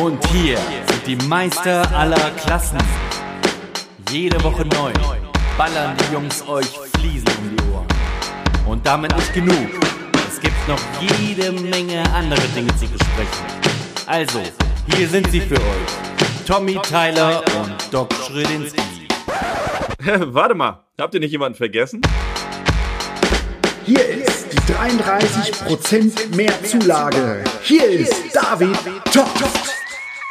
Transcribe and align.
Und 0.00 0.24
hier 0.28 0.56
sind 0.56 1.06
die 1.06 1.16
Meister 1.26 1.82
aller 1.92 2.30
Klassen. 2.42 2.78
Jede 4.10 4.42
Woche 4.44 4.64
neu 4.64 4.92
ballern 5.56 5.96
die 5.98 6.12
Jungs 6.12 6.46
euch 6.46 6.68
Fliesen 6.98 7.26
um 7.26 7.56
die 7.56 7.62
Ohren. 7.72 7.86
Und 8.64 8.86
damit 8.86 9.14
nicht 9.16 9.34
genug. 9.34 9.68
Es 10.28 10.40
gibt 10.40 10.68
noch 10.68 10.78
jede 11.00 11.50
Menge 11.50 12.04
andere 12.14 12.40
Dinge 12.54 12.68
zu 12.76 12.86
besprechen. 12.86 13.44
Also, 14.06 14.40
hier 14.94 15.08
sind 15.08 15.30
sie 15.32 15.40
für 15.40 15.56
euch. 15.56 16.46
Tommy 16.46 16.78
Tyler 16.82 17.42
und 17.60 17.74
Doc 17.90 18.14
Schrödinski. 18.24 19.08
Warte 20.26 20.54
mal, 20.54 20.84
habt 20.96 21.12
ihr 21.14 21.20
nicht 21.20 21.32
jemanden 21.32 21.56
vergessen? 21.56 22.02
Hier 23.84 24.06
ist 24.06 24.46
die 24.52 24.72
33% 24.72 26.36
mehr 26.36 26.52
Zulage. 26.62 27.42
Hier 27.62 27.88
ist 27.88 28.14
David 28.32 28.76
Top. 29.12 29.28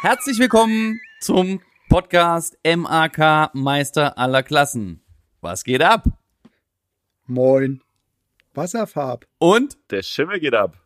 Herzlich 0.02 0.38
willkommen 0.40 1.00
zum 1.22 1.62
Podcast 1.90 2.58
MAK 2.66 3.50
Meister 3.54 4.18
aller 4.18 4.44
Klassen. 4.44 5.02
Was 5.42 5.64
geht 5.64 5.82
ab? 5.82 6.06
Moin. 7.26 7.82
Wasserfarb. 8.54 9.26
Und 9.40 9.78
Der 9.92 10.04
Schimmel 10.04 10.40
geht 10.40 10.54
ab. 10.54 10.78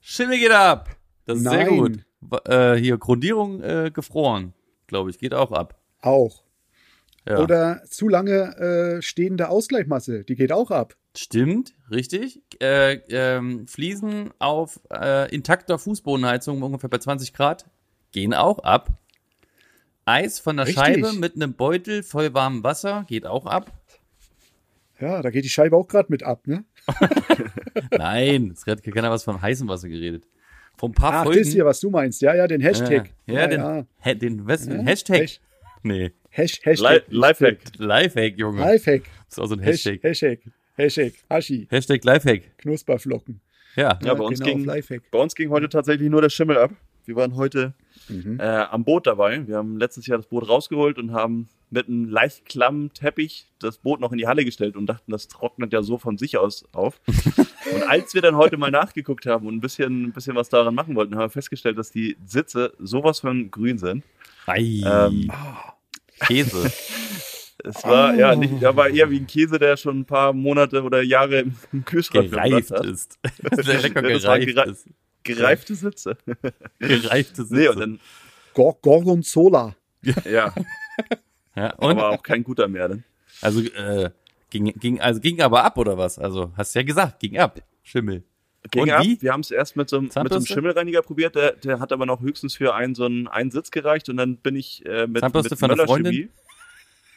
Schimmel 0.00 0.38
geht 0.38 0.52
ab. 0.52 0.90
Das 1.24 1.38
ist 1.38 1.44
sehr 1.48 1.64
Nein. 1.66 1.76
gut. 1.76 1.98
Wa- 2.20 2.42
Äh, 2.46 2.76
hier, 2.80 2.98
Grundierung 2.98 3.62
äh, 3.62 3.90
gefroren, 3.92 4.54
glaube 4.86 5.10
ich, 5.10 5.18
geht 5.18 5.34
auch 5.34 5.52
ab. 5.52 5.80
Auch. 6.00 6.44
Ja. 7.28 7.38
Oder 7.38 7.82
zu 7.88 8.08
lange 8.08 8.56
äh, 8.98 9.02
stehende 9.02 9.48
Ausgleichmasse. 9.48 10.24
Die 10.24 10.34
geht 10.34 10.52
auch 10.52 10.70
ab. 10.72 10.96
Stimmt, 11.16 11.74
richtig. 11.90 12.40
Äh, 12.60 12.94
ähm, 13.10 13.66
Fliesen 13.68 14.30
auf 14.40 14.80
äh, 14.92 15.32
intakter 15.32 15.78
Fußbodenheizung 15.78 16.62
ungefähr 16.62 16.90
bei 16.90 16.98
20 16.98 17.32
Grad 17.32 17.66
gehen 18.12 18.34
auch 18.34 18.58
ab. 18.60 18.90
Eis 20.04 20.38
von 20.40 20.56
der 20.56 20.66
Richtig. 20.66 20.82
Scheibe 20.84 21.12
mit 21.14 21.36
einem 21.36 21.54
Beutel 21.54 22.02
voll 22.02 22.34
warmem 22.34 22.64
Wasser 22.64 23.04
geht 23.08 23.26
auch 23.26 23.46
ab. 23.46 23.70
Ja, 25.00 25.22
da 25.22 25.30
geht 25.30 25.44
die 25.44 25.48
Scheibe 25.48 25.76
auch 25.76 25.86
gerade 25.88 26.06
mit 26.10 26.22
ab, 26.22 26.46
ne? 26.46 26.64
Nein, 27.90 28.52
es 28.52 28.66
hat 28.66 28.82
keiner 28.82 29.10
was 29.10 29.24
von 29.24 29.40
heißem 29.40 29.68
Wasser 29.68 29.88
geredet. 29.88 30.24
Ein 30.80 30.92
paar 30.92 31.12
Ach, 31.12 31.24
Folgen. 31.24 31.38
das 31.40 31.48
hier, 31.52 31.64
was 31.64 31.78
du 31.78 31.90
meinst. 31.90 32.22
Ja, 32.22 32.34
ja, 32.34 32.48
den 32.48 32.60
Hashtag. 32.60 33.10
Ja, 33.26 33.34
ja, 33.34 33.46
den, 33.46 33.60
ja. 33.60 33.86
Hä, 34.00 34.14
den 34.16 34.46
was, 34.48 34.66
Ja, 34.66 34.74
Hashtag. 34.82 35.20
Hash- 35.22 35.40
Nee, 35.84 36.12
Hash, 36.30 36.58
Li 36.58 36.62
Hashtag. 36.70 37.04
Lifehack. 37.08 37.58
Lifehack, 37.76 38.38
Junge. 38.38 38.60
Lifehack. 38.60 39.02
Das 39.28 39.32
ist 39.32 39.38
auch 39.40 39.46
so 39.46 39.54
ein 39.54 39.60
Hash, 39.60 39.84
Hashtag. 39.84 40.02
Hashtag. 40.02 40.38
Hashtag. 40.76 41.12
Aschi. 41.28 41.66
Hashtag 41.70 42.04
Lifehack. 42.04 42.56
Knusperflocken. 42.58 43.40
Ja. 43.74 43.98
Ja, 44.02 44.14
bei 44.14 44.22
uns, 44.24 44.38
genau, 44.40 44.74
ging, 44.80 45.00
bei 45.10 45.18
uns 45.18 45.34
ging 45.34 45.50
heute 45.50 45.68
tatsächlich 45.68 46.08
nur 46.08 46.20
der 46.22 46.28
Schimmel 46.30 46.56
ab. 46.58 46.70
Wir 47.04 47.16
waren 47.16 47.34
heute 47.34 47.74
Mhm. 48.08 48.38
äh, 48.40 48.42
am 48.44 48.84
Boot 48.84 49.06
dabei. 49.06 49.46
Wir 49.46 49.56
haben 49.56 49.78
letztes 49.78 50.06
Jahr 50.06 50.18
das 50.18 50.26
Boot 50.26 50.48
rausgeholt 50.48 50.98
und 50.98 51.12
haben 51.12 51.48
mit 51.70 51.88
einem 51.88 52.04
leicht 52.08 52.44
klammen 52.46 52.92
Teppich 52.92 53.46
das 53.58 53.78
Boot 53.78 54.00
noch 54.00 54.12
in 54.12 54.18
die 54.18 54.26
Halle 54.26 54.44
gestellt 54.44 54.76
und 54.76 54.86
dachten, 54.86 55.10
das 55.10 55.28
trocknet 55.28 55.72
ja 55.72 55.82
so 55.82 55.96
von 55.98 56.18
sich 56.18 56.36
aus 56.36 56.64
auf. 56.72 57.00
und 57.06 57.82
als 57.88 58.12
wir 58.14 58.20
dann 58.22 58.36
heute 58.36 58.56
mal 58.58 58.70
nachgeguckt 58.70 59.24
haben 59.26 59.46
und 59.46 59.54
ein 59.56 59.60
bisschen, 59.60 60.04
ein 60.08 60.12
bisschen 60.12 60.36
was 60.36 60.48
daran 60.50 60.74
machen 60.74 60.94
wollten, 60.96 61.14
haben 61.14 61.22
wir 61.22 61.30
festgestellt, 61.30 61.78
dass 61.78 61.90
die 61.90 62.16
Sitze 62.26 62.74
sowas 62.78 63.20
von 63.20 63.50
grün 63.50 63.78
sind. 63.78 64.04
Ei. 64.46 64.82
Ähm, 64.84 65.30
Käse. 66.20 66.70
Es 67.64 67.84
war 67.84 68.12
Oh. 68.12 68.18
ja 68.18 68.34
nicht, 68.34 68.60
da 68.60 68.74
war 68.74 68.88
eher 68.88 69.08
wie 69.08 69.18
ein 69.20 69.26
Käse, 69.28 69.56
der 69.56 69.76
schon 69.76 70.00
ein 70.00 70.04
paar 70.04 70.32
Monate 70.32 70.82
oder 70.82 71.00
Jahre 71.00 71.42
im- 71.70 71.84
Kühlschrank 71.84 72.28
Gereift 72.32 72.72
ist. 72.72 73.20
Sehr 73.52 73.80
lecker 73.80 74.02
Ja, 74.08 74.18
gereift 74.18 74.48
gerei- 74.48 74.70
ist. 74.70 74.88
Gereifte 75.24 75.74
Sitze. 75.74 76.16
Gereifte 76.78 77.44
Sitze. 77.44 77.54
Nee, 77.54 77.68
und 77.68 77.78
dann, 77.80 78.00
Gor 78.54 78.76
Gorgonzola. 78.80 79.74
ja, 80.24 80.52
ja, 81.56 81.74
und 81.76 81.90
aber 81.90 82.10
auch 82.10 82.22
kein 82.22 82.42
guter 82.44 82.68
mehr. 82.68 82.88
Dann. 82.88 83.04
Also 83.40 83.60
äh, 83.60 84.10
ging, 84.50 84.66
ging, 84.78 85.00
also 85.00 85.20
ging 85.20 85.40
aber 85.40 85.64
ab 85.64 85.78
oder 85.78 85.96
was? 85.96 86.18
Also 86.18 86.52
hast 86.56 86.74
ja 86.74 86.82
gesagt, 86.82 87.20
ging 87.20 87.38
ab. 87.38 87.60
Schimmel. 87.82 88.22
Ging 88.70 88.82
Und 88.82 88.90
ab. 88.90 89.02
wie? 89.04 89.20
Wir 89.20 89.32
haben 89.32 89.40
es 89.40 89.50
erst 89.50 89.74
mit 89.76 89.88
so, 89.88 89.96
einem- 89.96 90.04
mit 90.06 90.12
so 90.12 90.20
einem? 90.20 90.46
Schimmelreiniger 90.46 91.02
probiert. 91.02 91.34
Der, 91.34 91.52
der 91.52 91.80
hat 91.80 91.92
aber 91.92 92.06
noch 92.06 92.20
höchstens 92.20 92.54
für 92.56 92.74
einen 92.74 92.94
so 92.94 93.04
einen, 93.04 93.26
einen 93.26 93.50
Sitz 93.50 93.70
gereicht. 93.70 94.08
Und 94.08 94.16
dann 94.18 94.36
bin 94.36 94.54
ich 94.56 94.84
äh, 94.86 95.06
mit, 95.06 95.22
mit 95.22 95.58
von 95.58 95.70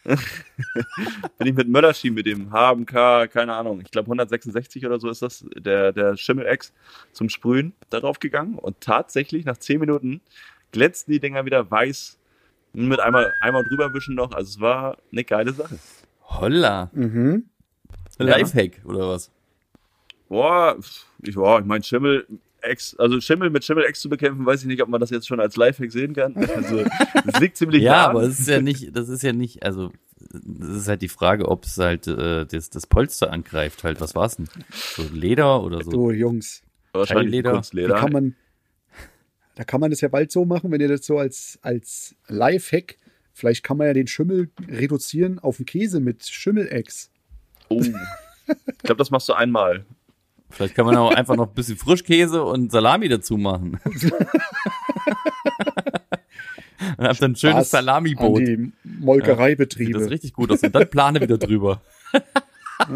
bin 1.37 1.47
ich 1.47 1.53
mit 1.53 1.67
Möller 1.67 1.93
Chemie, 1.93 2.15
mit 2.15 2.25
dem 2.27 2.51
HMK, 2.51 3.31
keine 3.31 3.53
Ahnung, 3.53 3.81
ich 3.81 3.91
glaube 3.91 4.05
166 4.07 4.85
oder 4.85 4.99
so 4.99 5.09
ist 5.09 5.21
das, 5.21 5.45
der, 5.57 5.91
der 5.91 6.15
Schimmel-Ex 6.15 6.73
zum 7.11 7.29
Sprühen 7.29 7.73
darauf 7.89 8.19
gegangen. 8.19 8.55
Und 8.55 8.81
tatsächlich 8.81 9.45
nach 9.45 9.57
10 9.57 9.79
Minuten 9.79 10.21
glänzten 10.71 11.11
die 11.11 11.19
Dinger 11.19 11.45
wieder 11.45 11.69
weiß. 11.69 12.19
Mit 12.73 12.99
einmal, 12.99 13.33
einmal 13.39 13.63
drüber 13.63 13.93
wischen 13.93 14.15
noch. 14.15 14.33
Also 14.33 14.49
es 14.49 14.59
war 14.59 14.97
eine 15.11 15.23
geile 15.23 15.53
Sache. 15.53 15.79
Holla. 16.23 16.89
Mhm. 16.93 17.45
Lifehack 18.17 18.81
oder 18.85 19.09
was? 19.09 19.31
Boah, 20.27 20.77
ich, 21.21 21.35
boah, 21.35 21.59
ich 21.59 21.65
meine, 21.65 21.83
Schimmel, 21.83 22.27
Ex, 22.65 22.95
also 22.97 23.19
Schimmel 23.21 23.49
mit 23.49 23.63
Schimmel-Ex 23.63 23.99
zu 23.99 24.09
bekämpfen, 24.09 24.45
weiß 24.45 24.61
ich 24.61 24.67
nicht, 24.67 24.81
ob 24.81 24.89
man 24.89 24.99
das 24.99 25.09
jetzt 25.09 25.27
schon 25.27 25.39
als 25.39 25.55
Lifehack 25.55 25.91
sehen 25.91 26.13
kann. 26.13 26.35
Also, 26.35 26.83
es 27.25 27.39
liegt 27.39 27.57
ziemlich 27.57 27.81
Ja, 27.81 27.91
nah. 27.91 28.07
aber 28.09 28.23
es 28.23 28.39
ist 28.39 28.47
ja 28.47 28.61
nicht, 28.61 28.95
das 28.95 29.09
ist 29.09 29.23
ja 29.23 29.33
nicht, 29.33 29.63
also 29.63 29.91
das 30.19 30.69
ist 30.69 30.87
halt 30.87 31.01
die 31.01 31.07
Frage, 31.09 31.47
ob 31.47 31.65
es 31.65 31.77
halt 31.77 32.07
äh, 32.07 32.45
das, 32.45 32.69
das 32.69 32.87
Polster 32.87 33.31
angreift 33.31 33.83
halt. 33.83 34.01
Was 34.01 34.15
war's 34.15 34.37
denn? 34.37 34.47
So 34.71 35.03
Leder 35.13 35.63
oder 35.63 35.83
so? 35.83 35.91
Du, 35.91 36.11
Jungs. 36.11 36.63
wahrscheinlich. 36.93 37.43
Wie 37.43 37.43
Kunstleder. 37.43 37.95
kann 37.95 38.11
man, 38.11 38.35
da 39.55 39.63
kann 39.63 39.81
man 39.81 39.91
das 39.91 40.01
ja 40.01 40.07
bald 40.07 40.31
so 40.31 40.45
machen, 40.45 40.71
wenn 40.71 40.81
ihr 40.81 40.87
das 40.87 41.05
so 41.05 41.17
als, 41.17 41.59
als 41.61 42.15
Lifehack, 42.27 42.97
vielleicht 43.33 43.63
kann 43.63 43.77
man 43.77 43.87
ja 43.87 43.93
den 43.93 44.07
Schimmel 44.07 44.49
reduzieren 44.67 45.39
auf 45.39 45.59
einen 45.59 45.65
Käse 45.65 45.99
mit 45.99 46.25
Schimmelex. 46.25 47.11
oh. 47.69 47.83
Ich 48.47 48.77
glaube, 48.79 48.99
das 48.99 49.09
machst 49.09 49.27
du 49.27 49.33
einmal. 49.33 49.85
Vielleicht 50.49 50.75
kann 50.75 50.85
man 50.85 50.95
auch 50.95 51.13
einfach 51.13 51.35
noch 51.35 51.47
ein 51.49 51.53
bisschen 51.53 51.77
Frischkäse 51.77 52.43
und 52.43 52.71
Salami 52.71 53.09
dazu 53.09 53.37
machen. 53.37 53.79
und 56.97 57.07
habt 57.07 57.21
dann 57.21 57.31
ein 57.31 57.35
schönes 57.35 57.69
Salamiboot. 57.71 58.39
An 58.39 58.45
die 58.45 58.55
Sieht 58.55 58.73
das 58.83 58.91
Molkereibetriebe. 59.01 60.09
richtig 60.09 60.33
gut 60.33 60.51
aus. 60.51 60.61
Und 60.63 60.73
dann 60.73 60.89
Plane 60.89 61.21
wieder 61.21 61.37
drüber. 61.37 61.81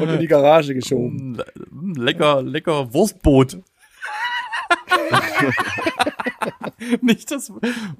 und 0.00 0.08
in 0.08 0.20
die 0.20 0.26
Garage 0.26 0.74
geschoben. 0.74 1.42
Mm, 1.70 1.92
Lecker, 1.94 2.42
lecker 2.42 2.92
Wurstboot. 2.92 3.58
Nicht 7.00 7.30
das 7.30 7.50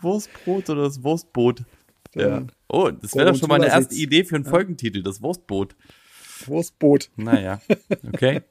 Wurstbrot 0.00 0.70
oder 0.70 0.82
das 0.84 1.02
Wurstboot. 1.02 1.62
Ja. 2.14 2.44
Oh, 2.68 2.90
das 2.90 3.14
wäre 3.14 3.32
doch 3.32 3.38
schon 3.38 3.48
mal 3.48 3.56
eine 3.56 3.68
erste. 3.68 3.94
Idee 3.94 4.24
für 4.24 4.36
einen 4.36 4.44
Folgentitel, 4.44 5.02
das 5.02 5.22
Wurstboot. 5.22 5.76
Wurstboot. 6.48 7.10
Naja, 7.16 7.60
okay. 8.12 8.42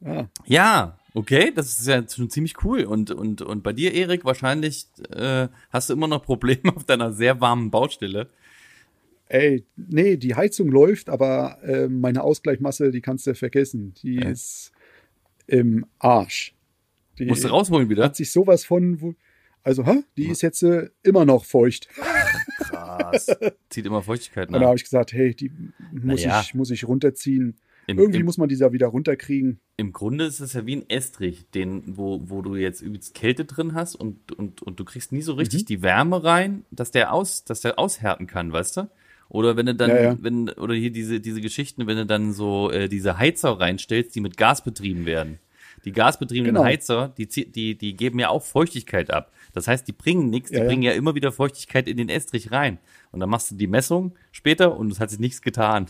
Ja. 0.00 0.28
Ja, 0.46 0.98
okay, 1.12 1.52
das 1.54 1.78
ist 1.78 1.86
ja 1.86 2.02
schon 2.08 2.30
ziemlich 2.30 2.64
cool. 2.64 2.84
Und, 2.84 3.10
und, 3.10 3.42
und 3.42 3.62
bei 3.62 3.74
dir, 3.74 3.92
Erik, 3.92 4.24
wahrscheinlich 4.24 4.86
äh, 5.10 5.48
hast 5.68 5.90
du 5.90 5.92
immer 5.92 6.08
noch 6.08 6.22
Probleme 6.24 6.74
auf 6.74 6.84
deiner 6.84 7.12
sehr 7.12 7.38
warmen 7.42 7.70
Baustelle. 7.70 8.28
Ey, 9.26 9.64
nee, 9.76 10.16
die 10.16 10.34
Heizung 10.34 10.68
läuft, 10.70 11.10
aber 11.10 11.58
äh, 11.62 11.86
meine 11.88 12.22
Ausgleichmasse, 12.22 12.90
die 12.90 13.02
kannst 13.02 13.26
du 13.26 13.34
vergessen. 13.34 13.92
Die 14.02 14.16
Ja. 14.16 14.28
ist 14.30 14.72
im 15.46 15.84
Arsch. 15.98 16.54
Die 17.18 17.26
Musst 17.26 17.44
du 17.44 17.48
rausholen 17.48 17.90
wieder? 17.90 18.04
hat 18.04 18.16
sich 18.16 18.32
sowas 18.32 18.64
von. 18.64 19.16
Also, 19.62 19.84
hä? 19.84 20.02
Die 20.16 20.28
ist 20.28 20.40
jetzt 20.40 20.62
äh, 20.62 20.88
immer 21.02 21.26
noch 21.26 21.44
feucht. 21.44 21.88
Krass. 23.10 23.26
Zieht 23.70 23.86
immer 23.86 24.02
Feuchtigkeit 24.02 24.48
Und 24.48 24.54
da 24.54 24.60
nach. 24.60 24.66
habe 24.68 24.76
ich 24.76 24.84
gesagt, 24.84 25.12
hey, 25.12 25.34
die 25.34 25.50
muss, 25.92 26.22
Naja. 26.24 26.40
ich, 26.42 26.54
muss 26.54 26.70
ich 26.70 26.86
runterziehen. 26.86 27.56
Im, 27.86 27.98
Irgendwie 27.98 28.20
im, 28.20 28.26
muss 28.26 28.38
man 28.38 28.48
die 28.48 28.56
da 28.56 28.72
wieder 28.72 28.86
runterkriegen. 28.88 29.58
Im 29.76 29.92
Grunde 29.92 30.24
ist 30.26 30.38
es 30.40 30.52
ja 30.52 30.64
wie 30.66 30.76
ein 30.76 30.88
Estrich, 30.88 31.46
den, 31.54 31.96
wo, 31.96 32.20
wo 32.26 32.40
du 32.42 32.54
jetzt 32.54 32.82
übelst 32.82 33.14
Kälte 33.14 33.44
drin 33.46 33.74
hast 33.74 33.96
und, 33.96 34.30
und, 34.32 34.62
und 34.62 34.78
du 34.78 34.84
kriegst 34.84 35.10
nie 35.12 35.22
so 35.22 35.32
richtig 35.34 35.62
Mhm. 35.62 35.66
die 35.66 35.82
Wärme 35.82 36.22
rein, 36.22 36.64
dass 36.70 36.90
der 36.92 37.12
aus, 37.12 37.44
dass 37.44 37.62
der 37.62 37.78
aushärten 37.78 38.26
kann, 38.26 38.52
weißt 38.52 38.76
du? 38.76 38.90
Oder 39.28 39.56
wenn 39.56 39.66
du 39.66 39.74
dann, 39.74 39.90
Ja, 39.90 40.02
ja. 40.02 40.16
wenn, 40.20 40.50
oder 40.50 40.74
hier 40.74 40.90
diese, 40.90 41.20
diese 41.20 41.40
Geschichten, 41.40 41.86
wenn 41.86 41.96
du 41.96 42.06
dann 42.06 42.32
so 42.32 42.70
äh, 42.70 42.88
diese 42.88 43.16
Heizer 43.18 43.50
reinstellst, 43.58 44.14
die 44.14 44.20
mit 44.20 44.36
Gas 44.36 44.62
betrieben 44.62 45.06
werden. 45.06 45.38
Die 45.84 45.92
gasbetriebenen 45.92 46.54
Genau. 46.54 46.64
Heizer, 46.64 47.12
die, 47.16 47.26
die, 47.26 47.76
die 47.76 47.96
geben 47.96 48.18
ja 48.18 48.28
auch 48.28 48.42
Feuchtigkeit 48.42 49.10
ab. 49.10 49.32
Das 49.52 49.66
heißt, 49.66 49.86
die 49.88 49.92
bringen 49.92 50.28
nichts, 50.30 50.50
die 50.50 50.56
Ja, 50.56 50.62
ja. 50.62 50.66
bringen 50.68 50.82
ja 50.82 50.92
immer 50.92 51.14
wieder 51.14 51.32
Feuchtigkeit 51.32 51.88
in 51.88 51.96
den 51.96 52.08
Estrich 52.08 52.52
rein. 52.52 52.78
Und 53.12 53.20
dann 53.20 53.28
machst 53.30 53.50
du 53.50 53.54
die 53.54 53.66
Messung 53.66 54.12
später 54.32 54.76
und 54.76 54.92
es 54.92 55.00
hat 55.00 55.10
sich 55.10 55.18
nichts 55.18 55.40
getan. 55.42 55.86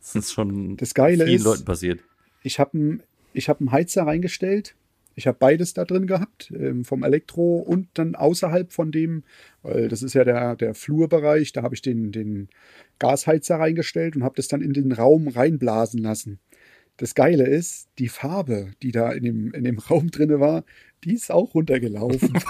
Das 0.00 0.14
ist 0.14 0.32
schon 0.32 0.76
Das 0.76 0.94
Geile 0.94 1.24
vielen 1.24 1.36
ist- 1.36 1.44
Leuten 1.44 1.64
passiert. 1.64 2.00
Ich 2.42 2.58
habe 2.58 2.76
einen 2.78 3.02
ich 3.32 3.48
hab 3.48 3.58
einen 3.60 3.72
Heizer 3.72 4.04
reingestellt. 4.06 4.74
Ich 5.16 5.26
habe 5.28 5.36
beides 5.38 5.74
da 5.74 5.84
drin 5.84 6.06
gehabt, 6.06 6.52
ähm, 6.56 6.84
vom 6.84 7.02
Elektro 7.04 7.58
und 7.58 7.86
dann 7.94 8.14
außerhalb 8.16 8.72
von 8.72 8.90
dem, 8.92 9.22
weil 9.62 9.88
das 9.88 10.02
ist 10.02 10.14
ja 10.14 10.24
der, 10.24 10.56
der 10.56 10.74
Flurbereich, 10.74 11.52
da 11.52 11.62
habe 11.62 11.74
ich 11.74 11.82
den, 11.82 12.10
den 12.12 12.48
Gasheizer 12.98 13.56
reingestellt 13.56 14.16
und 14.16 14.24
habe 14.24 14.34
das 14.36 14.48
dann 14.48 14.60
in 14.60 14.72
den 14.72 14.90
Raum 14.92 15.28
reinblasen 15.28 16.00
lassen. 16.02 16.38
Das 16.96 17.14
Geile 17.14 17.46
ist, 17.46 17.88
die 17.98 18.08
Farbe, 18.08 18.70
die 18.82 18.92
da 18.92 19.12
in 19.12 19.24
dem, 19.24 19.52
in 19.52 19.64
dem 19.64 19.78
Raum 19.78 20.10
drinne 20.10 20.40
war, 20.40 20.64
die 21.04 21.14
ist 21.14 21.30
auch 21.30 21.54
runtergelaufen. 21.54 22.32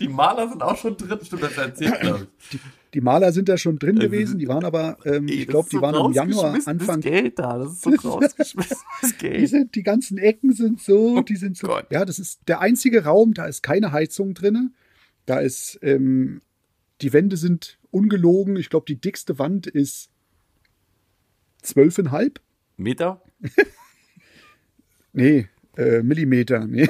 Die 0.00 0.08
Maler 0.08 0.48
sind 0.48 0.62
auch 0.64 0.76
schon 0.76 0.96
drin, 0.96 1.18
stimmt, 1.22 1.42
das 1.44 1.56
erzählt, 1.56 2.00
glaube 2.00 2.26
ich. 2.50 2.58
Die 2.92 3.00
Maler 3.00 3.30
sind 3.32 3.48
da 3.48 3.56
schon 3.56 3.78
drin 3.78 3.96
Also, 3.98 4.08
gewesen, 4.08 4.38
die 4.40 4.48
waren 4.48 4.64
aber, 4.64 4.98
ähm, 5.04 5.28
Ey, 5.28 5.34
ich 5.34 5.46
das 5.46 5.52
glaube, 5.52 5.66
ist 5.66 5.72
die 5.72 5.76
so 5.76 5.82
waren 5.82 6.06
im 6.06 6.12
Januar, 6.12 6.58
Anfang. 6.66 7.00
Geld 7.00 7.38
da, 7.38 7.58
das 7.58 7.72
ist 7.74 7.82
so 7.82 7.90
rausgeschmissenes 8.08 8.82
Die, 9.12 9.16
Geld. 9.18 9.48
sind, 9.48 9.74
die 9.76 9.82
ganzen 9.84 10.18
Ecken 10.18 10.52
sind 10.52 10.80
so, 10.80 11.20
die 11.22 11.36
sind 11.36 11.56
so. 11.56 11.72
Oh. 11.72 11.80
Ja, 11.90 12.04
das 12.04 12.18
ist 12.18 12.40
der 12.48 12.60
einzige 12.60 13.04
Raum, 13.04 13.32
da 13.32 13.46
ist 13.46 13.62
keine 13.62 13.92
Heizung 13.92 14.34
drinne. 14.34 14.72
Da 15.24 15.38
ist, 15.38 15.78
ähm, 15.82 16.42
die 17.00 17.12
Wände 17.12 17.36
sind 17.36 17.78
ungelogen. 17.92 18.56
Ich 18.56 18.70
glaube, 18.70 18.86
die 18.88 19.00
dickste 19.00 19.38
Wand 19.38 19.68
ist 19.68 20.10
zwölfeinhalb. 21.62 22.40
Meter? 22.76 23.22
Nee, 25.12 25.48
äh, 25.78 26.02
Millimeter. 26.02 26.66
Nee. 26.66 26.86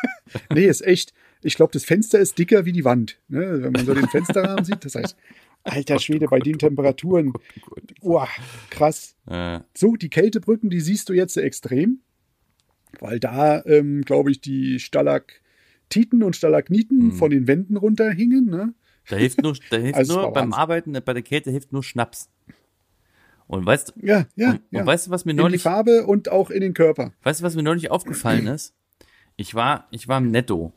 nee, 0.52 0.64
ist 0.66 0.84
echt. 0.84 1.14
Ich 1.42 1.54
glaube, 1.54 1.72
das 1.72 1.84
Fenster 1.84 2.18
ist 2.18 2.36
dicker 2.36 2.64
wie 2.64 2.72
die 2.72 2.84
Wand. 2.84 3.20
Ne? 3.28 3.62
Wenn 3.62 3.72
man 3.72 3.86
so 3.86 3.94
den 3.94 4.08
Fensterrahmen 4.08 4.64
sieht. 4.64 4.84
Das 4.84 4.96
heißt, 4.96 5.16
alter 5.62 6.00
Schwede, 6.00 6.26
bei 6.26 6.40
den 6.40 6.58
Temperaturen. 6.58 7.32
Boah, 8.00 8.28
krass. 8.70 9.14
Äh, 9.26 9.60
So, 9.74 9.94
die 9.94 10.08
Kältebrücken, 10.08 10.70
die 10.70 10.80
siehst 10.80 11.08
du 11.08 11.12
jetzt 11.12 11.36
extrem. 11.36 12.00
Weil 12.98 13.20
da, 13.20 13.64
ähm, 13.66 14.02
glaube 14.02 14.32
ich, 14.32 14.40
die 14.40 14.80
Stalaktiten 14.80 16.24
und 16.24 16.34
Stalagniten 16.34 17.12
von 17.12 17.30
den 17.30 17.46
Wänden 17.46 17.76
runterhingen. 17.76 18.46
Ne? 18.46 18.74
da 19.08 19.16
hilft 19.16 19.40
nur, 19.42 19.56
da 19.70 19.76
hilft 19.76 19.94
Also, 19.94 20.20
nur 20.20 20.32
beim. 20.32 20.52
Arbeiten, 20.52 20.92
bei 21.04 21.12
der 21.14 21.22
Kälte 21.22 21.52
hilft 21.52 21.72
nur 21.72 21.84
Schnaps. 21.84 22.28
Und 23.48 23.66
weißt, 23.66 23.94
Ja, 24.02 24.26
ja, 24.36 24.50
und, 24.50 24.60
ja. 24.70 24.80
und 24.80 24.86
weißt 24.86 25.06
du, 25.06 25.10
was 25.10 25.24
mir 25.24 25.32
in 25.32 25.38
die 25.38 25.42
neulich, 25.42 25.62
Farbe 25.62 26.06
und 26.06 26.30
auch 26.30 26.50
in 26.50 26.60
den 26.60 26.74
Körper. 26.74 27.12
weißt 27.24 27.40
du, 27.40 27.44
was 27.44 27.56
mir 27.56 27.62
neulich 27.62 27.90
aufgefallen 27.90 28.46
ist? 28.46 28.74
Ich 29.36 29.54
war, 29.54 29.86
ich 29.90 30.06
war 30.06 30.18
im 30.18 30.30
Netto, 30.30 30.72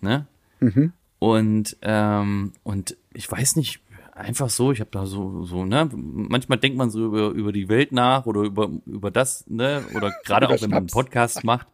ne? 0.00 0.26
Mhm. 0.60 0.92
Und, 1.18 1.76
ähm, 1.82 2.52
und 2.62 2.96
ich 3.12 3.30
weiß 3.30 3.56
nicht, 3.56 3.80
einfach 4.12 4.48
so, 4.50 4.70
ich 4.72 4.80
habe 4.80 4.90
da 4.92 5.04
so, 5.06 5.44
so, 5.44 5.64
ne, 5.64 5.88
manchmal 5.92 6.58
denkt 6.58 6.78
man 6.78 6.90
so 6.90 7.06
über, 7.06 7.28
über 7.30 7.52
die 7.52 7.68
Welt 7.68 7.92
nach 7.92 8.26
oder 8.26 8.42
über, 8.42 8.70
über 8.86 9.10
das, 9.10 9.44
ne, 9.48 9.82
oder 9.94 10.12
gerade 10.24 10.48
auch 10.48 10.60
wenn 10.62 10.70
man 10.70 10.78
einen. 10.80 10.86
Podcast 10.88 11.42
macht, 11.44 11.66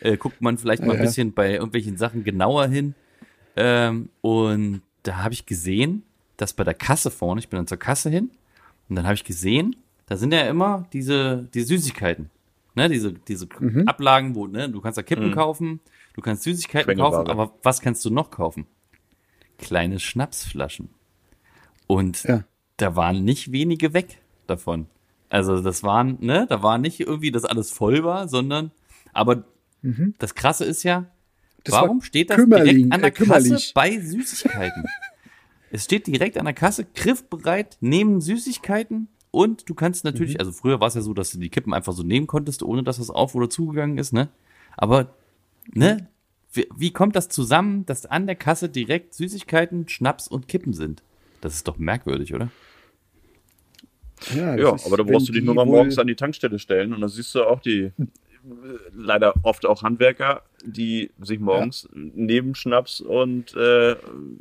äh, 0.00 0.16
guckt 0.16 0.40
man 0.42 0.58
vielleicht 0.58 0.82
mal 0.82 0.92
ein 0.92 0.98
Ja. 0.98 1.04
bisschen 1.04 1.32
bei 1.32 1.52
irgendwelchen 1.52 1.96
Sachen 1.96 2.24
genauer 2.24 2.66
hin. 2.66 2.94
Ähm, 3.54 4.08
und 4.20 4.82
da 5.04 5.18
habe 5.22 5.32
ich 5.34 5.46
gesehen, 5.46 6.02
dass 6.38 6.52
bei 6.54 6.64
der 6.64 6.74
Kasse 6.74 7.10
vorne, 7.10 7.38
ich 7.38 7.48
bin 7.48 7.58
dann 7.58 7.66
zur 7.66 7.78
Kasse 7.78 8.10
hin, 8.10 8.30
und 8.88 8.96
dann 8.96 9.04
habe 9.04 9.14
ich 9.14 9.24
gesehen, 9.24 9.76
da 10.06 10.16
sind 10.16 10.32
ja 10.32 10.42
immer 10.42 10.86
diese, 10.92 11.48
die 11.54 11.62
Süßigkeiten. 11.62 12.30
Ne, 12.74 12.88
diese, 12.90 13.12
diese 13.14 13.48
Mhm. 13.58 13.88
Ablagen, 13.88 14.34
wo, 14.34 14.46
ne, 14.46 14.68
du 14.68 14.80
kannst 14.82 14.98
da 14.98 15.02
Kippen 15.02 15.32
kaufen, 15.32 15.80
du 16.14 16.20
kannst 16.20 16.42
Süßigkeiten 16.42 16.96
kaufen, 16.98 17.28
aber 17.30 17.54
was 17.62 17.80
kannst 17.80 18.04
du 18.04 18.10
noch 18.10 18.30
kaufen? 18.30 18.66
Kleine 19.58 19.98
Schnapsflaschen. 19.98 20.90
Und 21.86 22.24
Ja. 22.24 22.44
da 22.76 22.94
waren 22.94 23.24
nicht 23.24 23.50
wenige 23.50 23.94
weg 23.94 24.18
davon. 24.46 24.86
Also 25.30 25.60
das 25.62 25.82
waren, 25.82 26.18
ne, 26.20 26.46
da 26.48 26.62
war 26.62 26.76
nicht 26.78 27.00
irgendwie, 27.00 27.30
dass 27.32 27.44
alles 27.44 27.70
voll 27.70 28.04
war, 28.04 28.28
sondern, 28.28 28.70
aber 29.14 29.44
das 30.18 30.34
Krasse 30.34 30.64
ist 30.64 30.82
ja, 30.82 31.00
Mhm. 31.00 31.06
Das 31.64 31.74
warum 31.74 31.98
war 31.98 32.04
steht 32.04 32.30
das 32.30 32.36
direkt 32.36 32.92
an 32.92 33.00
der 33.00 33.08
äh. 33.08 33.10
Kasse 33.10 33.58
bei 33.74 33.98
Süßigkeiten? 33.98 34.84
es 35.70 35.84
steht 35.84 36.06
direkt 36.06 36.38
an 36.38 36.44
der 36.44 36.54
Kasse, 36.54 36.86
griffbereit, 36.94 37.76
neben 37.80 38.20
Süßigkeiten 38.20 39.08
und 39.30 39.68
du 39.68 39.74
kannst 39.74 40.04
natürlich, 40.04 40.34
Mhm. 40.34 40.40
also 40.40 40.52
früher 40.52 40.80
war 40.80 40.88
es 40.88 40.94
ja 40.94 41.00
so, 41.02 41.12
dass 41.14 41.30
du 41.30 41.38
die 41.38 41.50
Kippen 41.50 41.74
einfach 41.74 41.92
so 41.92 42.02
nehmen 42.02 42.26
konntest, 42.26 42.62
ohne 42.62 42.82
dass 42.82 42.98
das 42.98 43.10
auf 43.10 43.34
oder 43.34 43.50
zugegangen 43.50 43.98
ist, 43.98 44.12
ne? 44.12 44.28
Aber, 44.76 45.14
ne? 45.72 46.08
Wie, 46.52 46.66
wie 46.74 46.90
kommt 46.90 47.16
das 47.16 47.28
zusammen, 47.28 47.84
dass 47.84 48.06
an 48.06 48.26
der 48.26 48.36
Kasse 48.36 48.68
direkt 48.70 49.12
Süßigkeiten, 49.14 49.88
Schnaps 49.88 50.26
und 50.26 50.48
Kippen 50.48 50.72
sind? 50.72 51.02
Das 51.42 51.54
ist 51.54 51.68
doch 51.68 51.76
merkwürdig, 51.76 52.32
oder? 52.34 52.50
Ja, 54.34 54.56
Ja, 54.56 54.74
ist, 54.74 54.86
aber 54.86 54.96
da 54.96 55.02
brauchst 55.02 55.28
du 55.28 55.32
dich 55.32 55.42
die 55.42 55.46
nur 55.46 55.54
mal 55.54 55.66
morgens 55.66 55.98
an 55.98 56.06
die 56.06 56.14
Tankstelle 56.16 56.58
stellen 56.58 56.94
und 56.94 57.00
dann 57.02 57.10
siehst 57.10 57.34
du 57.34 57.44
auch 57.44 57.60
die 57.60 57.92
leider 58.92 59.34
oft 59.42 59.66
auch 59.66 59.82
Handwerker, 59.82 60.42
die 60.64 61.10
sich 61.20 61.38
morgens 61.40 61.88
neben 61.92 62.54
Schnaps 62.54 63.00
und 63.00 63.54
äh, 63.54 63.96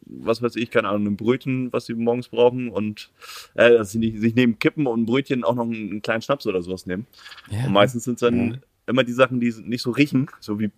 was 0.05 0.41
weiß 0.41 0.55
ich, 0.55 0.71
keine 0.71 0.89
Ahnung, 0.89 1.13
ein 1.13 1.17
Brötchen, 1.17 1.71
was 1.73 1.85
sie 1.85 1.93
morgens 1.93 2.29
brauchen 2.29 2.69
und 2.69 3.11
äh, 3.55 3.69
dass 3.69 3.91
sie 3.91 3.99
nicht, 3.99 4.19
sich 4.19 4.35
neben 4.35 4.59
Kippen 4.59 4.87
und 4.87 5.05
Brötchen 5.05 5.43
auch 5.43 5.55
noch 5.55 5.65
einen, 5.65 5.89
einen 5.89 6.01
kleinen 6.01 6.21
Schnaps 6.21 6.45
oder 6.47 6.61
sowas 6.61 6.85
nehmen. 6.85 7.05
Ja. 7.49 7.65
Und 7.65 7.73
meistens 7.73 8.03
sind 8.03 8.15
es 8.15 8.21
dann 8.21 8.61
immer 8.87 9.03
die 9.03 9.13
Sachen, 9.13 9.39
die 9.39 9.53
nicht 9.63 9.81
so 9.81 9.91
riechen, 9.91 10.27
so 10.39 10.59
wie 10.59 10.71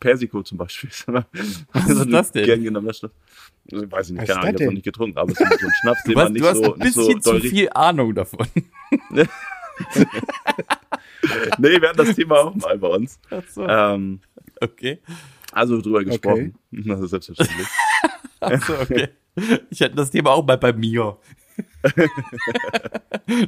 Persiko 0.00 0.42
zum 0.42 0.58
Beispiel. 0.58 0.90
Was 1.72 1.88
ist 1.88 2.12
das 2.12 2.32
denn? 2.32 2.46
Gern 2.46 2.62
genommener 2.62 2.94
Schnaps. 2.94 3.14
Ich 3.66 3.90
weiß 3.90 4.08
ich 4.08 4.12
nicht, 4.14 4.22
Was 4.22 4.28
keine 4.28 4.40
Ahnung, 4.40 4.54
ich 4.54 4.54
habe 4.54 4.64
noch 4.64 4.72
nicht 4.72 4.84
getrunken, 4.84 5.18
aber 5.18 5.32
es 5.32 5.40
ist 5.40 5.60
so 5.60 5.66
ein 5.66 5.72
Schnaps, 5.80 6.02
den 6.06 6.16
hast, 6.16 6.24
man 6.24 6.32
nicht 6.32 6.44
du 6.44 6.48
hast 6.48 6.58
so, 6.58 6.74
ein 6.74 6.92
so 6.92 7.06
bisschen 7.06 7.20
doll 7.20 7.42
zu 7.42 7.48
viel 7.48 7.70
Ahnung 7.70 8.14
davon. 8.14 8.46
Nee, 11.58 11.80
wir 11.80 11.88
hatten 11.88 11.98
das 11.98 12.14
Thema 12.14 12.36
auch 12.36 12.54
mal 12.54 12.78
bei 12.78 12.88
uns. 12.88 13.18
Ach 13.30 13.42
so. 13.48 13.66
Ähm, 13.66 14.20
Okay. 14.60 15.00
also 15.52 15.80
drüber 15.80 16.04
gesprochen. 16.04 16.54
Das 16.70 17.00
ist 17.00 17.10
selbstverständlich. 17.10 17.66
Ach 18.40 18.66
so, 18.66 18.74
okay. 18.78 19.08
Ich 19.68 19.82
hatte 19.82 19.94
das 19.96 20.10
Thema 20.10 20.30
auch 20.30 20.46
mal 20.46 20.56
bei 20.58 20.72
mir. 20.72 21.16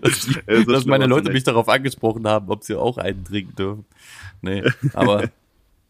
dass 0.00 0.20
die, 0.26 0.34
Ja, 0.46 0.64
so 0.64 0.73
dass 0.73 0.84
meine 0.84 1.06
Leute 1.06 1.32
mich 1.32 1.44
darauf 1.44 1.69
angesprochen 1.69 2.26
haben, 2.26 2.49
ob 2.50 2.64
sie 2.64 2.75
auch 2.75 2.99
einen 2.99 3.25
trinken 3.25 3.55
dürfen. 3.55 3.84
Nee, 4.43 4.62
aber 4.93 5.31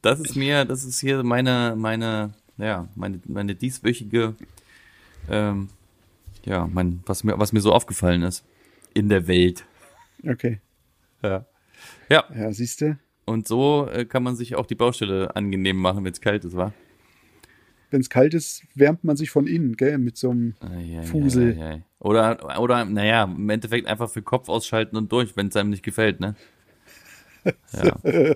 das 0.03 0.21
ist 0.21 0.37
mir, 0.37 0.65
das 0.65 0.85
ist 0.85 1.01
hier 1.01 1.23
meine, 1.23 1.75
meine, 1.77 2.35
ja, 2.59 2.89
meine, 2.95 3.21
meine 3.27 3.55
dieswöchige, 3.55 4.35
ähm, 5.31 5.69
ja, 6.45 6.69
mein, 6.73 7.03
was 7.07 7.25
mir, 7.25 7.39
was 7.39 7.53
mir 7.53 7.61
so 7.61 7.73
aufgefallen 7.73 8.23
ist 8.23 8.45
in 8.95 9.09
der 9.09 9.27
Welt. 9.27 9.65
Okay. 10.27 10.61
Ja. 11.23 11.45
Ja, 12.09 12.25
Ja, 12.35 12.53
siehst 12.53 12.81
du, 12.81 12.99
und 13.25 13.49
so 13.49 13.89
äh, 13.93 14.05
kann 14.05 14.23
man 14.23 14.37
sich 14.37 14.55
auch 14.55 14.67
die 14.67 14.77
Baustelle 14.77 15.35
angenehm 15.35 15.77
machen, 15.77 16.05
wenn 16.05 16.13
es 16.13 16.21
kalt 16.21 16.45
ist, 16.45 16.57
wa? 16.57 16.73
wenn 17.91 18.01
es 18.01 18.11
kalt 18.11 18.35
ist, 18.35 18.63
wärmt 18.75 19.05
man 19.05 19.17
sich 19.17 19.31
von 19.31 19.47
innen, 19.47 19.77
gell, 19.77 19.99
mit 19.99 20.17
so 20.17 20.31
einem 20.31 20.55
Ei, 20.61 20.99
ei, 20.99 21.03
Fusel. 21.03 21.59
ei. 21.61 21.83
Oder, 21.99 22.61
oder, 22.61 22.85
naja, 22.85 23.25
im 23.25 23.49
Endeffekt 23.49 23.87
einfach 23.87 24.11
für 24.11 24.23
Kopf 24.23 24.49
ausschalten 24.49 24.97
und 24.97 25.11
durch, 25.13 25.37
wenn 25.37 25.49
es 25.49 25.57
einem 25.57 25.71
nicht 25.71 25.83
gefällt, 25.83 26.21
ne? 26.21 26.35
Ja. 27.73 27.97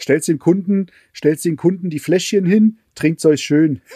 Stellst 0.00 0.28
den 0.28 0.38
Kunden, 0.38 0.88
stellst 1.16 1.46
den 1.46 1.56
Kunden 1.56 1.88
die 1.88 1.98
Fläschchen 1.98 2.44
hin, 2.44 2.78
trinkt's 2.94 3.24
euch 3.24 3.40
schön. 3.40 3.80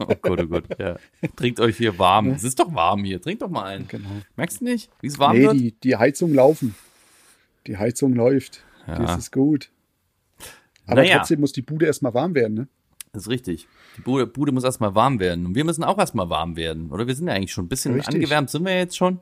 Oh 0.00 0.14
Gott, 0.20 0.40
oh 0.40 0.46
Gott, 0.46 0.64
ja. 0.78 0.96
Trinkt 1.36 1.60
euch 1.60 1.76
hier 1.76 1.98
warm. 1.98 2.30
Es 2.30 2.42
ist 2.42 2.58
doch 2.58 2.74
warm 2.74 3.04
hier. 3.04 3.20
Trinkt 3.20 3.42
doch 3.42 3.48
mal 3.48 3.64
einen. 3.64 3.86
Genau. 3.86 4.08
Merkst 4.36 4.60
du 4.60 4.64
nicht, 4.64 4.90
wie 5.00 5.06
es 5.06 5.18
warm 5.18 5.36
nee, 5.36 5.44
wird? 5.44 5.54
die, 5.54 5.72
die 5.80 5.96
Heizung 5.96 6.34
laufen. 6.34 6.74
Die 7.66 7.76
Heizung 7.78 8.14
läuft. 8.14 8.62
Ja. 8.86 8.98
Das 8.98 9.16
ist 9.16 9.32
gut. 9.32 9.70
Aber 10.86 11.02
Naja. 11.02 11.18
trotzdem 11.18 11.40
muss 11.40 11.52
die 11.52 11.62
Bude 11.62 11.86
erstmal 11.86 12.14
warm 12.14 12.34
werden, 12.34 12.54
ne? 12.54 12.68
Das 13.12 13.24
ist 13.24 13.28
richtig. 13.28 13.68
Die 13.96 14.00
Bude, 14.00 14.26
Bude 14.26 14.52
muss 14.52 14.64
erstmal 14.64 14.94
warm 14.94 15.20
werden. 15.20 15.46
Und 15.46 15.54
wir 15.54 15.64
müssen 15.64 15.84
auch 15.84 15.98
erstmal 15.98 16.30
warm 16.30 16.56
werden. 16.56 16.90
Oder 16.90 17.06
wir 17.06 17.14
sind 17.14 17.28
ja 17.28 17.34
eigentlich 17.34 17.52
schon 17.52 17.66
ein 17.66 17.68
bisschen 17.68 17.94
Richtig. 17.94 18.14
angewärmt, 18.14 18.48
sind 18.50 18.64
wir 18.64 18.76
jetzt 18.76 18.96
schon. 18.96 19.20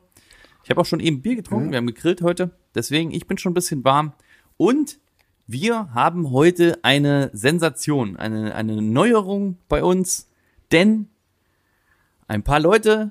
Ich 0.63 0.71
habe 0.71 0.81
auch 0.81 0.87
schon 0.87 1.01
eben 1.01 1.23
Bier 1.23 1.37
getrunken. 1.37 1.71
Wir 1.71 1.79
haben 1.79 1.87
gegrillt 1.89 2.23
heute. 2.23 2.51
Deswegen, 2.75 3.11
ich 3.11 3.27
bin 3.27 3.37
schon 3.37 3.51
ein 3.51 3.55
bisschen 3.55 3.83
warm. 3.85 4.13
Und 4.57 4.99
wir 5.49 5.93
haben 5.93 6.31
heute 6.31 6.79
eine 6.83 7.31
Sensation, 7.33 8.17
eine, 8.17 8.55
eine 8.55 8.81
Neuerung 8.81 9.59
bei 9.69 9.83
uns. 9.83 10.29
Denn 10.71 11.09
ein 12.29 12.45
paar 12.45 12.61
Leute, 12.61 13.11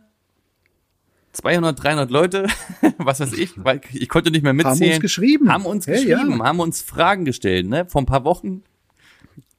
200, 1.33 1.81
300 1.83 2.11
Leute, 2.11 2.47
was 2.97 3.19
weiß 3.19 3.33
ich, 3.33 3.51
weil 3.63 3.81
ich 3.93 4.09
konnte 4.09 4.31
nicht 4.31 4.41
mehr 4.43 4.49
Haben 4.51 4.57
mitzählen. 4.57 4.93
uns 4.93 5.01
geschrieben. 5.01 5.51
Haben 5.51 5.65
uns 5.65 5.87
Hey, 5.87 6.03
geschrieben, 6.05 6.39
ja. 6.39 6.45
haben 6.45 6.59
uns 6.59 6.81
Fragen 6.81 7.25
gestellt. 7.25 7.67
Ne? 7.67 7.85
Vor 7.85 8.01
ein 8.01 8.05
paar 8.05 8.23
Wochen 8.23 8.63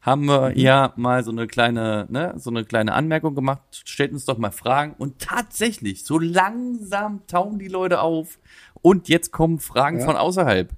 haben 0.01 0.25
wir 0.27 0.57
ja 0.59 0.93
mal 0.97 1.23
so 1.23 1.31
eine 1.31 1.47
kleine, 1.47 2.07
ne, 2.09 2.33
so 2.39 2.49
eine 2.51 2.65
kleine 2.65 2.95
Anmerkung 2.95 3.35
gemacht. 3.35 3.61
Stellt 3.85 4.13
uns 4.13 4.25
doch 4.25 4.39
mal 4.39 4.51
Fragen. 4.51 4.95
Und 4.99 5.19
tatsächlich, 5.19 6.05
so 6.05 6.19
langsam 6.19 7.27
tauen 7.27 7.59
die 7.59 7.69
Leute 7.69 8.01
auf. 8.01 8.39
Und 8.83 9.09
jetzt 9.09 9.31
kommen 9.31 9.59
Fragen 9.59 9.99
Ja. 10.01 10.07
von 10.07 10.17
außerhalb. 10.17 10.71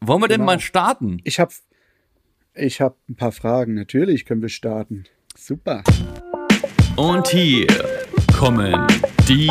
Wollen 0.00 0.20
wir 0.22 0.28
denn 0.28 0.40
Genau. 0.42 0.52
mal 0.52 0.60
starten? 0.60 1.20
Ich 1.24 1.40
habe 1.40 1.52
ich 2.54 2.80
hab 2.80 2.96
ein 3.08 3.16
paar 3.16 3.32
Fragen. 3.32 3.74
Natürlich 3.74 4.24
können 4.24 4.42
wir 4.42 4.48
starten. 4.48 5.04
Super. 5.36 5.82
Und 6.96 7.28
hier 7.28 7.66
kommen 8.38 8.86
die 9.30 9.46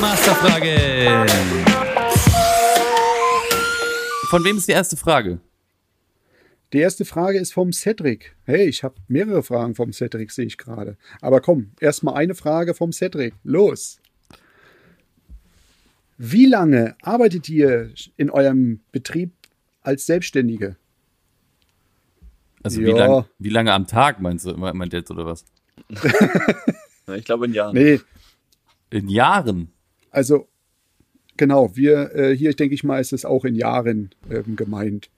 Masterfragen. 0.00 1.28
Von 4.30 4.44
wem 4.44 4.56
ist 4.56 4.68
die 4.68 4.72
erste 4.72 4.96
Frage? 4.96 5.40
Die 6.72 6.78
erste 6.78 7.04
Frage 7.04 7.38
ist 7.38 7.52
vom 7.52 7.72
Cedric. 7.72 8.36
Hey, 8.44 8.66
ich 8.66 8.84
habe 8.84 8.94
mehrere 9.06 9.42
Fragen 9.42 9.74
vom 9.74 9.92
Cedric, 9.92 10.30
sehe 10.30 10.46
ich 10.46 10.56
gerade. 10.56 10.96
Aber 11.20 11.42
komm, 11.42 11.72
erstmal 11.80 12.14
eine 12.14 12.34
Frage 12.34 12.72
vom 12.72 12.92
Cedric. 12.92 13.34
Los. 13.44 14.00
Wie 16.16 16.46
lange 16.46 16.96
arbeitet 17.02 17.50
ihr 17.50 17.90
in 18.16 18.30
eurem 18.30 18.80
Betrieb 18.92 19.32
als 19.82 20.06
Selbstständige? 20.06 20.76
Also 22.62 22.80
wie, 22.80 22.92
lang, 22.92 23.26
wie 23.38 23.50
lange 23.50 23.72
am 23.72 23.86
Tag 23.86 24.20
meinst 24.20 24.46
du, 24.46 24.54
meint 24.56 24.92
jetzt 24.94 25.10
oder 25.10 25.26
was? 25.26 25.44
Ich 27.16 27.24
glaube 27.24 27.46
in 27.46 27.54
Jahren. 27.54 27.74
Nee, 27.74 28.00
In 28.90 29.08
Jahren? 29.08 29.70
also 30.10 30.48
genau, 31.36 31.76
wir 31.76 32.14
äh, 32.14 32.36
hier, 32.36 32.52
denke 32.54 32.74
ich 32.74 32.82
mal, 32.84 33.00
ist 33.00 33.12
es 33.12 33.24
auch 33.24 33.44
in 33.44 33.54
Jahren 33.54 34.10
ähm, 34.30 34.56
gemeint. 34.56 35.10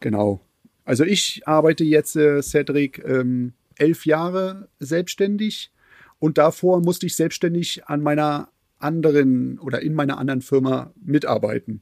Genau. 0.00 0.40
Also 0.84 1.04
ich 1.04 1.42
arbeite 1.46 1.84
jetzt, 1.84 2.16
äh, 2.16 2.42
Cedric, 2.42 3.02
ähm, 3.06 3.54
elf 3.76 4.04
Jahre 4.06 4.68
selbstständig 4.80 5.72
und 6.18 6.36
davor 6.38 6.80
musste 6.80 7.06
ich 7.06 7.16
selbstständig 7.16 7.86
an 7.86 8.02
meiner 8.02 8.48
anderen 8.78 9.58
oder 9.58 9.80
in 9.80 9.94
meiner 9.94 10.18
anderen 10.18 10.42
Firma 10.42 10.92
mitarbeiten. 11.02 11.80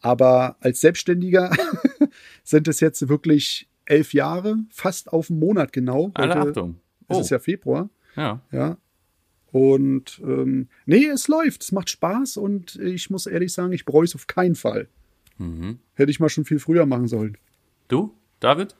Aber 0.00 0.56
als 0.60 0.80
Selbstständiger 0.80 1.50
sind 2.44 2.68
es 2.68 2.80
jetzt 2.80 3.08
wirklich 3.08 3.68
elf 3.84 4.14
Jahre, 4.14 4.56
fast 4.70 5.12
auf 5.12 5.30
einen 5.30 5.40
Monat 5.40 5.72
genau. 5.72 6.10
Alle 6.14 6.34
Heute 6.34 6.48
Achtung. 6.50 6.70
ist 7.08 7.16
Oh, 7.16 7.20
es 7.20 7.30
ja 7.30 7.38
Februar. 7.38 7.90
ja. 8.16 8.40
Ja. 8.52 8.78
Und 9.50 10.20
ähm, 10.22 10.68
nee, 10.86 11.06
es 11.06 11.26
läuft, 11.28 11.62
es 11.62 11.72
macht 11.72 11.88
Spaß 11.90 12.36
und 12.36 12.76
ich 12.76 13.08
muss 13.10 13.26
ehrlich 13.26 13.52
sagen, 13.52 13.72
ich 13.72 13.84
bereue 13.84 14.04
es 14.04 14.14
auf 14.14 14.26
keinen 14.26 14.54
Fall. 14.54 14.88
Mhm. 15.38 15.78
Hätte 15.94 16.10
ich 16.10 16.20
mal 16.20 16.28
schon 16.28 16.44
viel 16.44 16.58
früher 16.58 16.84
machen 16.86 17.08
sollen. 17.08 17.38
Du, 17.88 18.12
David? 18.40 18.74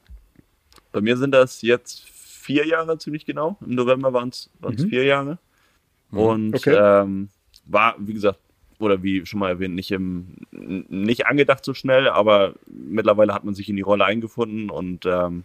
Bei 0.93 1.01
mir 1.01 1.17
sind 1.17 1.33
das 1.33 1.63
jetzt 1.63 2.09
vier 2.11 2.67
Jahre 2.67 2.99
ziemlich 2.99 3.25
genau. 3.25 3.57
Im 3.65 3.75
November 3.75 4.13
waren 4.13 4.29
es 4.29 4.51
Mhm. 4.61 4.89
vier 4.89 5.05
Jahre. 5.05 5.39
Und 6.11 6.55
Okay. 6.55 6.75
ähm, 6.79 7.29
war, 7.67 7.95
wie 7.99 8.15
gesagt, 8.15 8.39
oder 8.79 9.03
wie 9.03 9.27
schon 9.27 9.41
mal 9.41 9.49
erwähnt, 9.51 9.75
nicht, 9.75 9.91
im, 9.91 10.37
nicht 10.53 11.27
angedacht 11.27 11.65
so 11.65 11.75
schnell, 11.75 12.09
aber 12.09 12.55
mittlerweile 12.67 13.35
hat 13.35 13.45
man 13.45 13.55
sich 13.55 13.69
in 13.69 13.77
die 13.77 13.83
Rolle 13.83 14.05
eingefunden 14.05 14.71
und 14.71 15.05
ähm, 15.07 15.45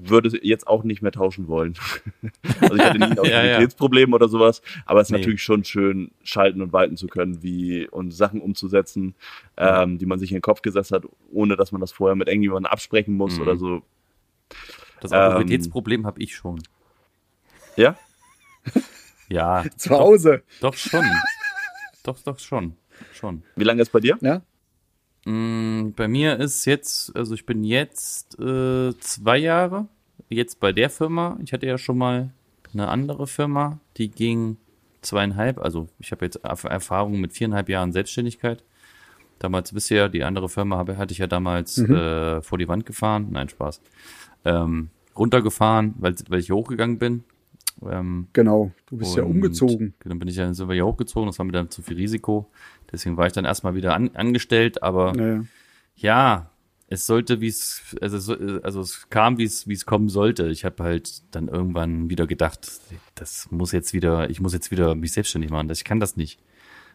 würde 0.00 0.28
es 0.28 0.34
jetzt 0.42 0.66
auch 0.68 0.84
nicht 0.84 1.02
mehr 1.02 1.10
tauschen 1.12 1.48
wollen. 1.48 1.74
also 2.60 2.76
ich 2.76 2.82
hatte 2.84 2.98
nie 2.98 3.04
ein 3.04 3.16
Ja, 3.16 3.24
ja. 3.24 3.40
Autoritätsproblem 3.54 4.12
oder 4.12 4.28
sowas, 4.28 4.62
aber 4.86 5.00
es 5.00 5.08
ist 5.08 5.12
Nee. 5.12 5.18
natürlich 5.18 5.42
schon 5.42 5.64
schön, 5.64 6.12
schalten 6.22 6.62
und 6.62 6.72
walten 6.72 6.96
zu 6.96 7.08
können, 7.08 7.42
wie 7.42 7.88
und 7.88 8.12
Sachen 8.12 8.40
umzusetzen, 8.40 9.14
ähm, 9.56 9.98
die 9.98 10.06
man 10.06 10.18
sich 10.18 10.30
in 10.30 10.36
den 10.36 10.42
Kopf 10.42 10.62
gesetzt 10.62 10.92
hat, 10.92 11.04
ohne 11.32 11.56
dass 11.56 11.72
man 11.72 11.80
das 11.80 11.90
vorher 11.92 12.14
mit 12.14 12.28
irgendjemandem 12.28 12.70
absprechen 12.70 13.16
muss 13.16 13.36
Mhm. 13.36 13.42
oder 13.42 13.56
so. 13.56 13.82
Das 15.00 15.10
Ähm, 15.12 15.18
Autoritätsproblem 15.18 16.06
habe 16.06 16.22
ich 16.22 16.34
schon. 16.34 16.60
Ja? 17.76 17.96
Ja, 19.30 19.62
Zu 19.76 19.90
Hause. 19.90 20.42
doch 20.62 20.72
schon. 20.74 21.04
doch, 22.02 22.18
doch 22.20 22.38
schon. 22.38 22.76
Schon. 23.12 23.42
Wie 23.56 23.64
lange 23.64 23.82
ist 23.82 23.92
bei 23.92 24.00
dir? 24.00 24.16
Ja? 24.22 24.40
Mm, 25.30 25.92
Bei 25.94 26.08
mir 26.08 26.38
ist 26.40 26.64
jetzt, 26.64 27.14
also 27.14 27.34
ich 27.34 27.44
bin 27.44 27.62
jetzt 27.64 28.38
äh, 28.40 28.98
zwei 28.98 29.36
Jahre 29.38 29.88
jetzt 30.30 30.58
bei 30.60 30.72
der 30.72 30.88
Firma. 30.90 31.38
Ich 31.42 31.52
hatte 31.52 31.66
ja 31.66 31.76
schon 31.78 31.98
mal 31.98 32.30
eine 32.72 32.88
andere 32.88 33.26
Firma, 33.26 33.78
die 33.96 34.10
ging 34.10 34.56
zweieinhalb. 35.02 35.58
Also 35.58 35.88
ich 35.98 36.12
habe 36.12 36.24
jetzt 36.24 36.44
Erf- 36.44 36.68
Erfahrung 36.68 37.20
mit 37.20 37.32
viereinhalb 37.32 37.68
Jahren 37.68 37.92
Selbstständigkeit. 37.92 38.64
Damals 39.38 39.72
bisher, 39.72 40.08
die 40.08 40.24
andere 40.24 40.48
Firma 40.48 40.76
habe, 40.76 40.96
hatte 40.96 41.12
ich 41.12 41.18
ja 41.18 41.26
damals 41.26 41.78
äh, 41.78 42.42
vor 42.42 42.58
die 42.58 42.66
Wand 42.68 42.86
gefahren. 42.86 43.28
Nein, 43.30 43.48
Spaß. 43.48 43.80
Ähm, 44.44 44.88
runtergefahren, 45.16 45.94
weil, 45.98 46.14
weil 46.28 46.40
ich 46.40 46.50
hochgegangen 46.50 46.98
bin. 46.98 47.24
Ähm, 47.88 48.28
Genau. 48.32 48.72
Du 48.86 48.96
bist 48.96 49.16
ja 49.16 49.22
umgezogen. 49.22 49.94
Dann 50.04 50.18
bin 50.18 50.28
ich 50.28 50.36
ja, 50.36 50.52
sind 50.52 50.68
wir 50.68 50.74
hier 50.74 50.86
hochgezogen, 50.86 51.26
das 51.26 51.38
war 51.38 51.46
mir 51.46 51.52
dann 51.52 51.70
zu 51.70 51.82
viel 51.82 51.96
Risiko. 51.96 52.50
Deswegen 52.90 53.16
war 53.16 53.26
ich 53.26 53.32
dann 53.32 53.44
erstmal 53.44 53.74
wieder 53.74 53.94
an, 53.94 54.10
angestellt, 54.14 54.82
aber 54.82 55.12
Naja. 55.12 55.44
ja, 55.96 56.50
es 56.90 57.06
sollte, 57.06 57.40
wie 57.42 57.48
es, 57.48 57.94
also, 58.00 58.18
so- 58.18 58.60
also 58.62 58.80
es 58.80 59.10
kam, 59.10 59.36
wie 59.36 59.44
es, 59.44 59.68
wie 59.68 59.74
es 59.74 59.84
kommen 59.84 60.08
sollte. 60.08 60.48
Ich 60.48 60.64
habe 60.64 60.82
halt 60.82 61.22
dann 61.34 61.48
irgendwann 61.48 62.08
wieder 62.08 62.26
gedacht, 62.26 62.70
das 63.14 63.50
muss 63.50 63.72
jetzt 63.72 63.92
wieder, 63.92 64.30
ich 64.30 64.40
muss 64.40 64.54
jetzt 64.54 64.70
wieder 64.70 64.94
mich 64.94 65.12
selbstständig 65.12 65.50
machen. 65.50 65.68
Das, 65.68 65.78
ich 65.78 65.84
kann 65.84 66.00
das 66.00 66.16
nicht. 66.16 66.40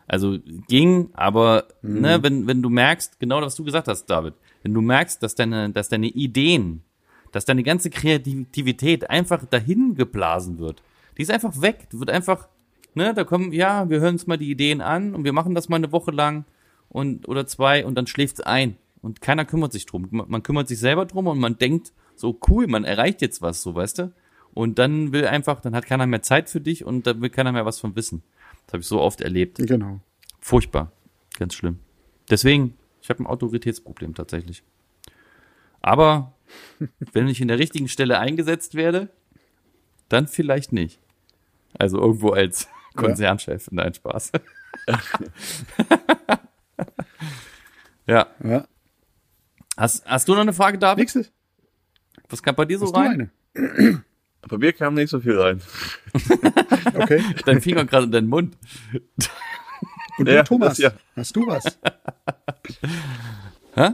Also 0.07 0.37
ging, 0.67 1.09
aber 1.13 1.67
ne, 1.81 2.21
wenn, 2.23 2.45
wenn 2.47 2.61
du 2.61 2.69
merkst, 2.69 3.19
genau 3.19 3.39
was 3.41 3.55
du 3.55 3.63
gesagt 3.63 3.87
hast, 3.87 4.05
David, 4.07 4.33
wenn 4.63 4.73
du 4.73 4.81
merkst, 4.81 5.21
dass 5.23 5.35
deine, 5.35 5.69
dass 5.69 5.89
deine 5.89 6.07
Ideen, 6.07 6.81
dass 7.33 7.43
deine 7.43 7.63
ganze 7.63 7.89
Kreativität 7.89 9.09
einfach 9.09 9.43
dahin 9.45 9.95
geblasen 9.95 10.59
wird, 10.59 10.81
die 11.17 11.23
ist 11.23 11.31
einfach 11.31 11.61
weg. 11.61 11.87
Du 11.89 11.99
wird 11.99 12.09
einfach, 12.09 12.47
ne, 12.93 13.13
da 13.13 13.25
kommen, 13.25 13.51
ja, 13.51 13.89
wir 13.89 13.99
hören 13.99 14.15
uns 14.15 14.27
mal 14.27 14.37
die 14.37 14.49
Ideen 14.49 14.79
an 14.79 15.13
und 15.13 15.25
wir 15.25 15.33
machen 15.33 15.53
das 15.53 15.67
mal 15.67 15.75
eine 15.75 15.91
Woche 15.91 16.11
lang 16.11 16.45
und 16.89 17.27
oder 17.27 17.45
zwei 17.45 17.85
und 17.85 17.95
dann 17.95 18.07
schläft's 18.07 18.39
ein 18.39 18.77
und 19.01 19.19
keiner 19.19 19.45
kümmert 19.45 19.73
sich 19.73 19.85
drum. 19.85 20.07
Man, 20.11 20.29
man 20.29 20.43
kümmert 20.43 20.67
sich 20.67 20.79
selber 20.79 21.05
drum 21.05 21.27
und 21.27 21.39
man 21.39 21.57
denkt, 21.57 21.91
so 22.15 22.39
cool, 22.47 22.67
man 22.67 22.85
erreicht 22.85 23.21
jetzt 23.21 23.41
was, 23.41 23.61
so 23.61 23.75
weißt 23.75 23.99
du. 23.99 24.13
Und 24.53 24.77
dann 24.77 25.11
will 25.11 25.25
einfach, 25.25 25.59
dann 25.59 25.75
hat 25.75 25.87
keiner 25.87 26.05
mehr 26.05 26.21
Zeit 26.21 26.49
für 26.49 26.61
dich 26.61 26.85
und 26.85 27.07
dann 27.07 27.21
will 27.21 27.31
keiner 27.31 27.51
mehr 27.51 27.65
was 27.65 27.79
von 27.79 27.95
wissen. 27.95 28.21
Das 28.65 28.73
habe 28.73 28.81
ich 28.81 28.87
so 28.87 29.01
oft 29.01 29.21
erlebt. 29.21 29.57
Genau. 29.57 29.99
Furchtbar. 30.39 30.91
Ganz 31.37 31.55
schlimm. 31.55 31.79
Deswegen, 32.29 32.77
ich 33.01 33.09
habe 33.09 33.23
ein 33.23 33.27
Autoritätsproblem 33.27 34.13
tatsächlich. 34.13 34.63
Aber 35.81 36.33
wenn 37.13 37.27
ich 37.27 37.41
in 37.41 37.47
der 37.47 37.59
richtigen 37.59 37.87
Stelle 37.87 38.19
eingesetzt 38.19 38.75
werde, 38.75 39.09
dann 40.09 40.27
vielleicht 40.27 40.73
nicht. 40.73 40.99
Also 41.77 41.99
irgendwo 41.99 42.29
als 42.29 42.67
Konzernchef. 42.95 43.69
Nein, 43.71 43.93
Spaß. 43.93 44.31
ja. 48.07 48.27
Ja. 48.43 48.67
Hast, 49.77 50.05
hast 50.05 50.27
du 50.27 50.33
noch 50.33 50.41
eine 50.41 50.53
Frage, 50.53 50.77
David? 50.77 50.99
Nächstes. 50.99 51.31
Was 52.29 52.43
kam 52.43 52.55
bei 52.55 52.65
dir 52.65 52.77
so 52.77 52.85
Hast 52.85 52.95
rein? 52.95 53.31
Bei 54.49 54.57
mir 54.57 54.73
kam 54.73 54.93
nicht 54.95 55.09
so 55.09 55.19
viel 55.19 55.39
rein. 55.39 55.61
Okay. 56.95 57.23
Dein 57.45 57.59
Finger 57.61 57.85
gerade 57.85 58.05
in 58.05 58.11
deinen 58.11 58.27
Mund. 58.29 58.55
Und 60.17 60.27
Ja, 60.27 60.43
du, 60.43 60.49
Thomas, 60.49 60.69
das 60.69 60.77
ja. 60.77 60.91
hast 61.15 61.35
du 61.35 61.47
was? 61.47 61.63
Hä? 63.75 63.89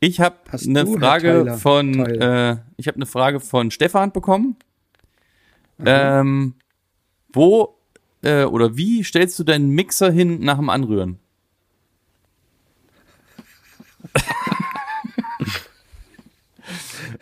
Ich 0.00 0.18
habe 0.20 0.36
eine 0.50 0.86
Frage 0.86 1.58
von 1.58 1.92
Tyler? 1.92 2.52
äh, 2.52 2.56
ich 2.78 2.88
habe 2.88 2.96
eine 2.96 3.06
Frage 3.06 3.38
von 3.38 3.70
Stefan 3.70 4.12
bekommen. 4.12 4.56
Ähm, 5.84 6.54
wo 7.32 7.78
äh, 8.22 8.44
oder 8.44 8.76
wie 8.76 9.04
stellst 9.04 9.38
du 9.38 9.44
deinen 9.44 9.70
Mixer 9.70 10.10
hin 10.10 10.40
nach 10.40 10.56
dem 10.56 10.68
Anrühren? 10.70 11.18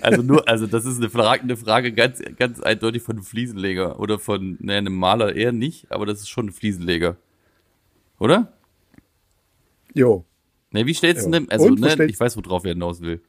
also 0.00 0.22
nur, 0.22 0.48
also 0.48 0.66
das 0.66 0.84
ist 0.86 0.98
eine 0.98 1.10
Frage, 1.10 1.42
eine 1.42 1.56
Frage 1.56 1.92
ganz, 1.92 2.20
ganz 2.36 2.60
eindeutig 2.60 3.02
von 3.02 3.16
einem 3.16 3.24
Fliesenleger 3.24 3.98
oder 4.00 4.18
von 4.18 4.56
ne, 4.60 4.76
einem 4.76 4.94
Maler 4.94 5.34
eher 5.34 5.52
nicht, 5.52 5.90
aber 5.92 6.06
das 6.06 6.20
ist 6.20 6.28
schon 6.28 6.46
ein 6.46 6.52
Fliesenleger, 6.52 7.16
oder? 8.18 8.52
Jo. 9.94 10.24
Ne, 10.70 10.84
wie 10.86 10.94
stellst 10.94 11.24
du 11.26 11.30
Ja. 11.30 11.38
denn, 11.40 11.50
also 11.50 11.66
Und, 11.66 11.80
ne, 11.80 12.04
ich 12.06 12.18
weiß, 12.20 12.36
worauf 12.36 12.64
er 12.64 12.72
hinaus 12.72 13.00
will. 13.00 13.20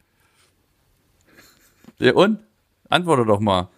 Ja, 1.99 2.13
und? 2.13 2.39
Antworte 2.89 3.25
doch 3.25 3.39
mal. 3.39 3.69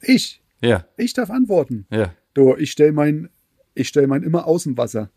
Ich. 0.00 0.40
Ja, 0.60 0.86
Ich 0.96 1.12
darf 1.12 1.30
antworten. 1.30 1.86
ja. 1.90 2.14
Du, 2.34 2.56
ich 2.56 2.72
stell 2.72 2.90
mein, 2.90 3.28
ich 3.74 3.86
stell 3.88 4.08
mein 4.08 4.24
immer 4.24 4.46
Außenwasser. 4.48 5.08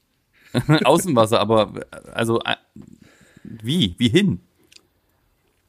Außenwasser, 0.83 1.39
aber 1.39 1.73
also 2.13 2.39
äh, 2.41 2.55
wie? 3.43 3.95
Wie 3.97 4.09
hin? 4.09 4.39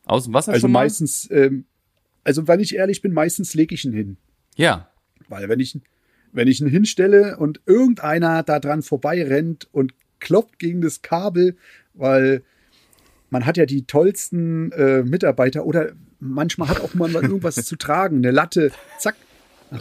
Außenwasser 0.04 0.52
Also 0.52 0.62
schon 0.66 0.72
mal? 0.72 0.80
meistens, 0.84 1.26
ähm, 1.30 1.64
also 2.24 2.46
wenn 2.48 2.60
ich 2.60 2.74
ehrlich 2.74 3.00
bin, 3.00 3.14
meistens 3.14 3.54
lege 3.54 3.74
ich 3.74 3.84
ihn 3.86 3.94
hin. 3.94 4.16
Ja. 4.56 4.90
Weil 5.28 5.48
wenn 5.48 5.58
ich, 5.60 5.80
wenn 6.32 6.48
ich 6.48 6.60
ihn 6.60 6.68
hinstelle 6.68 7.38
und 7.38 7.62
irgendeiner 7.64 8.42
da 8.42 8.60
dran 8.60 8.82
vorbei 8.82 9.24
rennt 9.24 9.68
und 9.72 9.94
klopft 10.20 10.58
gegen 10.58 10.80
das 10.80 11.02
Kabel, 11.02 11.56
weil 11.94 12.42
man 13.30 13.44
hat 13.46 13.56
ja 13.56 13.66
die 13.66 13.86
tollsten 13.86 14.72
äh, 14.72 15.02
Mitarbeiter 15.02 15.64
oder 15.66 15.92
manchmal 16.20 16.68
hat 16.68 16.80
auch 16.80 16.94
mal 16.94 17.12
irgendwas 17.12 17.54
zu 17.66 17.76
tragen, 17.76 18.18
eine 18.18 18.30
Latte, 18.30 18.70
zack, 18.98 19.16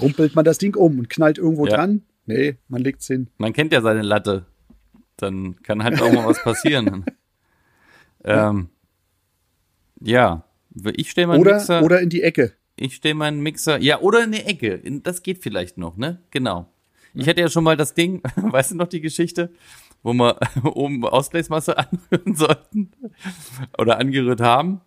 rumpelt 0.02 0.36
man 0.36 0.46
das 0.46 0.58
Ding 0.58 0.76
um 0.76 1.00
und 1.00 1.10
knallt 1.10 1.38
irgendwo 1.38 1.66
Ja. 1.66 1.76
dran. 1.76 2.02
Nee, 2.26 2.58
man 2.68 2.82
legt's 2.82 3.08
hin. 3.08 3.28
Man 3.38 3.54
kennt 3.54 3.72
ja 3.72 3.82
seine 3.82 4.02
Latte. 4.02 4.46
Dann 5.16 5.62
kann 5.64 5.84
halt 5.84 6.02
auch 6.02 6.12
mal 6.12 6.26
was 6.26 6.44
passieren. 6.44 7.06
ähm, 8.26 8.70
ja. 10.02 10.44
Ich 10.96 11.10
stelle 11.10 11.28
meinen 11.28 11.40
Oder, 11.40 11.56
Mixer. 11.56 11.84
oder 11.84 12.02
in 12.02 12.10
die 12.10 12.22
Ecke. 12.22 12.54
Ich 12.76 12.96
stelle 12.96 13.16
meinen 13.16 13.40
Mixer, 13.40 13.80
ja, 13.80 14.00
oder 14.02 14.20
in 14.24 14.34
eine 14.34 14.46
Ecke. 14.46 14.80
Das 15.02 15.24
geht 15.24 15.42
vielleicht 15.42 15.78
noch, 15.78 15.98
ne? 15.98 16.22
Genau. 16.30 16.72
Ich 17.16 17.28
hatte 17.28 17.42
ja 17.42 17.50
schon 17.50 17.64
mal 17.64 17.76
das 17.78 17.96
Ding, 17.96 18.22
weißt 18.36 18.72
du 18.72 18.76
noch 18.76 18.88
die 18.88 19.02
Geschichte, 19.02 19.52
wo 20.08 20.14
wir 20.14 20.38
oben 20.76 21.06
Ausgleichsmasse 21.06 21.78
anrühren 21.78 22.34
sollten 22.34 22.92
oder 23.78 24.00
angerührt 24.00 24.42
haben. 24.42 24.82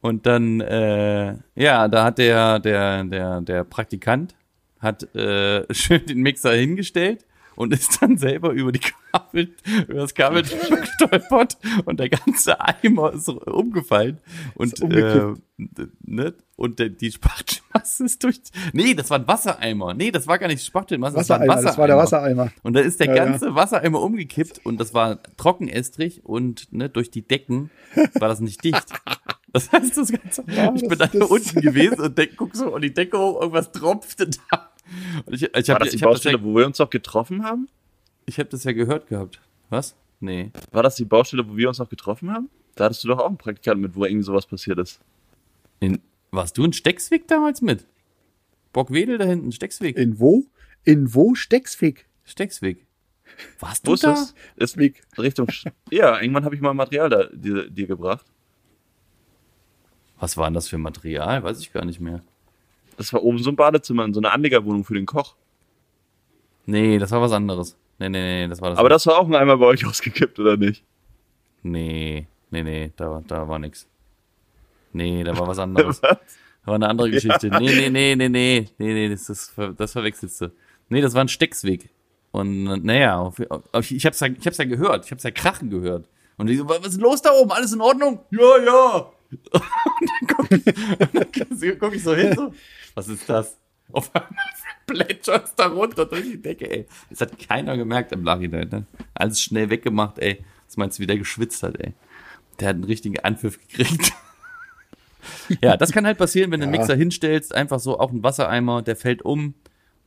Und 0.00 0.26
dann, 0.26 0.60
äh, 0.60 1.36
ja, 1.54 1.88
da 1.88 2.04
hat 2.04 2.18
der, 2.18 2.58
der, 2.58 3.04
der, 3.04 3.40
der 3.42 3.64
Praktikant 3.64 4.34
hat 4.80 5.14
äh, 5.14 5.64
schön 5.74 6.06
den 6.06 6.20
Mixer 6.20 6.52
hingestellt 6.54 7.26
und 7.56 7.72
ist 7.72 8.00
dann 8.02 8.16
selber 8.18 8.50
über 8.50 8.72
die 8.72 8.80
Kabel, 9.12 9.54
über 9.88 9.94
das 10.00 10.14
Kabel 10.14 10.42
gestolpert 10.42 11.56
und 11.84 12.00
der 12.00 12.08
ganze 12.10 12.60
Eimer 12.60 13.12
ist 13.12 13.28
umgefallen 13.28 14.18
und 14.54 14.72
Ist 14.74 14.82
äh, 14.82 15.32
ne? 16.04 16.34
und 16.56 16.78
der, 16.78 16.88
die 16.88 17.10
Spachtelmasse 17.12 18.04
ist 18.04 18.22
durch. 18.22 18.40
Nee, 18.72 18.94
das 18.94 19.10
war 19.10 19.18
ein 19.18 19.26
Wassereimer. 19.26 19.94
Nee, 19.94 20.10
das 20.10 20.26
war 20.26 20.38
gar 20.38 20.48
nicht 20.48 20.64
Spachtelmasse, 20.64 21.16
das 21.16 21.28
war 21.28 21.40
ein 21.40 21.48
Wassereimer, 21.48 21.68
das 21.68 21.78
war 21.78 21.86
der 21.86 21.96
Wassereimer. 21.96 22.52
und 22.62 22.72
da 22.74 22.80
ist 22.80 23.00
der 23.00 23.08
Ja, 23.08 23.14
ja. 23.16 23.24
ganze 23.26 23.54
Wassereimer 23.54 24.00
umgekippt 24.00 24.60
und 24.64 24.78
das 24.80 24.94
war 24.94 25.22
trockenestrig 25.36 26.24
und 26.24 26.72
ne, 26.72 26.88
durch 26.88 27.10
die 27.10 27.22
Decken 27.22 27.70
war 28.18 28.28
das 28.28 28.40
nicht 28.40 28.62
dicht. 28.64 28.84
Das 29.54 29.70
heißt, 29.70 29.96
das 29.96 30.10
Ganze, 30.10 30.42
Ja, 30.48 30.74
ich 30.74 30.80
bin 30.80 30.98
das- 30.98 31.12
da 31.12 31.18
das- 31.20 31.30
unten 31.30 31.60
gewesen 31.60 32.00
und 32.00 32.18
denk, 32.18 32.32
guck 32.36 32.56
so 32.56 32.74
an 32.74 32.82
die 32.82 32.92
Decke 32.92 33.16
hoch, 33.16 33.40
irgendwas 33.40 33.70
tropfte 33.70 34.28
da. 34.50 34.68
Und 35.24 35.34
ich, 35.34 35.42
ich 35.42 35.68
War 35.68 35.74
habe 35.74 35.84
das 35.84 35.90
die 35.90 35.96
ich 35.96 36.02
hab 36.02 36.10
das, 36.12 36.24
ja, 36.24 36.30
Baustelle, 36.32 36.42
wo 36.42 36.56
wir 36.56 36.66
uns 36.66 36.76
doch 36.78 36.90
getroffen 36.90 37.44
haben? 37.44 37.68
ich 38.26 38.38
hab 38.38 38.50
das 38.50 38.64
ja 38.64 38.72
gehört 38.72 39.08
gehabt. 39.08 39.40
Was? 39.70 39.94
Nee. 40.20 40.50
War 40.72 40.82
das 40.82 40.94
die 40.96 41.04
Baustelle, 41.04 41.46
wo 41.48 41.56
wir 41.56 41.68
uns 41.68 41.78
noch 41.78 41.88
getroffen 41.88 42.30
haben? 42.32 42.48
Da 42.74 42.84
hattest 42.84 43.04
du 43.04 43.08
doch 43.08 43.18
auch 43.18 43.28
einen 43.28 43.36
Praktikanten 43.36 43.82
mit, 43.82 43.94
wo 43.94 44.04
irgendwie 44.04 44.24
sowas 44.24 44.46
passiert 44.46 44.78
ist. 44.78 45.00
In, 45.80 46.00
warst 46.30 46.56
du 46.56 46.64
in 46.64 46.72
Stecksweg 46.72 47.28
damals 47.28 47.60
mit? 47.60 47.86
Bockwedel 48.72 49.18
da 49.18 49.24
hinten, 49.24 49.52
Stecksweg. 49.52 49.96
In 49.96 50.18
wo? 50.18 50.44
In 50.84 51.14
wo 51.14 51.34
Stecksfick? 51.34 52.06
Stecksweg. 52.24 52.86
Warst 53.60 53.86
Wo 53.86 53.90
du 53.90 53.94
ist 53.94 54.04
da? 54.04 54.10
das? 54.10 54.34
Ist 54.56 54.76
Weg. 54.76 55.02
Richtung. 55.18 55.48
Ja, 55.90 56.20
irgendwann 56.20 56.44
habe 56.44 56.54
ich 56.54 56.60
mal 56.60 56.74
Material 56.74 57.08
da 57.08 57.24
dir, 57.24 57.68
dir 57.68 57.86
gebracht. 57.86 58.24
Was 60.18 60.36
war 60.36 60.46
denn 60.46 60.54
das 60.54 60.68
für 60.68 60.78
Material? 60.78 61.42
Weiß 61.42 61.60
ich 61.60 61.72
gar 61.72 61.84
nicht 61.84 62.00
mehr. 62.00 62.22
Das 62.96 63.12
war 63.12 63.22
oben 63.22 63.38
so 63.38 63.50
ein 63.50 63.56
Badezimmer 63.56 64.04
in 64.04 64.14
so 64.14 64.20
einer 64.20 64.32
Anlegerwohnung 64.32 64.84
für 64.84 64.94
den 64.94 65.06
Koch. 65.06 65.34
Nee, 66.66 66.98
das 66.98 67.10
war 67.10 67.20
was 67.20 67.32
anderes. 67.32 67.76
Nee, 67.98 68.08
nee, 68.08 68.42
nee, 68.42 68.48
das 68.48 68.60
war 68.60 68.70
das. 68.70 68.78
Aber 68.78 68.88
das 68.88 69.06
war 69.06 69.18
auch 69.18 69.26
ein 69.26 69.34
Eimer 69.34 69.56
bei 69.56 69.66
euch 69.66 69.86
ausgekippt, 69.86 70.38
oder 70.38 70.56
nicht? 70.56 70.82
Nee, 71.62 72.26
nee, 72.50 72.62
nee, 72.62 72.92
da, 72.96 73.22
da 73.26 73.48
war 73.48 73.58
nix. 73.58 73.86
Nee, 74.92 75.24
da 75.24 75.36
war 75.38 75.46
was 75.46 75.58
anderes. 75.58 76.02
Was? 76.02 76.18
Das 76.18 76.68
war 76.68 76.76
eine 76.76 76.88
andere 76.88 77.10
Geschichte. 77.10 77.48
Nee, 77.48 77.90
nee, 77.90 77.90
nee, 77.90 78.16
nee, 78.16 78.28
nee, 78.28 78.68
nee, 78.78 78.94
nee, 78.94 79.08
das, 79.10 79.26
das, 79.26 79.52
das 79.76 79.92
verwechselst 79.92 80.40
du. 80.40 80.52
Nee, 80.88 81.02
das 81.02 81.12
war 81.12 81.22
ein 81.22 81.28
Stecksweg. 81.28 81.90
Und 82.32 82.84
naja, 82.84 83.30
ich 83.80 84.06
hab's 84.06 84.20
ja, 84.20 84.28
ich 84.28 84.46
hab's 84.46 84.56
ja 84.56 84.64
gehört, 84.64 85.04
ich 85.04 85.10
hab's 85.10 85.22
ja 85.24 85.30
krachen 85.30 85.68
gehört. 85.68 86.08
Und 86.36 86.48
die 86.48 86.56
so, 86.56 86.68
was 86.68 86.80
ist 86.86 87.00
los 87.00 87.22
da 87.22 87.32
oben? 87.32 87.52
Alles 87.52 87.72
in 87.72 87.80
Ordnung? 87.80 88.20
Ja, 88.30 88.58
ja. 88.64 89.12
Und 89.52 90.10
dann 90.10 90.36
guck 90.36 90.50
ich, 90.50 90.66
und 90.66 91.62
dann 91.62 91.78
guck 91.78 91.94
ich 91.94 92.02
so 92.02 92.14
hin, 92.14 92.34
so, 92.34 92.52
was 92.94 93.08
ist 93.08 93.28
das? 93.28 93.58
Auf 93.92 94.14
einmal 94.14 94.30
plätschert's 94.86 95.54
da 95.54 95.66
runter 95.66 96.06
durch 96.06 96.22
die 96.22 96.40
Decke, 96.40 96.70
ey. 96.70 96.86
Das 97.10 97.20
hat 97.20 97.38
keiner 97.38 97.76
gemerkt 97.76 98.12
im 98.12 98.22
Nachhinein, 98.22 98.68
ne? 98.68 98.86
Alles 99.14 99.40
schnell 99.40 99.70
weggemacht, 99.70 100.18
ey. 100.18 100.44
Was 100.66 100.76
meinst 100.76 100.98
du, 100.98 101.02
wie 101.02 101.06
der 101.06 101.18
geschwitzt 101.18 101.62
hat, 101.62 101.78
ey? 101.80 101.92
Der 102.60 102.68
hat 102.68 102.74
einen 102.76 102.84
richtigen 102.84 103.18
Anpfiff 103.20 103.58
gekriegt. 103.68 104.12
Ja, 105.62 105.76
das 105.78 105.90
kann 105.92 106.04
halt 106.06 106.18
passieren, 106.18 106.50
wenn 106.50 106.60
du 106.60 106.66
einen. 106.66 106.72
Mixer 106.76 106.94
hinstellst, 106.94 107.54
einfach 107.54 107.80
so 107.80 107.98
auch 107.98 108.12
ein 108.12 108.22
Wassereimer, 108.22 108.82
der 108.82 108.94
fällt 108.94 109.22
um 109.22 109.54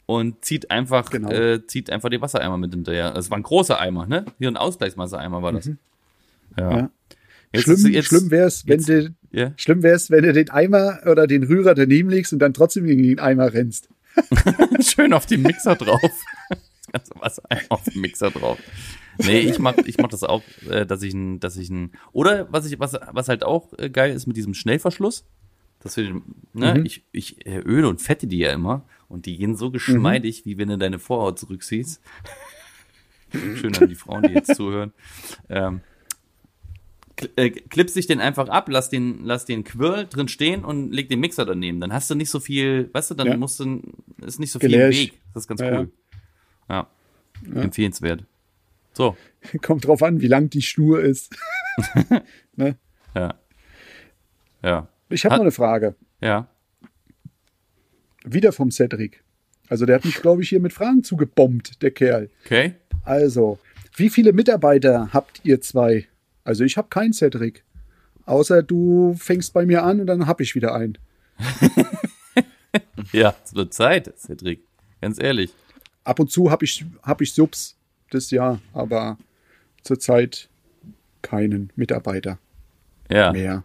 und 0.06 0.46
zieht 0.46 0.70
einfach, 0.70 1.10
Genau. 1.10 1.32
äh, 1.32 1.66
zieht 1.66 1.90
einfach 1.90 2.10
die 2.10 2.22
Wassereimer 2.22 2.58
mit 2.58 2.72
hinterher. 2.72 3.12
Das 3.12 3.32
war 3.32 3.38
ein 3.40 3.44
großer 3.44 3.80
Eimer, 3.80 4.06
ne? 4.06 4.26
Hier 4.38 4.48
ein 4.50 4.58
Ausgleichsmasseeimer 4.58 5.42
war 5.42 5.54
das. 5.54 5.72
Ja. 6.58 6.72
Ja. 6.78 6.90
Jetzt 7.54 7.64
schlimm 7.64 7.92
jetzt- 7.94 8.06
schlimm 8.08 8.32
wäre 8.32 8.48
es, 8.48 8.68
wenn 8.68 8.82
du 8.84 9.16
Ja. 9.32 9.54
schlimm 9.58 9.84
wär's, 9.84 10.10
wenn 10.12 10.24
du 10.24 10.34
den 10.34 10.50
Eimer 10.50 11.00
oder 11.06 11.28
den 11.28 11.44
Rührer 11.44 11.74
daneben 11.76 12.10
legst 12.10 12.34
und 12.34 12.40
dann 12.40 12.54
trotzdem 12.54 12.86
gegen 12.86 13.04
den 13.04 13.20
Eimer 13.20 13.54
rennst. 13.54 13.90
Schön 14.82 15.14
auf 15.14 15.26
den 15.26 15.42
Mixer 15.44 15.76
drauf. 15.76 16.12
Das 16.90 17.10
ganze 17.12 17.14
Wassereimer 17.20 17.62
auf 17.70 17.84
den 17.84 18.00
Mixer 18.00 18.32
drauf. 18.32 18.58
Nee, 19.18 19.40
ich 19.42 19.60
mach, 19.60 19.76
ich 19.78 19.98
mach 19.98 20.08
das 20.08 20.24
auch, 20.24 20.42
äh, 20.70 20.86
dass 20.86 21.02
ich 21.02 21.14
ein, 21.14 21.42
dass 21.42 21.58
ich 21.58 21.70
ein, 21.70 21.92
oder 22.14 22.48
was 22.54 22.66
ich, 22.66 22.80
was, 22.80 22.94
was 23.12 23.28
halt 23.28 23.44
auch 23.44 23.74
äh, 23.78 23.90
geil 23.90 24.14
ist 24.16 24.26
mit 24.26 24.38
diesem 24.38 24.54
Schnellverschluss, 24.54 25.26
dass 25.82 25.98
wir, 25.98 26.22
ne, 26.54 26.76
Mhm. 26.76 26.86
ich, 26.86 27.04
ich 27.12 27.46
äh, 27.46 27.60
öle 27.60 27.90
und 27.90 28.02
fette 28.02 28.26
die 28.26 28.38
ja 28.38 28.54
immer 28.54 28.86
und 29.10 29.26
die 29.26 29.36
gehen 29.38 29.58
so 29.58 29.70
geschmeidig, 29.70 30.46
wie 30.46 30.58
wenn 30.58 30.70
du 30.70 30.78
deine 30.78 30.98
Vorhaut 30.98 31.38
zurückziehst. 31.40 32.00
Schön 33.60 33.76
an 33.76 33.90
die 33.90 33.96
Frauen, 33.96 34.24
die 34.24 34.34
jetzt 34.34 34.56
zuhören. 34.56 34.94
Ähm, 35.50 35.82
äh, 37.36 37.50
klippst 37.50 37.96
dich 37.96 38.08
den 38.08 38.20
einfach 38.20 38.50
ab, 38.50 38.68
lass 38.70 38.90
den, 38.90 39.24
lass 39.26 39.46
den 39.46 39.64
Quirl 39.64 40.06
drin 40.08 40.28
stehen 40.28 40.64
und 40.64 40.92
leg 40.92 41.10
den 41.10 41.20
Mixer 41.20 41.46
daneben. 41.46 41.80
Dann 41.80 41.94
hast 41.94 42.10
du 42.10 42.16
nicht 42.16 42.30
so 42.30 42.40
viel, 42.40 42.90
weißt 42.94 43.12
du, 43.12 43.16
dann 43.16 43.28
Ja. 43.28 43.38
musst 43.38 43.60
du, 43.60 43.82
ist 44.26 44.40
nicht 44.40 44.52
so 44.52 44.60
viel 44.60 44.74
im 44.74 44.80
Gelärsch. 44.80 44.98
Weg. 44.98 45.14
Das 45.34 45.44
ist 45.44 45.48
ganz 45.48 45.62
Ja, 45.62 45.80
cool. 45.80 45.92
Ja. 46.70 46.88
Empfehlenswert. 47.56 48.24
So, 48.94 49.16
Kommt 49.62 49.86
drauf 49.86 50.02
an, 50.04 50.22
wie 50.22 50.28
lang 50.28 50.50
die 50.50 50.62
Schnur 50.62 51.02
ist. 51.02 51.36
ne? 52.56 52.76
ja. 53.16 53.36
Ja. 54.64 54.88
Ich 55.10 55.24
habe 55.26 55.36
noch 55.36 55.42
eine 55.42 55.52
Frage. 55.52 55.96
Ja. 56.22 56.48
Wieder 58.26 58.52
vom 58.52 58.72
Cedric. 58.72 59.24
Also 59.70 59.86
der 59.86 59.96
hat 59.96 60.06
mich, 60.06 60.16
glaube 60.16 60.42
ich, 60.42 60.50
hier 60.50 60.60
mit 60.60 60.74
Fragen 60.74 61.04
zugebombt, 61.04 61.82
der 61.82 61.92
Kerl. 61.92 62.30
Okay. 62.46 62.74
Also, 63.04 63.60
wie 63.96 64.10
viele 64.10 64.34
Mitarbeiter 64.34 65.10
habt 65.14 65.42
ihr 65.44 65.62
zwei? 65.62 66.08
Also 66.48 66.64
ich 66.64 66.78
habe 66.78 66.88
keinen 66.88 67.12
Cedric. 67.12 67.66
Außer 68.26 68.64
du 68.64 69.16
fängst 69.20 69.52
bei 69.52 69.66
mir 69.66 69.84
an 69.84 70.00
und 70.00 70.08
dann 70.08 70.28
hab 70.28 70.40
ich 70.40 70.56
wieder 70.56 70.74
einen. 70.74 70.98
Ja, 73.12 73.34
es 73.44 73.56
wird 73.56 73.74
Zeit, 73.74 74.14
Cedric. 74.20 74.60
Ganz 75.02 75.20
ehrlich. 75.20 75.52
Ab 76.04 76.20
und 76.20 76.30
zu 76.30 76.52
habe 76.52 76.66
ich, 76.66 76.86
hab 77.02 77.22
ich 77.22 77.34
Subs 77.34 77.76
das 78.12 78.30
Jahr, 78.30 78.60
aber 78.74 79.18
zurzeit 79.82 80.48
keinen 81.22 81.72
Mitarbeiter 81.76 82.38
Ja. 83.10 83.32
mehr. 83.32 83.64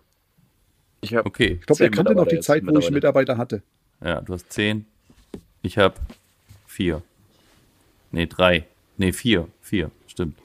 Ich 1.03 1.15
habe 1.15 1.27
Okay. 1.27 1.59
Ich 1.61 1.67
glaube, 1.67 1.85
er 1.85 1.91
kannte 1.91 2.15
noch 2.15 2.27
die 2.29 2.41
Zeit, 2.41 2.67
wo 2.67 2.79
ich. 2.79 2.91
Mitarbeiter 2.91 3.37
hatte. 3.37 3.63
Ja, 4.03 4.21
du 4.21 4.33
hast 4.33 4.51
zehn. 4.53 4.87
Ich 5.63 5.77
habe 5.77 5.97
vier. 6.67 7.03
Nee, 8.13 8.27
drei. 8.27 8.67
Nee, 8.97 9.13
vier. 9.13 9.49
Vier, 9.61 9.91
stimmt. 10.07 10.39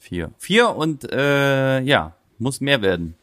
Vier. 0.00 0.32
Vier 0.38 0.74
und 0.74 1.12
äh, 1.12 1.80
ja, 1.80 2.16
muss 2.38 2.60
mehr 2.62 2.80
werden. 2.80 3.14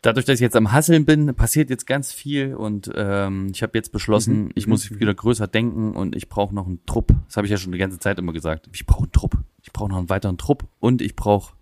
Dadurch, 0.00 0.24
dass 0.26 0.36
ich 0.36 0.40
jetzt 0.40 0.56
am 0.56 0.72
Hasseln 0.72 1.04
bin, 1.04 1.32
passiert 1.34 1.70
jetzt 1.70 1.86
ganz 1.86 2.12
viel 2.12 2.56
und 2.56 2.90
ähm, 2.96 3.50
ich 3.54 3.62
habe 3.62 3.78
jetzt 3.78 3.92
beschlossen, 3.92 4.50
ich 4.56 4.66
muss 4.66 4.98
wieder 4.98 5.14
größer 5.14 5.46
denken 5.46 5.92
und 5.92 6.16
ich 6.16 6.28
brauche 6.28 6.54
noch 6.54 6.66
einen 6.66 6.84
Trupp. 6.86 7.12
Das 7.26 7.36
habe 7.36 7.46
ich 7.46 7.52
ja 7.52 7.58
schon 7.58 7.70
die 7.70 7.78
ganze 7.78 8.00
Zeit 8.00 8.18
immer 8.18 8.32
gesagt. 8.32 8.68
Ich 8.72 8.86
brauche 8.86 9.02
einen 9.02 9.12
Trupp. 9.12 9.36
Ich 9.62 9.72
brauche 9.72 9.90
noch 9.90 9.98
einen 9.98 10.08
weiteren 10.08 10.38
Trupp 10.38 10.64
und 10.80 11.02
ich 11.02 11.14
brauche 11.14 11.54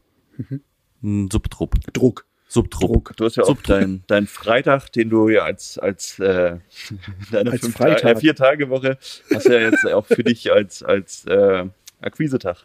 einen 1.03 1.31
Subtrupp. 1.31 1.75
Druck. 1.93 2.25
Subtrupp. 2.47 2.93
Druck. 2.93 3.17
Du 3.17 3.25
hast 3.25 3.37
ja 3.37 3.43
auch 3.43 3.61
deinen 3.61 4.05
dein 4.07 4.27
Freitag, 4.27 4.91
den 4.93 5.11
du 5.11 5.29
ja 5.29 5.43
als, 5.43 5.79
als 5.79 6.19
äh, 6.21 6.59
deine 7.33 7.51
Als 7.51 7.61
fünf 7.61 7.77
Freitag. 7.77 8.01
Ta 8.01 8.11
äh, 8.11 8.17
vier 8.17 8.37
Tage 8.37 8.71
Woche 8.71 8.99
hast 9.35 9.47
du 9.47 9.53
ja 9.53 9.69
jetzt 9.69 9.85
auch 9.87 10.07
für 10.07 10.25
dich 10.25 10.51
als, 10.53 10.83
als 10.83 11.27
äh, 11.27 11.67
Akquisetag 12.01 12.65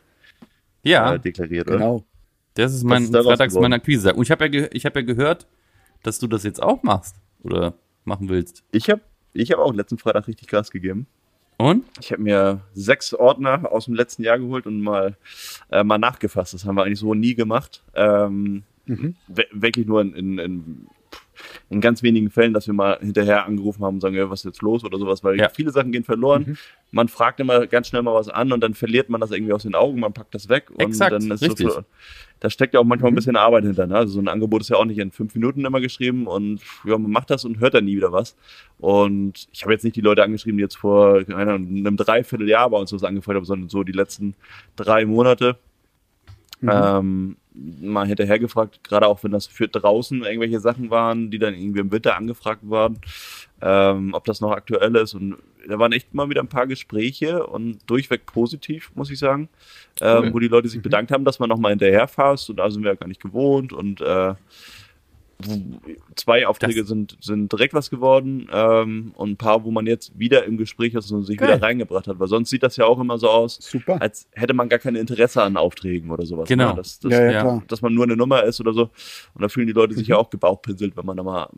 Ja, 0.85 1.15
äh, 1.15 1.19
deklariert, 1.19 1.67
oder? 1.67 1.77
Genau. 1.77 2.03
Das 2.53 2.73
ist 2.73 2.83
mein 2.83 3.03
ist 3.03 3.11
Freitags 3.15 3.53
mein 3.55 3.73
Akquise. 3.73 4.13
Und 4.13 4.23
ich 4.23 4.31
habe 4.31 4.45
ja, 4.45 4.47
ge 4.49 4.69
ich 4.71 4.85
hab 4.85 4.95
ja 4.95 5.01
gehört, 5.01 5.47
dass 6.03 6.19
du 6.19 6.27
das 6.27 6.43
jetzt 6.43 6.61
auch 6.63 6.83
machst 6.83 7.15
oder 7.43 7.73
machen 8.05 8.29
willst. 8.29 8.63
Ich 8.71 8.89
habe 8.89 9.01
ich 9.33 9.51
hab 9.51 9.59
auch 9.59 9.73
letzten 9.73 9.97
Freitag 9.97 10.27
richtig 10.27 10.47
Gas 10.47 10.71
gegeben. 10.71 11.07
Und? 11.57 11.85
Ich 12.01 12.11
habe 12.11 12.21
mir 12.21 12.61
sechs 12.73 13.13
Ordner 13.13 13.71
aus 13.71 13.85
dem 13.85 13.93
letzten 13.93 14.23
Jahr 14.23 14.37
geholt 14.39 14.65
und 14.67 14.81
mal, 14.81 15.17
äh, 15.71 15.83
mal 15.83 15.97
nachgefasst. 15.97 16.53
Das 16.53 16.65
haben 16.65 16.75
wir 16.75 16.83
eigentlich 16.83 16.99
so 16.99 17.13
nie 17.13 17.33
gemacht. 17.35 17.81
Ähm, 17.93 18.63
we- 19.27 19.47
Wirklich 19.51 19.85
nur 19.87 20.01
in, 20.01 20.13
in, 20.13 20.37
in, 20.39 20.87
in 21.69 21.81
ganz 21.81 22.03
wenigen 22.03 22.29
Fällen, 22.29 22.53
dass 22.53 22.67
wir 22.67 22.73
mal 22.73 22.97
hinterher 22.99 23.45
angerufen 23.45 23.83
haben 23.83 23.95
und 23.95 24.01
sagen, 24.01 24.15
ja, 24.15 24.29
was 24.29 24.41
ist 24.41 24.45
jetzt 24.45 24.61
los 24.61 24.83
oder 24.83 24.97
sowas, 24.97 25.23
weil 25.23 25.37
Ja. 25.39 25.49
viele 25.49 25.71
Sachen 25.71 25.91
gehen 25.91 26.03
verloren. 26.03 26.57
Man 26.91 27.07
fragt 27.07 27.39
immer 27.39 27.67
ganz 27.67 27.87
schnell 27.87 28.01
mal 28.01 28.13
was 28.13 28.29
an 28.29 28.51
und 28.51 28.61
dann 28.61 28.73
verliert 28.73 29.09
man 29.09 29.19
das 29.21 29.31
irgendwie 29.31 29.53
aus 29.53 29.63
den 29.63 29.75
Augen, 29.75 29.99
man 29.99 30.13
packt 30.13 30.33
das 30.35 30.49
weg 30.49 30.69
und 30.71 30.79
Exakt, 30.81 31.11
dann 31.11 31.29
ist 31.31 31.41
richtig. 31.41 31.71
So, 31.71 31.81
da 32.39 32.49
steckt 32.49 32.73
ja 32.73 32.79
auch 32.79 32.83
manchmal 32.85 33.11
ein 33.11 33.15
bisschen 33.15 33.35
Arbeit 33.35 33.63
hinter. 33.63 33.87
Ne? 33.87 33.95
Also 33.95 34.13
so 34.13 34.19
ein 34.19 34.27
Angebot 34.27 34.61
ist 34.61 34.69
ja 34.69 34.77
auch 34.77 34.85
nicht 34.85 34.97
in 34.99 35.11
fünf 35.11 35.33
Minuten 35.35 35.65
immer 35.65 35.81
geschrieben 35.81 36.27
und 36.27 36.61
ja, 36.83 36.97
man 36.97 37.11
macht 37.11 37.29
das 37.29 37.45
und 37.45 37.59
hört 37.59 37.73
dann 37.73 37.85
nie 37.85 37.95
wieder 37.95 38.11
was. 38.11 38.35
Und 38.77 39.47
ich 39.51 39.63
habe 39.63 39.73
jetzt 39.73 39.83
nicht 39.83 39.95
die 39.95 40.01
Leute 40.01 40.23
angeschrieben, 40.23 40.57
die 40.57 40.63
jetzt 40.63 40.75
vor 40.77 41.23
einem 41.27 41.97
Dreivierteljahr 41.97 42.69
bei 42.69 42.77
uns 42.77 42.91
was 42.93 43.03
angefragt 43.03 43.35
haben, 43.37 43.45
sondern 43.45 43.69
so 43.69 43.83
die 43.83 43.93
letzten 43.93 44.35
drei 44.75 45.05
Monate. 45.05 45.57
Ähm, 46.61 47.37
mal 47.81 48.07
hinterher 48.07 48.39
gefragt, 48.39 48.83
gerade 48.83 49.07
auch 49.07 49.23
wenn 49.23 49.31
das 49.31 49.47
für 49.47 49.67
draußen 49.67 50.23
irgendwelche 50.23 50.59
Sachen 50.59 50.89
waren, 50.89 51.31
die 51.31 51.39
dann 51.39 51.53
irgendwie 51.53 51.79
im 51.79 51.91
Winter 51.91 52.15
angefragt 52.15 52.61
waren, 52.63 52.99
ähm, 53.61 54.13
ob 54.13 54.25
das 54.25 54.41
noch 54.41 54.51
aktuell 54.51 54.95
ist. 54.95 55.13
Und 55.13 55.37
da 55.67 55.79
waren 55.79 55.91
echt 55.91 56.13
mal 56.13 56.29
wieder 56.29 56.41
ein 56.41 56.47
paar 56.47 56.67
Gespräche 56.67 57.45
und 57.45 57.79
durchweg 57.89 58.25
positiv, 58.25 58.91
muss 58.95 59.09
ich 59.09 59.19
sagen, 59.19 59.49
ähm, 60.01 60.25
Cool. 60.25 60.33
wo 60.33 60.39
die 60.39 60.47
Leute 60.47 60.67
sich 60.67 60.81
bedankt 60.81 61.11
haben, 61.11 61.25
dass 61.25 61.39
man 61.39 61.49
nochmal 61.49 61.71
hinterherfasst 61.71 62.49
und 62.49 62.57
da 62.57 62.69
sind 62.69 62.83
wir 62.83 62.91
ja 62.91 62.95
gar 62.95 63.07
nicht 63.07 63.21
gewohnt 63.21 63.73
und 63.73 64.01
äh, 64.01 64.33
Zwei 66.15 66.47
Aufträge 66.47 66.79
Das- 66.81 66.87
sind, 66.87 67.17
sind 67.19 67.51
direkt 67.51 67.73
was 67.73 67.89
geworden 67.89 68.47
ähm, 68.51 69.11
und 69.15 69.31
ein 69.31 69.37
paar, 69.37 69.63
wo 69.65 69.71
man 69.71 69.85
jetzt 69.85 70.17
wieder 70.17 70.45
im 70.45 70.57
Gespräch 70.57 70.93
ist 70.93 71.11
und 71.11 71.23
sich 71.23 71.37
Geil. 71.37 71.49
wieder 71.49 71.61
reingebracht 71.61 72.07
hat. 72.07 72.19
Weil 72.19 72.27
sonst 72.27 72.49
sieht 72.49 72.63
das 72.63 72.77
ja 72.77 72.85
auch 72.85 72.99
immer 72.99 73.17
so 73.17 73.29
aus, 73.29 73.57
Super. 73.61 74.01
als 74.01 74.27
hätte 74.31 74.53
man 74.53 74.69
gar 74.69 74.79
kein 74.79 74.95
Interesse 74.95 75.43
an 75.43 75.57
Aufträgen 75.57 76.09
oder 76.09 76.25
sowas. 76.25 76.47
Genau. 76.47 76.69
Ne? 76.69 76.75
Dass, 76.77 76.99
dass, 76.99 77.11
ja, 77.11 77.25
ja, 77.25 77.31
ja. 77.31 77.63
dass 77.67 77.81
man 77.81 77.93
nur 77.93 78.05
eine 78.05 78.15
Nummer 78.15 78.43
ist 78.43 78.61
oder 78.61 78.73
so. 78.73 78.83
Und 79.33 79.41
da 79.41 79.49
fühlen 79.49 79.67
die 79.67 79.73
Leute 79.73 79.93
Mhm. 79.93 79.97
sich 79.99 80.07
ja 80.07 80.15
auch 80.17 80.29
gebauchpinselt, 80.29 80.95
wenn 80.95 81.05
man 81.05 81.17
da 81.17 81.23
mal 81.23 81.49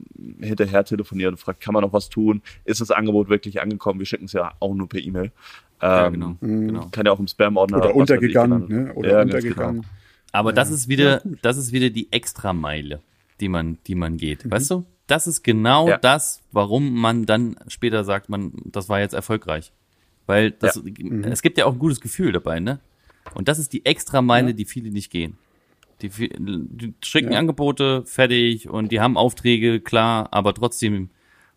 hinterher 0.42 0.84
telefoniert 0.84 1.32
und 1.32 1.38
fragt, 1.38 1.62
kann 1.62 1.74
man 1.74 1.84
noch 1.84 1.94
was 1.94 2.10
tun? 2.10 2.42
Ist 2.66 2.82
das 2.82 2.90
Angebot 2.92 3.30
wirklich 3.30 3.62
angekommen? 3.62 4.00
Wir 4.00 4.06
schicken 4.08 4.26
es 4.26 4.34
ja 4.34 4.54
auch 4.60 4.74
nur 4.74 4.90
per 4.90 5.00
E-Mail. 5.00 5.32
Ja, 5.82 6.08
Ähm, 6.08 6.13
genau, 6.13 6.28
Mhm. 6.42 6.68
genau. 6.68 6.88
Kann 6.92 7.06
ja 7.06 7.12
auch 7.12 7.20
im 7.20 7.28
Spam-Ordner 7.28 7.78
Oder 7.78 7.90
ich 7.92 7.96
untergegangen, 7.96 8.68
gelandet. 8.68 8.88
ne? 8.88 8.94
Oder 8.96 9.12
Ja, 9.12 9.22
untergegangen. 9.22 9.86
Aber 10.32 10.52
das 10.52 10.70
Ja. 10.70 10.76
ist 10.76 10.88
wieder, 10.88 11.22
das 11.44 11.58
ist 11.58 11.72
wieder 11.72 11.90
die 11.92 12.12
Extrameile, 12.12 13.00
die 13.39 13.50
man, 13.50 13.78
die 13.88 13.95
man 13.95 14.17
geht. 14.17 14.50
Weißt 14.50 14.71
du? 14.71 14.86
Das 15.08 15.26
ist 15.28 15.43
genau 15.43 15.88
Ja. 15.88 15.97
das, 15.97 16.41
warum 16.52 16.93
man 17.00 17.26
dann 17.26 17.56
später 17.67 18.04
sagt, 18.04 18.30
man, 18.30 18.52
das 18.65 18.89
war 18.89 19.00
jetzt 19.00 19.13
erfolgreich. 19.13 19.71
Weil 20.26 20.52
das, 20.52 20.82
es 21.23 21.41
gibt 21.41 21.58
ja 21.58 21.65
auch 21.65 21.73
ein 21.73 21.80
gutes 21.80 22.02
Gefühl 22.02 22.34
dabei, 22.34 22.60
ne? 22.60 22.80
Und 23.34 23.47
das 23.47 23.60
ist 23.60 23.71
die 23.71 23.86
Extrameile, 23.86 24.54
die 24.54 24.65
viele 24.65 24.89
nicht 24.91 25.10
gehen. 25.12 25.38
Die, 26.02 26.10
die 26.10 26.93
schicken 27.04 27.32
Ja. 27.32 27.39
Angebote, 27.39 28.04
fertig, 28.06 28.69
und 28.69 28.91
die 28.91 29.00
haben 29.00 29.17
Aufträge, 29.17 29.80
klar, 29.80 30.28
aber 30.32 30.54
trotzdem, 30.54 31.10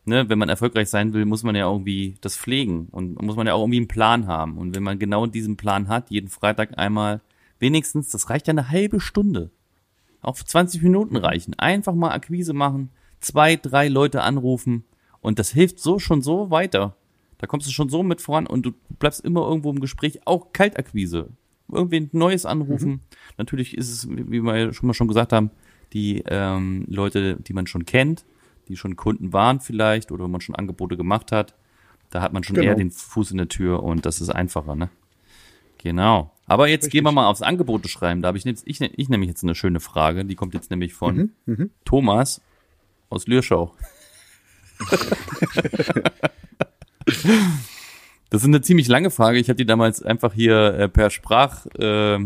ne, 0.05 0.29
wenn 0.29 0.39
man 0.39 0.49
erfolgreich 0.49 0.89
sein 0.89 1.13
will, 1.13 1.25
muss 1.27 1.43
man 1.43 1.55
ja 1.57 1.71
irgendwie 1.71 2.15
das 2.21 2.37
pflegen 2.37 2.89
und 2.93 3.21
muss 3.21 3.37
man 3.37 3.47
ja 3.47 3.55
auch 3.55 3.61
irgendwie 3.63 3.79
einen 3.79 3.89
Plan 3.89 4.27
haben. 4.29 4.57
Und 4.57 4.75
wenn 4.77 4.83
man 4.83 4.99
genau 4.99 5.27
diesen 5.27 5.57
Plan 5.57 5.89
hat, 5.89 6.11
jeden 6.11 6.29
Freitag 6.29 6.79
einmal, 6.79 7.21
wenigstens, 7.59 8.09
das 8.11 8.31
reicht 8.31 8.47
ja 8.47 8.53
eine 8.53 8.71
halbe 8.71 9.01
Stunde. 9.01 9.51
Auch 10.23 10.37
20 10.37 10.83
Minuten 10.83 11.17
reichen. 11.17 11.55
Einfach 11.59 11.95
mal 11.95 12.11
Akquise 12.13 12.53
machen, 12.53 12.91
zwei, 13.21 13.57
drei 13.57 13.89
Leute 13.89 14.23
anrufen 14.23 14.85
und 15.21 15.39
das 15.39 15.51
hilft 15.51 15.81
so 15.81 15.99
schon 15.99 16.23
so 16.23 16.51
weiter. 16.51 16.97
Da 17.39 17.47
kommst 17.47 17.67
du 17.67 17.71
schon 17.73 17.89
so 17.89 18.03
mit 18.03 18.21
voran 18.21 18.47
und 18.47 18.67
du 18.67 18.73
bleibst 18.99 19.25
immer 19.25 19.47
irgendwo 19.49 19.71
im 19.71 19.81
Gespräch, 19.81 20.21
auch 20.27 20.53
Kaltakquise. 20.53 21.29
Irgendwen 21.73 22.11
Neues 22.13 22.45
anrufen. 22.47 23.01
Natürlich 23.39 23.77
ist 23.79 23.91
es, 23.91 24.09
wie 24.11 24.43
wir 24.43 24.73
schon 24.75 24.87
mal 24.89 24.95
schon 24.95 25.09
gesagt 25.09 25.33
haben, 25.33 25.51
die 25.93 26.23
ähm, 26.27 26.85
Leute, 26.89 27.37
die 27.37 27.53
man 27.53 27.67
schon 27.67 27.87
kennt, 27.87 28.25
die 28.69 28.77
schon 28.77 28.97
Kunden 28.97 29.33
waren 29.33 29.61
vielleicht 29.61 30.13
oder 30.13 30.29
man 30.29 30.41
schon 30.41 30.55
Angebote 30.55 30.97
gemacht 30.97 31.33
hat, 31.33 31.55
da 32.11 32.21
hat 32.23 32.33
man 32.33 32.43
schon 32.45 32.57
Genau. 32.57 32.67
eher 32.69 32.75
den 32.75 32.91
Fuß 32.91 33.31
in 33.31 33.39
der 33.39 33.49
Tür 33.49 33.83
und 33.83 34.05
das 34.05 34.21
ist 34.21 34.31
einfacher, 34.31 34.75
ne? 34.77 34.91
Genau. 35.79 36.33
Aber 36.51 36.67
jetzt 36.67 36.87
Richtig. 36.87 36.93
gehen 36.95 37.05
wir 37.05 37.13
mal 37.13 37.29
aufs 37.29 37.43
Angebote 37.43 37.89
schreiben. 37.89 38.23
Da 38.23 38.27
habe 38.29 38.37
ich, 38.39 38.43
jetzt- 38.45 38.65
ich, 38.67 38.81
ich 38.81 39.09
nämlich 39.09 39.29
jetzt 39.29 39.45
eine 39.45 39.55
schöne 39.55 39.79
Frage. 39.79 40.25
Die 40.25 40.35
kommt 40.35 40.53
jetzt 40.53 40.69
nämlich 40.71 40.95
von 40.95 41.31
Mhm, 41.47 41.71
Thomas 41.85 42.41
aus 43.09 43.29
Lürschau. 43.29 43.73
das 48.31 48.43
ist 48.43 48.45
eine 48.45 48.61
ziemlich 48.63 48.89
lange 48.89 49.11
Frage. 49.11 49.39
Ich 49.39 49.49
habe 49.49 49.57
die 49.57 49.67
damals 49.67 50.03
einfach 50.03 50.33
hier 50.33 50.75
äh, 50.75 50.89
per 50.89 51.11
Sprach 51.11 51.67
äh, 51.79 52.19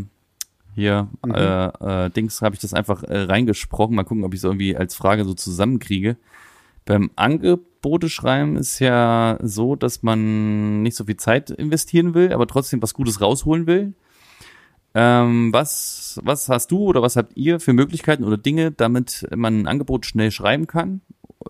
hier 0.74 1.08
Mhm. 1.24 1.34
äh, 1.34 2.04
äh, 2.06 2.10
Dings 2.10 2.40
habe 2.42 2.54
ich 2.54 2.60
das 2.62 2.74
einfach 2.74 3.02
äh, 3.02 3.18
reingesprochen. 3.24 3.94
Mal 3.94 4.04
gucken, 4.04 4.24
ob 4.24 4.32
ich 4.34 4.38
es 4.40 4.44
irgendwie 4.44 4.74
als 4.76 4.94
Frage 4.94 5.24
so 5.24 5.34
zusammenkriege. 5.34 6.16
Beim 6.86 7.10
Angebote 7.16 8.08
schreiben 8.08 8.56
ist 8.56 8.78
ja 8.78 9.38
so, 9.42 9.76
dass 9.76 10.02
man 10.02 10.82
nicht 10.82 10.96
so 10.96 11.04
viel 11.04 11.16
Zeit 11.18 11.50
investieren 11.50 12.14
will, 12.14 12.32
aber 12.32 12.46
trotzdem 12.46 12.82
was 12.82 12.94
Gutes 12.94 13.20
rausholen 13.20 13.66
will. 13.66 13.92
Ähm, 14.94 15.52
was, 15.52 16.20
was 16.22 16.48
hast 16.48 16.70
du 16.70 16.78
oder 16.84 17.02
was 17.02 17.16
habt 17.16 17.36
ihr 17.36 17.58
für 17.58 17.72
Möglichkeiten 17.72 18.22
oder 18.24 18.36
Dinge, 18.36 18.70
damit 18.70 19.26
man 19.34 19.62
ein 19.62 19.66
Angebot 19.66 20.06
schnell 20.06 20.30
schreiben 20.30 20.66
kann? 20.66 21.00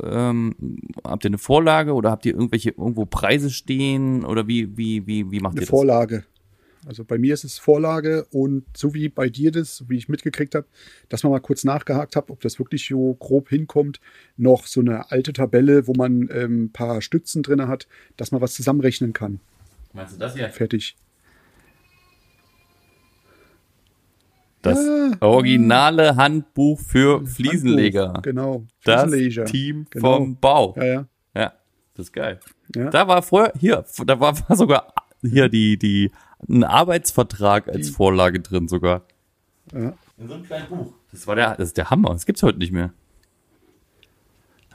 Ähm, 0.02 0.56
habt 1.04 1.24
ihr 1.24 1.28
eine 1.28 1.38
Vorlage 1.38 1.92
oder 1.92 2.10
habt 2.10 2.24
ihr 2.26 2.32
irgendwelche 2.32 2.70
irgendwo 2.70 3.04
Preise 3.04 3.50
stehen 3.50 4.24
oder 4.24 4.48
wie, 4.48 4.76
wie, 4.76 5.06
wie, 5.06 5.30
wie 5.30 5.40
macht 5.40 5.52
Eine 5.52 5.60
ihr 5.60 5.66
das? 5.66 5.70
Vorlage. 5.70 6.24
Also 6.86 7.04
bei 7.04 7.18
mir 7.18 7.32
ist 7.32 7.44
es 7.44 7.58
Vorlage 7.58 8.26
und 8.30 8.64
so 8.76 8.92
wie 8.92 9.08
bei 9.08 9.28
dir 9.28 9.50
das, 9.50 9.84
wie 9.88 9.96
ich 9.96 10.08
mitgekriegt 10.08 10.54
habe, 10.54 10.66
dass 11.08 11.22
man 11.22 11.32
mal 11.32 11.40
kurz 11.40 11.64
nachgehakt 11.64 12.16
hat, 12.16 12.30
ob 12.30 12.40
das 12.40 12.58
wirklich 12.58 12.86
so 12.86 13.14
grob 13.14 13.48
hinkommt, 13.48 14.00
noch 14.36 14.66
so 14.66 14.80
eine 14.80 15.10
alte 15.10 15.32
Tabelle, 15.32 15.86
wo 15.86 15.94
man 15.94 16.28
ähm, 16.30 16.64
ein 16.64 16.72
paar 16.72 17.00
Stützen 17.00 17.42
drin 17.42 17.66
hat, 17.68 17.88
dass 18.16 18.32
man 18.32 18.40
was 18.40 18.54
zusammenrechnen 18.54 19.12
kann. 19.12 19.40
Meinst 19.92 20.14
du 20.14 20.18
das 20.18 20.34
hier? 20.34 20.48
Fertig. 20.50 20.96
Das 24.64 24.78
Ja. 24.84 25.12
originale 25.20 26.16
Handbuch 26.16 26.80
für 26.80 27.24
Fliesenleger. 27.26 28.06
Handbuch, 28.08 28.22
Genau. 28.22 28.64
Das 28.84 29.02
Fliesenleger. 29.02 29.44
Team 29.44 29.86
Genau. 29.90 30.16
vom 30.16 30.36
Bau. 30.36 30.74
Ja, 30.76 30.84
ja. 30.84 31.06
Ja, 31.34 31.52
das 31.94 32.06
ist 32.06 32.12
geil. 32.12 32.40
Ja. 32.74 32.90
Da 32.90 33.06
war 33.08 33.22
vorher, 33.22 33.52
hier, 33.58 33.84
da 34.06 34.18
war, 34.20 34.36
war 34.48 34.56
sogar 34.56 34.92
hier 35.22 35.48
die, 35.48 35.78
die, 35.78 36.10
ein 36.48 36.64
Arbeitsvertrag 36.64 37.68
als 37.68 37.90
Vorlage 37.90 38.40
drin 38.40 38.68
sogar. 38.68 39.02
ja. 39.72 39.92
In 40.16 40.28
so 40.28 40.34
einem 40.34 40.44
kleinen 40.44 40.68
Buch. 40.68 40.92
Das 41.10 41.26
war 41.26 41.34
der, 41.34 41.56
das 41.56 41.68
ist 41.68 41.76
der 41.76 41.90
Hammer. 41.90 42.10
Das 42.10 42.24
gibt's 42.26 42.42
heute 42.42 42.58
nicht 42.58 42.72
mehr. 42.72 42.92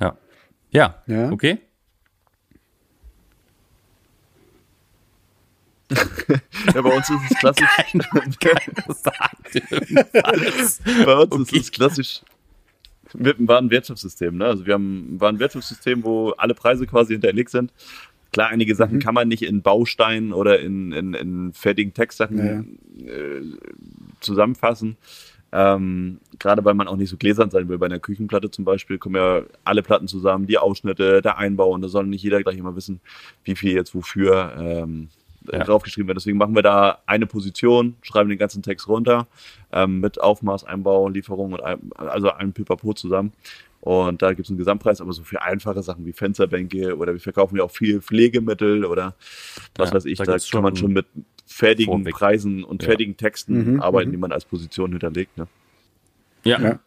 Ja. 0.02 0.18
Ja. 0.72 0.96
Ja. 1.08 1.32
Okay. 1.32 1.60
Ja, 6.74 6.82
bei 6.82 6.96
uns 6.96 7.10
ist 7.10 7.32
es 7.32 7.38
klassisch. 7.40 7.70
Alles. 10.24 10.82
bei 11.06 11.16
uns 11.16 11.32
Okay. 11.34 11.58
ist 11.58 11.64
es 11.66 11.72
klassisch 11.72 12.22
mit 13.16 13.40
einem 13.40 13.48
Warenwirtschaftssystem. 13.48 14.38
Ne? 14.38 14.46
Also 14.46 14.66
wir 14.68 14.76
haben 14.76 15.16
ein 15.16 15.22
Warenwirtschaftssystem, 15.22 16.04
wo 16.04 16.30
alle 16.32 16.54
Preise 16.54 16.86
quasi 16.86 17.14
hinterlegt 17.14 17.50
sind. 17.50 17.74
Klar, 18.32 18.50
einige 18.50 18.76
Sachen 18.76 18.98
Mhm. 18.98 19.00
kann 19.00 19.16
man 19.16 19.28
nicht 19.28 19.42
in 19.42 19.64
Bausteinen 19.64 20.34
oder 20.34 20.60
in, 20.60 20.92
in, 20.92 21.14
in 21.16 21.54
fertigen 21.54 21.96
Textsachen 21.96 22.78
Ja, 22.98 23.12
äh, 23.12 23.42
zusammenfassen. 24.20 24.98
Ähm, 25.52 26.20
gerade 26.38 26.64
weil 26.64 26.76
man 26.76 26.88
auch 26.88 26.96
nicht 26.98 27.10
so 27.10 27.18
gläsern 27.18 27.50
sein 27.50 27.68
will. 27.70 27.80
Bei 27.80 27.88
einer 27.88 27.98
Küchenplatte 27.98 28.52
zum 28.52 28.66
Beispiel 28.66 29.00
kommen 29.00 29.16
ja 29.16 29.42
alle 29.64 29.82
Platten 29.82 30.08
zusammen, 30.08 30.46
die 30.46 30.60
Ausschnitte, 30.60 31.24
der 31.24 31.40
Einbau 31.40 31.72
und 31.72 31.82
da 31.82 31.88
soll 31.88 32.06
nicht 32.06 32.22
jeder 32.22 32.44
gleich 32.44 32.60
immer 32.60 32.76
wissen, 32.76 33.00
wie 33.44 33.56
viel 33.56 33.74
jetzt 33.74 33.96
wofür 33.96 34.54
ähm, 34.60 35.10
Ja. 35.52 35.64
draufgeschrieben 35.64 36.08
wird. 36.08 36.18
Deswegen 36.18 36.38
machen 36.38 36.56
wir 36.56 36.62
da 36.62 37.00
eine 37.06 37.26
Position, 37.26 37.96
schreiben 38.02 38.30
den 38.30 38.38
ganzen 38.38 38.62
Text 38.64 38.88
runter 38.88 39.28
ähm, 39.72 40.00
mit 40.00 40.20
Aufmaß, 40.22 40.64
Einbau, 40.66 41.10
Lieferung 41.10 41.54
und 41.54 41.64
ein, 41.64 41.80
also 41.96 42.32
einem 42.32 42.54
Pipapo 42.54 42.94
zusammen. 42.94 43.34
Und 43.82 44.22
da 44.22 44.30
gibt 44.34 44.46
es 44.46 44.50
einen 44.50 44.58
Gesamtpreis, 44.58 45.00
aber 45.00 45.14
so 45.14 45.24
für 45.24 45.42
einfache 45.42 45.82
Sachen 45.84 46.06
wie 46.06 46.12
Fensterbänke 46.12 46.98
oder 46.98 47.14
wir 47.14 47.20
verkaufen 47.22 47.56
ja 47.56 47.64
auch 47.64 47.72
viel 47.72 48.02
Pflegemittel 48.02 48.84
oder 48.84 49.16
was 49.78 49.90
Ja, 49.90 49.96
weiß 49.96 50.06
ich, 50.06 50.18
da 50.18 50.26
da, 50.26 50.38
kann 50.52 50.64
man 50.64 50.76
schon 50.76 50.92
mit 50.92 51.06
fertigen 51.48 51.94
vorweg. 52.00 52.14
Preisen 52.14 52.64
und 52.66 52.84
Ja. 52.84 52.90
fertigen 52.90 53.16
Texten 53.16 53.74
Mhm, 53.76 53.80
arbeiten, 53.82 54.10
mhm. 54.10 54.14
die 54.14 54.18
man 54.18 54.32
als 54.34 54.44
Position 54.44 54.92
hinterlegt. 54.92 55.38
Ne? 55.38 55.48
Ja. 56.44 56.60
Ja. 56.60 56.80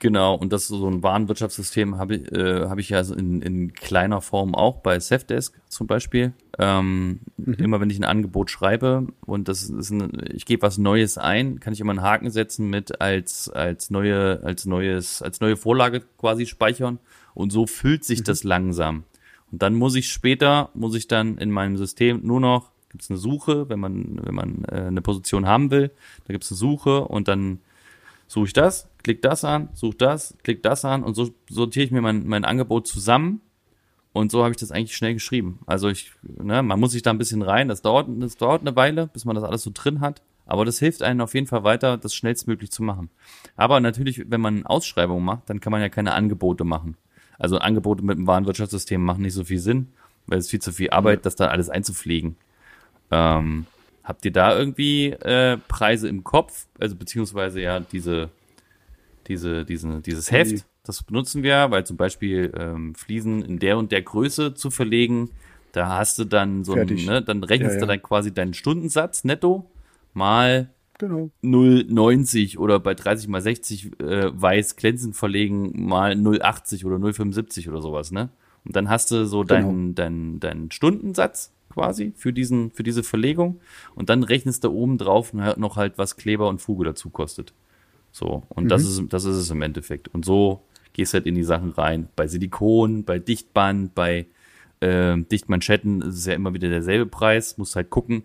Genau, 0.00 0.34
und 0.34 0.52
das 0.52 0.62
ist 0.64 0.68
so 0.68 0.86
ein 0.90 1.02
Warenwirtschaftssystem 1.02 1.96
habe 1.96 2.16
ich, 2.16 2.32
äh, 2.32 2.66
habe 2.68 2.80
ich 2.82 2.90
ja 2.90 3.00
in, 3.00 3.40
in 3.40 3.72
kleiner 3.72 4.20
Form 4.20 4.54
auch 4.54 4.78
bei 4.82 5.00
Safdesk 5.00 5.58
zum 5.68 5.86
Beispiel. 5.86 6.34
Ähm, 6.58 7.20
Immer 7.58 7.80
wenn 7.80 7.90
ich 7.90 7.98
ein 7.98 8.04
Angebot 8.04 8.50
schreibe 8.50 9.06
und 9.26 9.48
das 9.48 9.64
ist 9.64 9.90
ein, 9.90 10.12
ich 10.32 10.46
gebe 10.46 10.62
was 10.62 10.78
Neues 10.78 11.18
ein, 11.18 11.58
kann 11.60 11.72
ich 11.72 11.80
immer 11.80 11.90
einen 11.90 12.02
Haken 12.02 12.30
setzen 12.30 12.70
mit 12.70 13.00
als, 13.00 13.48
als 13.48 13.90
neue, 13.90 14.40
als 14.44 14.64
neues, 14.64 15.20
als 15.20 15.40
neue 15.40 15.56
Vorlage 15.56 16.02
quasi 16.18 16.46
speichern 16.46 16.98
und 17.34 17.50
so 17.50 17.66
füllt 17.66 18.04
sich 18.04 18.22
das 18.22 18.44
langsam. 18.44 19.04
Und 19.50 19.62
dann 19.62 19.74
muss 19.74 19.94
ich 19.94 20.10
später, 20.10 20.70
muss 20.74 20.94
ich 20.94 21.08
dann 21.08 21.38
in 21.38 21.50
meinem 21.50 21.76
System 21.76 22.20
nur 22.22 22.40
noch, 22.40 22.70
gibt 22.88 23.02
es 23.02 23.10
eine 23.10 23.18
Suche, 23.18 23.68
wenn 23.68 23.80
man, 23.80 24.20
wenn 24.22 24.34
man 24.34 24.64
äh, 24.70 24.82
eine 24.86 25.02
Position 25.02 25.46
haben 25.46 25.70
will, 25.70 25.90
da 26.26 26.32
gibt 26.32 26.44
es 26.44 26.52
eine 26.52 26.58
Suche 26.58 27.04
und 27.04 27.26
dann 27.26 27.58
suche 28.26 28.46
ich 28.46 28.52
das, 28.52 28.88
klick 29.02 29.22
das 29.22 29.44
an, 29.44 29.68
suche 29.74 29.96
das, 29.96 30.36
klick 30.44 30.62
das 30.62 30.84
an 30.84 31.02
und 31.02 31.14
so 31.14 31.30
sortiere 31.50 31.84
ich 31.84 31.90
mir 31.90 32.00
mein, 32.00 32.26
mein 32.26 32.44
Angebot 32.44 32.86
zusammen 32.86 33.40
und 34.14 34.30
so 34.30 34.44
habe 34.44 34.52
ich 34.52 34.56
das 34.56 34.70
eigentlich 34.70 34.96
schnell 34.96 35.14
geschrieben. 35.14 35.58
Also 35.66 35.88
ich, 35.88 36.12
ne, 36.22 36.62
man 36.62 36.78
muss 36.78 36.92
sich 36.92 37.02
da 37.02 37.10
ein 37.10 37.18
bisschen 37.18 37.42
rein, 37.42 37.66
das 37.66 37.82
dauert, 37.82 38.06
das 38.20 38.36
dauert 38.36 38.60
eine 38.60 38.76
Weile, 38.76 39.08
bis 39.08 39.24
man 39.24 39.34
das 39.34 39.44
alles 39.44 39.64
so 39.64 39.72
drin 39.74 40.00
hat, 40.00 40.22
aber 40.46 40.64
das 40.64 40.78
hilft 40.78 41.02
einem 41.02 41.20
auf 41.20 41.34
jeden 41.34 41.48
Fall 41.48 41.64
weiter, 41.64 41.98
das 41.98 42.14
schnellstmöglich 42.14 42.70
zu 42.70 42.84
machen. 42.84 43.10
Aber 43.56 43.80
natürlich, 43.80 44.30
wenn 44.30 44.40
man 44.40 44.64
Ausschreibungen 44.66 45.24
macht, 45.24 45.50
dann 45.50 45.58
kann 45.58 45.72
man 45.72 45.80
ja 45.80 45.88
keine 45.88 46.12
Angebote 46.12 46.62
machen. 46.62 46.96
Also 47.40 47.58
Angebote 47.58 48.04
mit 48.04 48.16
dem 48.16 48.28
Warenwirtschaftssystem 48.28 49.02
machen 49.02 49.22
nicht 49.22 49.34
so 49.34 49.42
viel 49.42 49.58
Sinn, 49.58 49.88
weil 50.26 50.38
es 50.38 50.48
viel 50.48 50.62
zu 50.62 50.70
viel 50.70 50.90
Arbeit, 50.90 51.26
das 51.26 51.34
dann 51.34 51.50
alles 51.50 51.68
einzupflegen. 51.68 52.36
Ähm, 53.10 53.66
habt 54.04 54.24
ihr 54.24 54.32
da 54.32 54.56
irgendwie 54.56 55.06
äh, 55.08 55.58
Preise 55.66 56.08
im 56.08 56.22
Kopf? 56.22 56.68
Also 56.78 56.94
beziehungsweise 56.94 57.60
ja 57.60 57.80
diese, 57.80 58.30
diese, 59.26 59.64
diese, 59.64 60.00
dieses. 60.02 60.30
Heft, 60.30 60.64
das 60.84 61.02
benutzen 61.02 61.42
wir, 61.42 61.70
weil 61.70 61.84
zum 61.86 61.96
Beispiel 61.96 62.52
ähm, 62.58 62.94
Fliesen 62.94 63.42
in 63.42 63.58
der 63.58 63.78
und 63.78 63.90
der 63.92 64.02
Größe 64.02 64.54
zu 64.54 64.70
verlegen, 64.70 65.30
da 65.72 65.88
hast 65.98 66.18
du 66.18 66.24
dann 66.24 66.62
so 66.64 66.74
ein, 66.74 66.76
Fertig. 66.76 67.06
ne, 67.06 67.22
dann 67.22 67.42
rechnest 67.42 67.76
Ja, 67.76 67.80
du 67.80 67.86
ja. 67.86 67.96
dann 67.96 68.02
quasi 68.02 68.32
deinen 68.32 68.54
Stundensatz 68.54 69.24
netto 69.24 69.70
mal 70.12 70.70
Genau. 70.98 71.30
0,90 71.42 72.58
oder 72.58 72.78
bei 72.78 72.94
30 72.94 73.26
mal 73.28 73.40
60 73.40 74.00
äh, 74.00 74.30
weiß 74.40 74.76
glänzend 74.76 75.16
verlegen 75.16 75.86
mal 75.86 76.12
0,80 76.12 76.84
oder 76.84 76.96
0,75 76.96 77.68
oder 77.68 77.82
sowas, 77.82 78.12
ne? 78.12 78.28
Und 78.64 78.76
dann 78.76 78.88
hast 78.88 79.10
du 79.10 79.26
so 79.26 79.42
Genau. 79.42 79.68
deinen, 79.68 79.94
deinen, 79.94 80.40
deinen 80.40 80.70
Stundensatz 80.70 81.52
quasi 81.70 82.12
für 82.16 82.32
diesen, 82.32 82.70
für 82.70 82.82
diese 82.84 83.02
Verlegung 83.02 83.60
und 83.96 84.08
dann 84.08 84.22
rechnest 84.22 84.62
du 84.64 84.70
oben 84.70 84.96
drauf 84.96 85.32
noch 85.34 85.76
halt, 85.76 85.98
was 85.98 86.16
Kleber 86.16 86.48
und 86.48 86.60
Fuge 86.62 86.84
dazu 86.84 87.10
kostet. 87.10 87.52
So, 88.12 88.44
und 88.48 88.68
das 88.70 88.84
ist, 88.84 89.02
das 89.12 89.24
ist 89.24 89.36
es 89.36 89.50
im 89.50 89.60
Endeffekt. 89.62 90.08
Und 90.14 90.24
so 90.24 90.62
gehst 90.94 91.12
halt 91.12 91.26
in 91.26 91.34
die 91.34 91.44
Sachen 91.44 91.70
rein. 91.72 92.08
Bei 92.16 92.26
Silikon, 92.26 93.04
bei 93.04 93.18
Dichtband, 93.18 93.94
bei 93.94 94.26
äh, 94.80 95.18
Dichtmanschetten 95.18 96.00
ist 96.00 96.14
es 96.16 96.26
ja 96.26 96.32
immer 96.32 96.54
wieder 96.54 96.70
derselbe 96.70 97.04
Preis. 97.06 97.58
Musst 97.58 97.76
halt 97.76 97.90
gucken, 97.90 98.22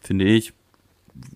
finde 0.00 0.24
ich, 0.24 0.52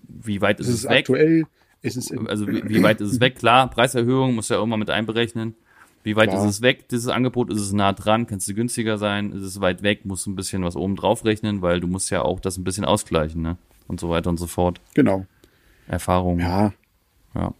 wie 0.07 0.41
weit 0.41 0.59
ist 0.59 0.67
Es 0.67 0.73
es, 0.75 0.83
ist 0.83 0.89
weg. 0.89 0.99
aktuell, 0.99 1.45
es 1.81 1.95
ist 1.95 2.11
im, 2.11 2.27
Also 2.27 2.47
wie, 2.47 2.67
wie 2.67 2.83
weit 2.83 2.99
ist 2.99 3.13
es 3.13 3.19
weg? 3.21 3.37
Klar, 3.37 3.69
Preiserhöhung 3.69 4.35
muss 4.35 4.49
ja 4.49 4.63
mal 4.65 4.77
mit 4.77 4.89
einberechnen. 4.89 5.55
Wie 6.03 6.15
weit 6.15 6.29
Klar. 6.29 6.43
ist 6.45 6.49
es 6.49 6.61
weg, 6.61 6.87
dieses 6.89 7.07
Angebot? 7.09 7.51
Ist 7.51 7.59
es 7.61 7.73
nah 7.73 7.91
dran? 7.93 8.25
Kannst 8.25 8.47
du 8.47 8.53
günstiger 8.53 8.97
sein? 8.97 9.31
Ist 9.33 9.43
es 9.43 9.59
weit 9.61 9.83
weg? 9.83 10.05
Musst 10.05 10.25
du 10.25 10.31
ein 10.31 10.35
bisschen 10.35 10.63
was 10.63 10.75
oben 10.75 10.95
drauf 10.95 11.25
rechnen, 11.25 11.61
weil 11.61 11.79
du 11.81 11.87
musst 11.87 12.09
ja 12.09 12.21
auch 12.21 12.39
das 12.39 12.57
ein 12.57 12.63
bisschen 12.63 12.85
ausgleichen, 12.85 13.41
ne? 13.41 13.57
Und 13.87 13.99
so 13.99 14.09
weiter 14.09 14.29
und 14.29 14.37
so 14.37 14.47
fort. 14.47 14.79
genau. 14.93 15.25
Erfahrung. 15.87 16.39
Ja, 16.39 16.73
Ja, 17.33 17.53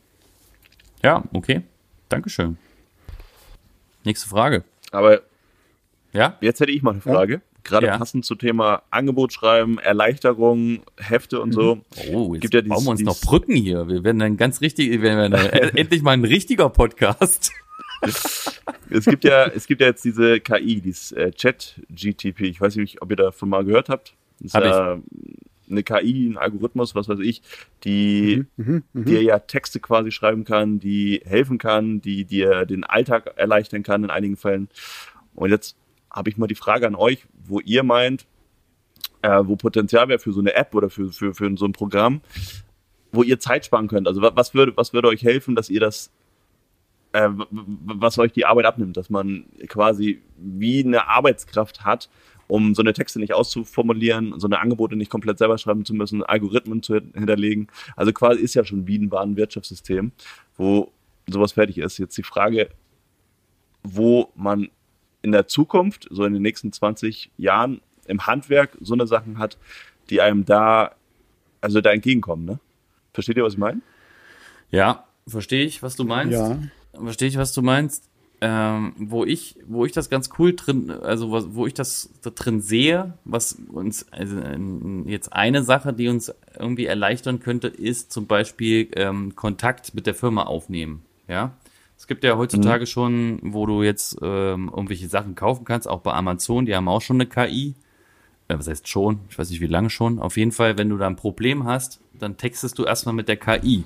ja 1.03 1.23
okay. 1.33 1.61
Dankeschön. 2.07 2.57
Nächste 4.03 4.27
Frage. 4.29 4.63
Aber 4.91 5.21
Ja? 6.13 6.37
jetzt 6.41 6.59
hätte 6.59 6.71
ich 6.71 6.81
mal 6.81 6.91
eine 6.91 7.01
Frage. 7.01 7.41
Gerade 7.63 7.87
Ja. 7.87 7.97
passend 7.97 8.25
zum 8.25 8.37
Thema 8.39 8.83
Angebot 8.89 9.33
schreiben, 9.33 9.77
Erleichterung, 9.79 10.81
Hefte 10.97 11.41
und 11.41 11.51
so. 11.51 11.81
Oh, 12.11 12.33
jetzt 12.33 12.41
Gibt 12.41 12.53
ja 12.53 12.61
dies- 12.61 12.69
bauen 12.69 12.85
wir 12.85 12.91
uns 12.91 13.01
noch 13.01 13.19
Brücken 13.19 13.53
hier. 13.55 13.87
Wir 13.87 14.03
werden 14.03 14.17
dann 14.19 14.37
ganz 14.37 14.61
richtig, 14.61 14.89
wir 14.89 15.01
werden 15.01 15.31
dann 15.31 15.45
endlich 15.75 16.01
mal 16.01 16.11
ein 16.13 16.25
richtiger 16.25 16.69
Podcast. 16.69 17.51
Es 18.89 19.03
gibt 19.05 19.25
ja, 19.25 19.45
es 19.47 19.67
gibt 19.67 19.81
ja 19.81 19.87
jetzt 19.87 20.05
diese 20.05 20.39
KI, 20.39 20.79
dieses 20.81 21.11
äh, 21.11 21.31
Chat-GTP. 21.31 22.41
Ich 22.47 22.61
weiß 22.61 22.77
nicht, 22.77 23.01
ob 23.01 23.11
ihr 23.11 23.17
davon 23.17 23.49
mal 23.49 23.65
gehört 23.65 23.89
habt. 23.89 24.13
Das 24.39 24.45
ist 24.47 24.53
Hab 24.55 24.63
ja 24.63 24.97
eine 25.69 25.83
KI, 25.83 26.27
ein 26.29 26.37
Algorithmus, 26.37 26.95
was 26.95 27.07
weiß 27.09 27.19
ich, 27.19 27.41
die 27.83 28.45
Mhm, 28.57 28.83
dir 28.93 29.21
ja 29.23 29.39
Texte 29.39 29.79
quasi 29.79 30.11
schreiben 30.11 30.43
kann, 30.45 30.79
die 30.79 31.21
helfen 31.25 31.57
kann, 31.57 32.01
die 32.01 32.25
dir 32.25 32.65
den 32.65 32.83
Alltag 32.83 33.33
erleichtern 33.37 33.83
kann 33.83 34.03
in 34.03 34.09
einigen 34.09 34.35
Fällen. 34.37 34.69
Und 35.35 35.51
jetzt 35.51 35.75
habe 36.11 36.29
ich 36.29 36.37
mal 36.37 36.47
die 36.47 36.55
Frage 36.55 36.87
an 36.87 36.95
euch, 36.95 37.25
wo 37.45 37.59
ihr 37.59 37.83
meint, 37.83 38.25
äh, 39.21 39.41
wo 39.43 39.55
Potenzial 39.55 40.07
wäre 40.07 40.19
für 40.19 40.31
so 40.33 40.39
eine 40.39 40.53
App 40.55 40.73
oder 40.73 40.89
für, 40.89 41.11
für, 41.11 41.33
für 41.33 41.55
so 41.57 41.65
ein 41.65 41.73
Programm, 41.73 42.21
wo 43.11 43.23
ihr 43.23 43.39
Zeit 43.39 43.65
sparen 43.65 43.87
könnt. 43.87 44.07
Also 44.07 44.21
wa- 44.21 44.31
was 44.35 44.53
würde, 44.53 44.75
was 44.77 44.93
würde 44.93 45.07
euch 45.09 45.23
helfen, 45.23 45.55
dass 45.55 45.69
ihr 45.69 45.79
das, 45.79 46.11
äh, 47.11 47.29
was 47.51 48.17
euch 48.17 48.31
die 48.31 48.45
Arbeit 48.45 48.65
abnimmt, 48.65 48.97
dass 48.97 49.09
man 49.09 49.45
quasi 49.67 50.21
wie 50.37 50.83
eine 50.83 51.07
Arbeitskraft 51.07 51.83
hat, 51.83 52.09
um 52.49 52.75
so 52.75 52.81
eine 52.81 52.91
Texte 52.93 53.19
nicht 53.19 53.33
auszuformulieren, 53.33 54.37
so 54.39 54.47
eine 54.47 54.59
Angebote 54.59 54.95
nicht 54.97 55.09
komplett 55.11 55.37
selber 55.37 55.57
schreiben 55.57 55.85
zu 55.85 55.93
müssen, 55.93 56.23
Algorithmen 56.23 56.83
zu 56.83 56.95
hin- 56.95 57.11
hinterlegen. 57.15 57.67
Also 57.95 58.11
quasi 58.11 58.41
ist 58.41 58.55
ja 58.55 58.65
schon 58.65 58.87
wie 58.87 58.97
ein 58.97 59.11
Warenwirtschaftssystem, 59.11 60.11
wo 60.57 60.91
sowas 61.29 61.53
fertig 61.53 61.77
ist. 61.77 61.97
Jetzt 61.99 62.17
die 62.17 62.23
Frage, 62.23 62.69
wo 63.83 64.31
man 64.35 64.69
in 65.21 65.31
der 65.31 65.47
Zukunft, 65.47 66.07
so 66.09 66.25
in 66.25 66.33
den 66.33 66.41
nächsten 66.41 66.71
20 66.71 67.31
Jahren 67.37 67.81
im 68.07 68.25
Handwerk 68.25 68.77
so 68.81 68.93
eine 68.93 69.05
Sachen 69.07 69.37
hat, 69.37 69.57
die 70.09 70.21
einem 70.21 70.43
da, 70.45 70.95
also 71.61 71.81
da 71.81 71.91
entgegenkommen, 71.91 72.45
ne? 72.45 72.59
Versteht 73.13 73.37
ihr, 73.37 73.43
was 73.43 73.53
ich 73.53 73.59
meine? 73.59 73.81
Ja, 74.71 75.05
verstehe 75.27 75.65
ich, 75.65 75.83
was 75.83 75.95
du 75.95 76.03
meinst. 76.03 76.33
ja. 76.33 76.57
Verstehe 76.93 77.27
ich, 77.27 77.37
was 77.37 77.53
du 77.53 77.61
meinst. 77.61 78.08
Ähm, 78.41 78.93
wo 78.97 79.25
ich, 79.25 79.57
wo 79.67 79.85
ich 79.85 79.91
das 79.91 80.09
ganz 80.09 80.29
cool 80.39 80.55
drin, 80.55 80.91
also 80.91 81.29
was, 81.31 81.55
wo 81.55 81.67
ich 81.67 81.73
das 81.73 82.09
da 82.21 82.29
drin 82.29 82.61
sehe, 82.61 83.15
was 83.25 83.57
uns, 83.73 84.05
also 84.11 84.37
jetzt 85.05 85.33
eine 85.33 85.61
Sache, 85.61 85.91
die 85.91 86.07
uns 86.07 86.33
irgendwie 86.57 86.85
erleichtern 86.85 87.41
könnte, 87.41 87.67
ist 87.67 88.13
zum 88.13 88.27
Beispiel 88.27 88.87
ähm, 88.95 89.35
Kontakt 89.35 89.93
mit 89.93 90.07
der 90.07 90.15
Firma 90.15 90.43
aufnehmen. 90.43 91.03
Ja, 91.27 91.51
es 91.97 92.07
gibt 92.07 92.23
ja 92.23 92.37
heutzutage 92.37 92.87
schon, 92.87 93.39
wo 93.43 93.65
du 93.65 93.83
jetzt 93.83 94.17
ähm, 94.21 94.71
irgendwelche 94.73 95.09
Sachen 95.09 95.35
kaufen 95.35 95.65
kannst, 95.65 95.85
auch 95.85 95.99
bei 95.99 96.13
Amazon, 96.13 96.65
die 96.65 96.73
haben 96.73 96.87
auch 96.87 97.01
schon 97.01 97.17
eine 97.17 97.25
KI. 97.25 97.75
Äh, 98.47 98.57
was 98.57 98.69
heißt 98.69 98.87
schon? 98.87 99.19
Ich 99.29 99.37
weiß 99.37 99.49
nicht, 99.49 99.59
wie 99.59 99.67
lange 99.67 99.89
schon. 99.89 100.17
Auf 100.17 100.37
jeden 100.37 100.53
Fall, 100.53 100.77
wenn 100.77 100.87
du 100.87 100.97
da 100.97 101.07
ein 101.07 101.17
Problem 101.17 101.65
hast, 101.65 101.99
dann 102.17 102.37
textest 102.37 102.79
du 102.79 102.85
erstmal 102.85 103.15
mit 103.15 103.27
der 103.27 103.35
KI. 103.35 103.83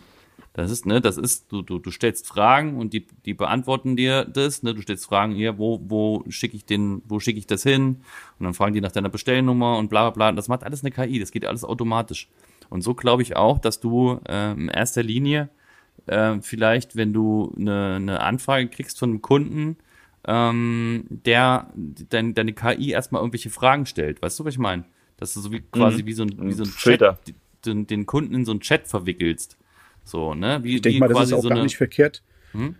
Das 0.54 0.70
ist, 0.70 0.86
ne, 0.86 1.02
das 1.02 1.18
ist, 1.18 1.52
du, 1.52 1.64
du, 1.64 1.80
du 1.80 1.90
stellst 1.90 2.28
Fragen 2.28 2.78
und 2.78 2.94
die, 2.94 3.08
die 3.26 3.34
beantworten 3.34 3.96
dir 3.96 4.24
das, 4.24 4.62
ne, 4.62 4.76
du 4.76 4.82
stellst 4.82 5.06
Fragen 5.06 5.34
hier, 5.34 5.58
wo, 5.58 5.82
wo 5.84 6.24
schicke 6.30 6.56
ich 6.56 6.66
den, 6.66 7.02
wo 7.08 7.20
schicke 7.20 7.40
ich 7.40 7.48
das 7.48 7.64
hin? 7.64 8.02
Und 8.38 8.44
dann 8.44 8.54
fragen 8.54 8.74
die 8.74 8.82
nach 8.82 8.92
deiner 8.92 9.10
Bestellnummer 9.10 9.78
und 9.78 9.90
bla 9.90 10.10
bla 10.10 10.12
bla. 10.12 10.32
Das 10.32 10.48
macht 10.48 10.64
alles 10.64 10.84
eine 10.84 10.92
KI, 10.92 11.20
das 11.20 11.32
geht 11.32 11.46
alles 11.46 11.64
automatisch. 11.64 12.30
Und 12.70 12.82
so 12.82 12.94
glaube 12.94 13.24
ich 13.24 13.36
auch, 13.36 13.58
dass 13.58 13.80
du 13.80 14.20
äh, 14.28 14.52
in 14.52 14.68
erster 14.68 15.02
Linie 15.02 15.50
äh, 16.06 16.40
vielleicht, 16.42 16.96
wenn 16.96 17.14
du 17.14 17.54
eine, 17.58 17.96
eine 17.96 18.20
Anfrage 18.20 18.68
kriegst 18.68 19.00
von 19.00 19.10
einem 19.10 19.22
Kunden, 19.24 19.78
ähm, 20.26 21.06
der 21.10 21.72
dein, 21.76 22.34
deine 22.34 22.54
KI 22.54 22.92
erstmal 22.92 23.22
irgendwelche 23.22 23.50
Fragen 23.50 23.86
stellt. 23.86 24.22
Weißt 24.22 24.40
du, 24.40 24.46
was 24.46 24.54
ich 24.54 24.60
meine? 24.60 24.86
Dass 25.18 25.34
du 25.34 25.42
so 25.42 25.52
wie, 25.52 25.62
quasi 25.62 26.06
wie 26.06 26.14
so 26.14 26.24
ein, 26.24 26.36
wie 26.38 26.54
so 26.54 26.64
ein. 26.64 26.70
Chat, 26.70 27.18
den, 27.66 27.88
den 27.88 28.06
Kunden 28.06 28.36
in 28.36 28.46
so 28.46 28.52
einen 28.52 28.60
Chat 28.60 28.88
verwickelst. 28.88 29.58
So, 30.04 30.34
ne? 30.34 30.60
Wie, 30.64 30.76
Ich 30.76 30.82
denke 30.82 31.00
mal, 31.00 31.10
das 31.10 31.28
ist 31.28 31.34
auch 31.34 31.42
so 31.42 31.50
gar 31.50 31.56
eine, 31.56 31.64
nicht 31.64 31.78
verkehrt. 31.78 32.24
Hm? 32.52 32.76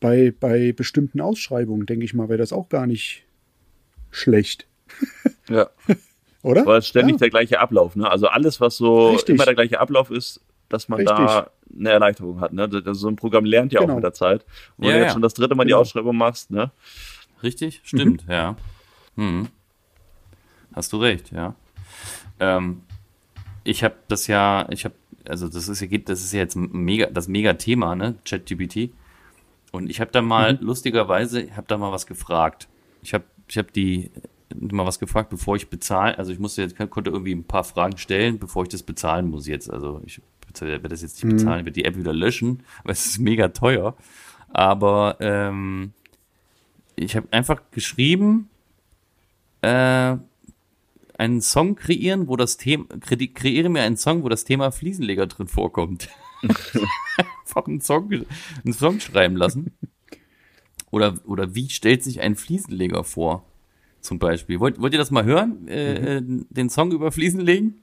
Bei, 0.00 0.32
bei 0.38 0.72
bestimmten 0.72 1.20
Ausschreibungen, 1.20 1.86
denke 1.86 2.04
ich 2.04 2.14
mal, 2.14 2.28
wäre 2.28 2.38
das 2.38 2.52
auch 2.52 2.68
gar 2.68 2.86
nicht 2.86 3.24
schlecht, 4.10 4.66
Ja. 5.48 5.68
oder? 6.42 6.62
Aber 6.62 6.78
es 6.78 6.86
ständig 6.88 7.14
Ja. 7.14 7.18
der 7.18 7.30
gleiche 7.30 7.60
Ablauf, 7.60 7.96
ne? 7.96 8.10
Also 8.10 8.26
alles, 8.28 8.60
was 8.60 8.76
so 8.76 9.10
Richtig. 9.10 9.34
immer 9.34 9.44
der 9.44 9.54
gleiche 9.54 9.80
Ablauf 9.80 10.10
ist, 10.10 10.40
dass 10.68 10.88
man 10.88 11.04
da 11.04 11.50
eine 11.76 11.90
Erleichterung 11.90 12.40
hat, 12.40 12.52
ne? 12.52 12.68
Das, 12.68 12.98
so 12.98 13.08
ein 13.08 13.16
Programm 13.16 13.44
lernt 13.44 13.72
ja 13.72 13.80
Genau. 13.80 13.92
auch 13.92 13.96
mit 13.96 14.04
der 14.04 14.12
Zeit. 14.12 14.44
Und 14.76 14.84
wenn 14.84 14.90
Ja, 14.90 14.92
du 14.94 14.98
jetzt 15.00 15.06
ja. 15.08 15.12
schon 15.14 15.22
das 15.22 15.34
dritte 15.34 15.54
Mal 15.54 15.64
die 15.64 15.68
Genau. 15.70 15.80
Ausschreibung 15.80 16.16
machst, 16.16 16.50
ne? 16.50 16.70
Richtig? 17.42 17.80
Stimmt, 17.84 18.24
ja. 18.28 18.56
Hm. 19.16 19.48
Hast 20.74 20.92
du 20.92 20.98
recht, 20.98 21.32
ja. 21.32 21.54
Ähm, 22.40 22.82
ich 23.64 23.82
habe 23.84 23.94
das 24.08 24.26
ja, 24.26 24.66
ich 24.70 24.84
habe, 24.84 24.94
also 25.26 25.48
das 25.48 25.68
ist 25.68 25.82
das 26.08 26.22
ist 26.22 26.32
ja 26.32 26.40
jetzt 26.40 26.56
mega, 26.56 27.06
das 27.06 27.28
Mega-Thema, 27.28 27.94
ne? 27.94 28.16
ChatGPT. 28.24 28.90
Und 29.72 29.90
ich 29.90 30.00
habe 30.00 30.10
da 30.10 30.22
mal, 30.22 30.58
lustigerweise, 30.60 31.42
ich 31.42 31.56
habe 31.56 31.66
da 31.66 31.76
mal 31.76 31.92
was 31.92 32.06
gefragt. 32.06 32.68
Ich 33.02 33.14
habe 33.14 33.24
ich 33.48 33.58
hab 33.58 33.72
die 33.72 34.10
mal 34.54 34.86
was 34.86 34.98
gefragt, 34.98 35.30
bevor 35.30 35.56
ich 35.56 35.68
bezahle. 35.68 36.16
Also 36.18 36.32
ich 36.32 36.38
musste 36.38 36.62
jetzt, 36.62 36.76
konnte 36.90 37.10
irgendwie 37.10 37.34
ein 37.34 37.44
paar 37.44 37.64
Fragen 37.64 37.98
stellen, 37.98 38.38
bevor 38.38 38.62
ich 38.62 38.68
das 38.68 38.82
bezahlen 38.82 39.28
muss 39.28 39.46
jetzt. 39.46 39.70
Also 39.70 40.00
ich 40.04 40.20
werde 40.60 40.88
das 40.88 41.02
jetzt 41.02 41.22
nicht 41.22 41.36
bezahlen, 41.36 41.60
ich 41.60 41.66
werde 41.66 41.72
die 41.72 41.84
App 41.84 41.96
wieder 41.96 42.12
löschen, 42.12 42.62
weil 42.84 42.92
es 42.92 43.06
ist 43.06 43.18
mega 43.18 43.48
teuer. 43.48 43.96
Aber 44.50 45.16
ähm, 45.20 45.92
ich 46.96 47.16
habe 47.16 47.28
einfach 47.30 47.62
geschrieben, 47.70 48.48
äh, 49.60 50.16
einen 51.18 51.42
Song 51.42 51.74
kreieren, 51.74 52.28
wo 52.28 52.36
das 52.36 52.56
Thema, 52.56 52.86
kre 53.00 53.16
kreiere 53.28 53.68
mir 53.68 53.82
einen 53.82 53.96
Song, 53.96 54.22
wo 54.22 54.28
das 54.28 54.44
Thema 54.44 54.70
Fliesenleger 54.70 55.26
drin 55.26 55.48
vorkommt. 55.48 56.08
einfach 56.42 57.66
einen 57.66 57.80
Song, 57.80 58.10
einen 58.10 58.72
Song 58.72 59.00
schreiben 59.00 59.36
lassen. 59.36 59.72
Oder, 60.90 61.18
oder 61.26 61.54
wie 61.54 61.68
stellt 61.68 62.02
sich 62.02 62.20
ein 62.20 62.36
Fliesenleger 62.36 63.04
vor? 63.04 63.44
Zum 64.00 64.18
Beispiel. 64.18 64.60
Wollt, 64.60 64.80
wollt 64.80 64.94
ihr 64.94 64.98
das 64.98 65.10
mal 65.10 65.24
hören? 65.24 65.66
Äh, 65.68 66.18
äh, 66.18 66.22
den 66.22 66.70
Song 66.70 66.92
über 66.92 67.12
Fliesenlegen? 67.12 67.82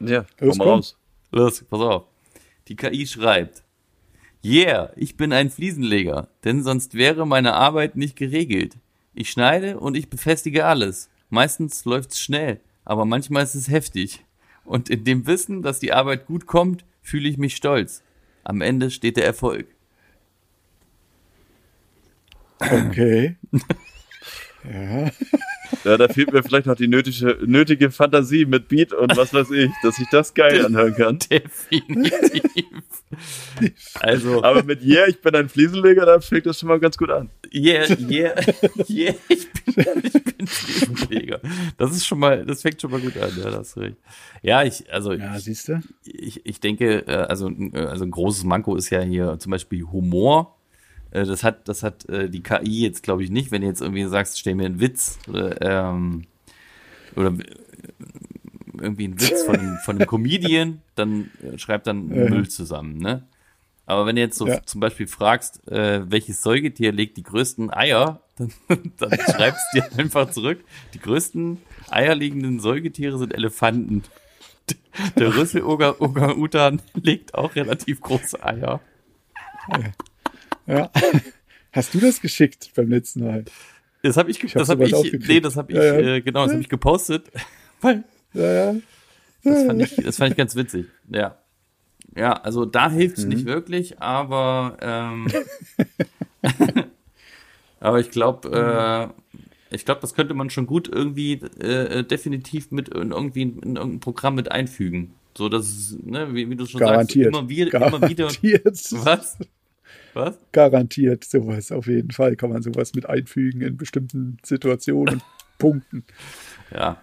Ja, 0.00 0.26
Los, 0.40 0.58
komm 0.58 0.58
mal 0.58 0.64
komm. 0.64 0.68
raus. 0.74 0.98
Los, 1.30 1.64
pass 1.64 1.80
auf. 1.80 2.04
Die 2.66 2.76
KI 2.76 3.06
schreibt. 3.06 3.62
Yeah, 4.44 4.92
ich 4.96 5.16
bin 5.16 5.32
ein 5.32 5.50
Fliesenleger, 5.50 6.28
denn 6.44 6.62
sonst 6.62 6.94
wäre 6.94 7.26
meine 7.26 7.54
Arbeit 7.54 7.96
nicht 7.96 8.16
geregelt. 8.16 8.76
Ich 9.14 9.30
schneide 9.30 9.80
und 9.80 9.96
ich 9.96 10.10
befestige 10.10 10.66
alles. 10.66 11.08
Meistens 11.30 11.84
läuft's 11.84 12.20
schnell, 12.20 12.60
aber 12.84 13.04
manchmal 13.04 13.42
ist 13.42 13.54
es 13.54 13.68
heftig. 13.68 14.24
Und 14.64 14.90
in 14.90 15.04
dem 15.04 15.26
Wissen, 15.26 15.62
dass 15.62 15.78
die 15.78 15.92
Arbeit 15.92 16.26
gut 16.26 16.46
kommt, 16.46 16.84
fühle 17.02 17.28
ich 17.28 17.38
mich 17.38 17.56
stolz. 17.56 18.02
Am 18.44 18.60
Ende 18.60 18.90
steht 18.90 19.16
der 19.16 19.24
Erfolg. 19.24 19.66
Okay. 22.60 23.36
ja. 24.64 25.10
Ja, 25.84 25.96
da 25.96 26.08
fehlt 26.08 26.32
mir 26.32 26.42
vielleicht 26.42 26.66
noch 26.66 26.76
die 26.76 26.88
nötige, 26.88 27.38
nötige 27.44 27.90
Fantasie 27.90 28.44
mit 28.46 28.68
Beat 28.68 28.92
und 28.92 29.16
was 29.16 29.32
weiß 29.34 29.50
ich, 29.50 29.70
dass 29.82 29.98
ich 29.98 30.08
das 30.10 30.34
geil 30.34 30.64
anhören 30.64 30.94
kann. 30.94 31.18
Definitiv. 31.30 32.64
Also, 33.94 34.42
Aber 34.42 34.62
mit 34.62 34.82
Yeah, 34.82 35.06
ich 35.08 35.20
bin 35.20 35.34
ein 35.34 35.48
Fliesenleger, 35.48 36.06
da 36.06 36.20
fängt 36.20 36.46
das 36.46 36.58
schon 36.58 36.68
mal 36.68 36.78
ganz 36.78 36.96
gut 36.96 37.10
an. 37.10 37.30
Yeah, 37.52 37.86
yeah, 37.98 38.34
yeah, 38.88 39.14
ich 39.28 39.48
bin, 39.52 39.84
ich 40.02 40.12
bin 40.12 40.46
Fliesenleger. 40.46 41.40
Das 41.76 41.92
ist 41.92 42.06
schon 42.06 42.18
mal, 42.18 42.44
das 42.44 42.62
fängt 42.62 42.80
schon 42.80 42.90
mal 42.90 43.00
gut 43.00 43.16
an, 43.16 43.30
ja, 43.42 43.50
das 43.50 43.68
ist 43.68 43.76
recht. 43.78 43.96
Ja, 44.42 44.62
ich, 44.62 44.92
also, 44.92 45.12
Ja, 45.12 45.38
siehst 45.38 45.68
du? 45.68 45.80
ich, 46.04 46.44
ich 46.44 46.60
denke, 46.60 47.06
äh, 47.06 47.12
also, 47.12 47.48
äh, 47.50 47.78
also 47.78 48.04
ein 48.04 48.10
großes 48.10 48.44
Manko 48.44 48.76
ist 48.76 48.90
ja 48.90 49.00
hier 49.00 49.38
zum 49.38 49.50
Beispiel 49.50 49.82
Humor. 49.84 50.57
Äh, 51.10 51.24
Das 51.24 51.42
hat, 51.44 51.68
das 51.68 51.82
hat 51.82 52.08
äh, 52.08 52.28
die 52.28 52.42
KI 52.42 52.82
jetzt, 52.82 53.02
glaube 53.02 53.22
ich, 53.24 53.30
nicht. 53.30 53.50
Wenn 53.50 53.62
du 53.62 53.68
jetzt 53.68 53.80
irgendwie 53.80 54.04
sagst, 54.06 54.38
stell 54.38 54.54
mir 54.54 54.66
einen 54.66 54.80
Witz 54.80 55.18
oder, 55.28 55.60
ähm, 55.62 56.24
oder 57.16 57.28
äh, 57.28 57.44
irgendwie 58.80 59.04
einen 59.04 59.20
Witz 59.20 59.42
von, 59.44 59.56
einem- 59.56 59.78
von 59.84 59.96
einem 59.96 60.06
Comedian, 60.06 60.82
dann 60.94 61.30
äh, 61.42 61.58
schreibt 61.58 61.86
dann 61.86 62.08
Ja. 62.14 62.28
Müll 62.30 62.48
zusammen, 62.48 62.98
ne? 62.98 63.24
Aber 63.86 64.04
wenn 64.04 64.16
du 64.16 64.20
jetzt 64.22 64.36
so 64.36 64.46
Ja. 64.46 64.62
zum 64.66 64.82
Beispiel 64.82 65.06
fragst, 65.06 65.66
äh, 65.72 66.02
welches 66.10 66.42
Säugetier 66.42 66.92
legt 66.92 67.16
die 67.16 67.22
größten 67.22 67.72
Eier, 67.72 68.20
dann, 68.36 68.52
dann 68.98 69.10
schreibst 69.18 69.64
du 69.72 69.80
dir 69.80 69.98
einfach 69.98 70.30
zurück, 70.30 70.62
die 70.92 70.98
größten 71.00 71.56
eierlegenden 71.88 72.60
Säugetiere 72.60 73.16
sind 73.18 73.32
Elefanten. 73.34 74.02
Der 75.16 75.34
Rüssel-Orang-Utan 75.34 76.82
legt 77.02 77.32
auch 77.34 77.54
relativ 77.56 78.02
große 78.02 78.44
Eier. 78.44 78.80
Ja. 80.68 80.90
Hast 81.72 81.94
du 81.94 81.98
das 82.00 82.20
geschickt 82.20 82.70
beim 82.76 82.88
letzten 82.88 83.24
Mal? 83.24 83.44
Das 84.02 84.16
habe 84.16 84.30
ich, 84.30 84.42
Ich 84.42 84.52
das 84.52 84.68
habe 84.68 84.84
ich, 84.86 85.12
nee, 85.26 85.40
das 85.40 85.56
habe 85.56 85.72
ich, 85.72 85.78
Ja, 85.78 85.84
ja. 85.84 86.14
Äh, 86.16 86.20
genau, 86.22 86.44
das 86.44 86.52
habe 86.52 86.62
ich 86.62 86.68
gepostet, 86.68 87.26
weil 87.80 88.04
Ja, 88.32 88.74
das 89.42 89.64
fand 89.64 89.82
ich, 89.82 89.96
das 89.96 90.16
fand 90.18 90.30
ich 90.30 90.36
ganz 90.36 90.54
witzig. 90.54 90.86
Ja, 91.12 91.36
ja, 92.16 92.32
also 92.32 92.64
da 92.64 92.90
hilft's 92.90 93.24
Mhm. 93.24 93.28
nicht 93.30 93.44
wirklich, 93.44 94.00
aber 94.00 94.76
ähm, 94.80 95.26
aber 97.80 98.00
ich 98.00 98.10
glaube, 98.10 99.12
äh, 99.70 99.74
ich 99.74 99.84
glaube, 99.84 100.00
das 100.00 100.14
könnte 100.14 100.34
man 100.34 100.50
schon 100.50 100.66
gut 100.66 100.88
irgendwie 100.88 101.32
äh, 101.60 102.02
definitiv 102.04 102.70
mit 102.70 102.88
in 102.88 103.10
irgendwie 103.12 103.42
in, 103.42 103.58
in 103.60 103.76
irgendein 103.76 104.00
Programm 104.00 104.34
mit 104.34 104.50
einfügen, 104.50 105.14
so 105.36 105.48
dass 105.48 105.66
es, 105.66 105.96
ne, 106.02 106.34
wie, 106.34 106.48
wie 106.48 106.56
du 106.56 106.66
schon 106.66 106.80
Garantiert. 106.80 107.32
sagst, 107.32 107.38
immer 107.38 107.48
wieder, 107.48 107.74
immer 107.74 108.08
wieder, 108.08 108.24
Garantiert. 108.24 108.78
was, 109.04 109.36
was? 110.14 110.38
Garantiert 110.52 111.24
sowas. 111.24 111.72
Auf 111.72 111.86
jeden 111.86 112.10
Fall 112.10 112.36
kann 112.36 112.50
man 112.50 112.62
sowas 112.62 112.94
mit 112.94 113.06
einfügen 113.06 113.60
in 113.62 113.76
bestimmten 113.76 114.38
Situationen 114.44 115.14
und 115.14 115.22
Punkten. 115.58 116.04
Ja. 116.72 117.00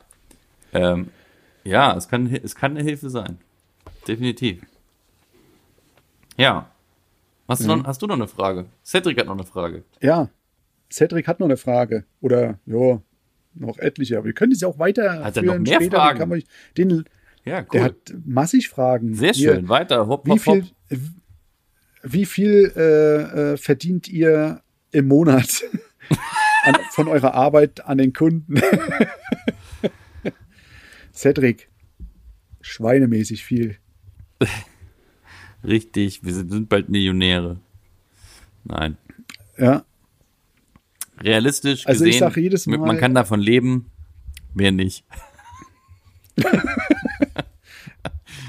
Ähm, 0.74 1.08
ja, 1.64 1.96
es 1.98 2.08
kann, 2.08 2.28
es 2.34 2.56
kann 2.56 2.72
eine 2.72 2.84
Hilfe 2.84 3.10
sein. 3.10 3.38
Definitiv. 4.08 4.62
Ja. 6.38 6.70
Hast 7.48 7.62
du, 7.64 7.72
Mhm. 7.72 7.80
noch, 7.82 7.88
hast 7.88 8.02
du 8.02 8.08
noch 8.08 8.16
eine 8.16 8.28
Frage? 8.28 8.66
Cedric 8.84 9.20
hat 9.20 9.28
noch 9.28 9.34
eine 9.36 9.44
Frage. 9.44 9.84
Ja, 10.02 10.30
Cedric 10.92 11.28
hat 11.28 11.40
noch 11.40 11.48
eine 11.48 11.58
Frage. 11.58 12.06
Oder, 12.22 12.60
ja, 12.66 13.02
noch 13.54 13.78
etliche. 13.78 14.18
Aber 14.18 14.26
wir 14.26 14.34
können 14.34 14.52
das 14.52 14.62
ja 14.62 14.68
auch 14.68 14.80
weiter 14.80 15.24
Hat 15.24 15.38
er 15.38 15.44
noch 15.44 15.58
mehr 15.60 15.76
später. 15.76 15.98
Fragen? 15.98 16.20
Kann 16.20 16.30
man, 16.30 16.44
den, 16.78 17.06
Ja, 17.46 17.60
cool. 17.60 17.66
Der 17.74 17.84
hat 17.84 17.96
massig 18.26 18.70
Fragen. 18.70 19.14
Sehr 19.14 19.34
schön. 19.34 19.70
Weiter. 19.70 20.08
Hopp, 20.08 20.26
Wie 20.26 20.32
hopp, 20.32 20.46
hopp. 20.46 20.64
Wie 22.06 22.26
viel 22.26 22.72
äh, 22.76 23.52
äh, 23.54 23.58
verdient 23.58 24.08
ihr 24.08 24.62
im 24.92 25.08
Monat 25.08 25.64
an, 26.64 26.76
von 26.92 27.08
eurer 27.08 27.34
Arbeit 27.34 27.86
an 27.86 27.98
den 27.98 28.14
Kunden? 28.14 28.56
Cedric, 31.14 31.70
schweinemäßig 32.62 33.44
viel. 33.44 33.78
Richtig, 35.64 36.24
wir 36.24 36.34
sind, 36.34 36.70
bald 36.70 36.90
Millionäre. 36.90 37.60
Nein. 38.66 38.98
Ja, 39.58 39.86
Realistisch 41.22 41.88
Also 41.88 42.04
ich 42.06 42.12
gesehen, 42.12 42.20
sag 42.30 42.38
jedes 42.38 42.68
Mal- 42.68 42.78
man 42.80 42.98
kann 42.98 43.14
davon 43.14 43.40
leben, 43.40 43.90
mehr 44.54 44.72
nicht. 44.72 45.06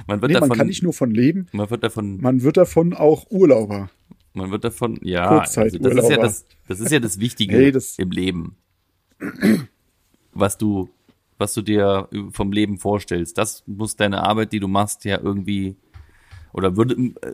man 0.07 0.21
wird 0.23 0.31
nee, 0.31 0.35
davon, 0.35 0.49
man 0.49 0.59
kann 0.59 0.67
nicht 0.67 0.83
nur 0.83 0.93
von 0.93 1.11
leben, 1.11 1.47
man 1.53 1.69
wird 1.71 1.83
davon 1.83 2.21
man 2.21 2.43
wird 2.43 2.57
davon 2.57 2.93
auch 2.95 3.31
Urlauber. 3.31 3.91
Man 4.35 4.51
wird 4.51 4.65
davon, 4.65 4.99
ja, 5.03 5.39
also 5.39 5.63
das, 5.79 5.95
ist 6.05 6.11
ja 6.11 6.17
das, 6.19 6.45
das 6.69 6.81
ist 6.81 6.93
ja 6.93 7.01
das 7.01 7.19
Wichtige 7.19 7.57
Nee, 7.57 7.71
das- 7.73 7.99
im 7.99 8.11
Leben. 8.11 8.57
Was 10.33 10.59
du, 10.59 10.91
was 11.39 11.55
du 11.55 11.63
dir 11.63 12.09
vom 12.33 12.53
Leben 12.53 12.79
vorstellst. 12.79 13.39
Das 13.39 13.63
muss 13.67 13.97
deine 13.97 14.23
Arbeit, 14.23 14.53
die 14.53 14.61
du 14.61 14.69
machst, 14.69 15.05
ja 15.05 15.19
irgendwie, 15.21 15.77
oder 16.53 16.77
würde, 16.77 16.95
äh, 16.95 17.33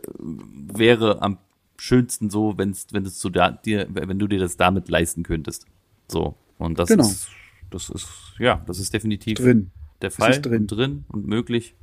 wäre 0.73 1.21
am 1.21 1.37
schönsten 1.77 2.29
so, 2.29 2.57
wenn's, 2.57 2.87
wenn 2.91 3.05
es 3.05 3.19
zu 3.19 3.29
da, 3.29 3.51
dir, 3.51 3.87
wenn 3.91 4.19
du 4.19 4.27
dir 4.27 4.39
das 4.39 4.55
damit 4.55 4.87
leisten 4.87 5.23
könntest. 5.23 5.65
So. 6.07 6.35
Und 6.57 6.79
das 6.79 6.87
Genau. 6.89 7.03
ist, 7.03 7.27
das 7.69 7.89
ist, 7.89 8.07
ja, 8.39 8.61
das 8.65 8.79
ist 8.79 8.93
definitiv 8.93 9.37
Drin. 9.37 9.71
der 10.01 10.11
Fall. 10.11 10.31
ist 10.31 10.41
drin. 10.43 10.67
Drin 10.67 11.05
und 11.09 11.27
möglich. 11.27 11.75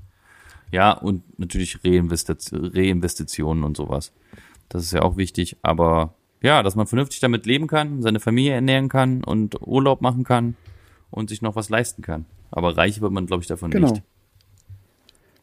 Ja, 0.72 0.92
und 0.92 1.22
natürlich 1.38 1.78
Reinvestition, 1.84 2.66
Reinvestitionen 2.66 3.64
und 3.64 3.76
sowas. 3.76 4.12
Das 4.68 4.82
ist 4.84 4.92
ja 4.92 5.02
auch 5.02 5.16
wichtig. 5.16 5.56
Aber 5.62 6.14
ja, 6.42 6.62
dass 6.62 6.76
man 6.76 6.86
vernünftig 6.86 7.20
damit 7.20 7.44
leben 7.46 7.66
kann, 7.66 8.02
seine 8.02 8.20
Familie 8.20 8.52
ernähren 8.52 8.88
kann 8.88 9.24
und 9.24 9.60
Urlaub 9.60 10.00
machen 10.00 10.24
kann 10.24 10.54
und 11.10 11.28
sich 11.28 11.42
noch 11.42 11.56
was 11.56 11.68
leisten 11.70 12.02
kann. 12.02 12.24
Aber 12.50 12.76
reich 12.76 13.00
wird 13.00 13.12
man, 13.12 13.26
glaube 13.26 13.42
ich, 13.42 13.48
davon 13.48 13.70
Genau. 13.70 13.90
nicht. 13.90 14.02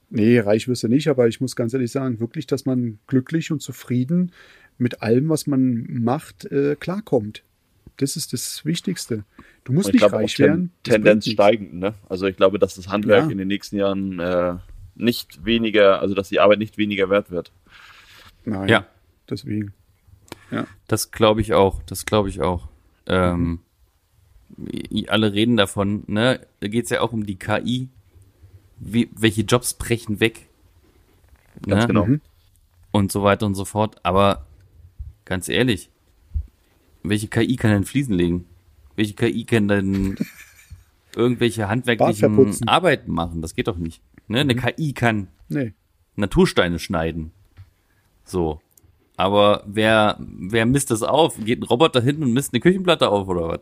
Nee, 0.09 0.39
reich 0.39 0.67
wirst 0.67 0.83
du 0.83 0.87
nicht, 0.87 1.09
aber 1.09 1.27
ich 1.27 1.41
muss 1.41 1.55
ganz 1.55 1.73
ehrlich 1.73 1.91
sagen, 1.91 2.19
wirklich, 2.21 2.47
dass 2.47 2.65
man 2.65 2.99
glücklich 3.07 3.51
und 3.51 3.61
zufrieden 3.61 4.31
mit 4.77 5.01
allem, 5.01 5.27
was 5.27 5.47
man 5.47 5.85
macht, 6.01 6.45
äh, 6.45 6.75
klarkommt. 6.79 7.43
Das 7.97 8.15
ist 8.15 8.31
das 8.31 8.63
Wichtigste. 8.63 9.25
Du 9.65 9.73
musst 9.73 9.87
nicht 9.91 9.97
glaube 9.99 10.15
auch 10.15 10.19
reich 10.21 10.35
ten, 10.35 10.45
werden. 10.45 10.71
Tendenz 10.83 11.27
steigend. 11.29 11.73
Ne? 11.73 11.93
Also 12.07 12.27
ich 12.27 12.37
glaube, 12.37 12.59
dass 12.59 12.75
das 12.75 12.87
Handwerk 12.87 13.25
Ja. 13.25 13.31
in 13.31 13.37
den 13.37 13.47
nächsten 13.49 13.75
Jahren 13.75 14.19
äh, 14.19 14.55
nicht 14.97 15.45
weniger, 15.45 15.99
also 16.01 16.15
dass 16.15 16.29
die 16.29 16.39
Arbeit 16.39 16.59
nicht 16.59 16.77
weniger 16.77 17.09
wert 17.09 17.31
wird. 17.31 17.51
Nein, 18.45 18.67
Ja. 18.69 18.85
deswegen. 19.29 19.73
Das 20.87 21.11
glaube 21.11 21.41
ich 21.41 21.53
auch. 21.53 21.83
Das 21.83 22.05
glaube 22.05 22.29
ich 22.29 22.41
auch. 22.41 22.69
Ähm, 23.05 23.59
alle 25.07 25.33
reden 25.33 25.57
davon, 25.57 26.03
ne? 26.07 26.45
Da 26.61 26.67
geht's 26.69 26.89
ja 26.89 27.01
auch 27.01 27.11
um 27.11 27.25
die 27.25 27.35
KI. 27.35 27.89
Wie, 28.79 29.09
welche 29.13 29.41
Jobs 29.41 29.73
brechen 29.73 30.19
weg? 30.19 30.47
Ganz 31.65 31.83
ne? 31.83 31.87
genau. 31.87 32.05
Mhm. 32.05 32.21
Und 32.91 33.11
so 33.11 33.23
weiter 33.23 33.45
und 33.45 33.55
so 33.55 33.65
fort. 33.65 33.97
Aber 34.03 34.45
ganz 35.25 35.49
ehrlich, 35.49 35.89
welche 37.03 37.27
KI 37.27 37.55
kann 37.57 37.71
denn 37.71 37.83
Fliesen 37.85 38.15
legen? 38.15 38.45
Welche 38.95 39.13
KI 39.13 39.43
kann 39.43 39.67
denn 39.67 40.15
irgendwelche 41.15 41.67
handwerklichen. 41.67 42.67
Arbeiten 42.67 43.11
machen? 43.11 43.41
Das 43.41 43.53
geht 43.53 43.67
doch 43.67 43.77
nicht. 43.77 44.01
Ne? 44.27 44.39
Eine 44.41 44.55
KI 44.55 44.93
kann 44.93 45.27
Nee. 45.49 45.73
Natursteine 46.15 46.79
schneiden. 46.79 47.31
So. 48.25 48.59
Aber 49.15 49.63
wer, 49.65 50.17
wer 50.19 50.65
misst 50.65 50.91
das 50.91 51.01
auf? 51.03 51.37
Geht 51.43 51.59
ein 51.61 51.63
Roboter 51.63 52.01
hin 52.01 52.21
und 52.21 52.33
misst 52.33 52.53
eine 52.53 52.59
Küchenplatte 52.59 53.09
auf 53.09 53.27
oder 53.27 53.47
was? 53.47 53.59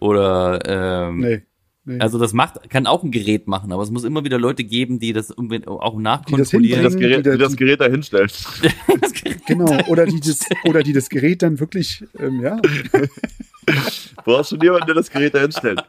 Oder 0.00 0.60
ähm, 1.08 1.18
Nee. 1.18 1.42
nee. 1.84 1.98
also 2.00 2.18
das 2.18 2.32
macht, 2.34 2.68
kann 2.70 2.86
auch 2.86 3.02
ein 3.02 3.10
Gerät 3.10 3.46
machen, 3.48 3.72
aber 3.72 3.82
es 3.82 3.90
muss 3.90 4.04
immer 4.04 4.22
wieder 4.24 4.38
Leute 4.38 4.62
geben, 4.64 4.98
die 4.98 5.12
das 5.12 5.30
irgendwie 5.30 5.66
auch 5.66 5.96
Die 5.96 6.02
nachkontrollieren. 6.02 6.82
das, 6.82 6.92
hinbringen. 6.92 7.22
Gerät, 7.22 7.26
die 7.26 7.30
die 7.30 7.38
das 7.38 7.50
die- 7.52 7.56
Gerät 7.56 7.80
da 7.80 7.86
hinstellt. 7.86 8.32
Das 9.00 9.12
Gerät- 9.14 9.46
genau. 9.46 9.78
Oder 9.88 10.06
die, 10.06 10.20
das, 10.20 10.40
oder 10.66 10.82
die 10.82 10.92
das 10.92 11.08
Gerät 11.08 11.42
dann 11.42 11.58
wirklich, 11.58 12.04
ähm, 12.18 12.40
ja, 12.42 12.60
Brauchst 14.24 14.52
du 14.52 14.56
niemanden, 14.56 14.86
der 14.86 14.94
das 14.96 15.10
Gerät 15.10 15.34
da 15.34 15.40
hinstellt. 15.40 15.82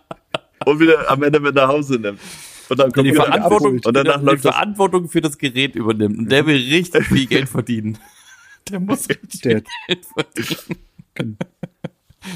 Und 0.65 0.79
wieder 0.79 1.09
am 1.09 1.21
Ende 1.23 1.39
mit 1.39 1.55
nach 1.55 1.67
Hause 1.67 1.95
nimmt. 1.99 2.19
Und 2.69 2.79
dann 2.79 2.91
kommt 2.91 3.07
die 3.07 3.13
Verantwortung. 3.13 3.79
Und 3.85 3.93
danach 3.95 4.19
die 4.19 4.25
läuft 4.25 4.41
Verantwortung 4.43 5.07
für 5.09 5.21
das 5.21 5.37
Gerät 5.37 5.75
übernimmt. 5.75 6.17
Und 6.17 6.29
der 6.31 6.45
will 6.45 6.55
richtig 6.57 7.05
viel 7.05 7.25
Geld 7.27 7.49
verdienen. 7.49 7.97
Der 8.71 8.79
muss 8.79 9.07
richtig 9.07 9.41
Der- 9.41 9.57
viel 9.57 9.65
Geld 9.87 10.05
verdienen. 10.05 11.37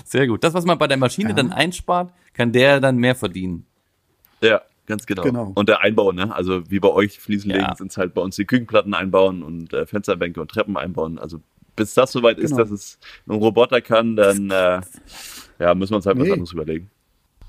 Sehr 0.06 0.28
gut. 0.28 0.44
Das, 0.44 0.54
was 0.54 0.64
man 0.66 0.78
bei 0.78 0.86
der 0.86 0.98
Maschine 0.98 1.30
Ja. 1.30 1.36
dann 1.36 1.52
einspart, 1.52 2.14
kann 2.34 2.52
der 2.52 2.80
dann 2.80 2.98
mehr 2.98 3.16
verdienen. 3.16 3.66
ja, 4.42 4.62
ganz 4.86 5.06
genau. 5.08 5.24
Genau. 5.24 5.52
Und 5.56 5.70
der 5.70 5.82
Einbau, 5.82 6.12
ne? 6.12 6.34
Also 6.36 6.70
wie 6.70 6.80
bei 6.80 6.90
euch 6.90 7.20
Fliesen 7.20 7.50
legen, 7.50 7.64
Ja. 7.64 7.76
sind 7.76 7.90
es 7.92 7.98
halt 7.98 8.14
bei 8.14 8.22
uns 8.22 8.36
die 8.36 8.46
Küchenplatten 8.46 8.94
einbauen 8.94 9.42
und 9.42 9.74
äh, 9.74 9.88
Fensterbänke 9.88 10.40
und 10.40 10.52
Treppen 10.52 10.78
einbauen. 10.78 11.18
Also 11.18 11.40
bis 11.76 11.96
das 11.96 12.12
soweit 12.12 12.38
ist, 12.38 12.52
Genau. 12.52 12.62
dass 12.64 12.70
es 12.72 13.00
ein 13.28 13.32
Roboter 13.36 13.82
kann, 13.82 14.16
dann 14.16 14.52
äh, 14.52 14.82
ja, 15.60 15.74
müssen 15.74 15.94
wir 15.94 15.96
uns 15.98 16.06
halt 16.06 16.18
was 16.20 16.26
Nee. 16.28 16.34
anderes 16.34 16.52
überlegen. 16.54 16.92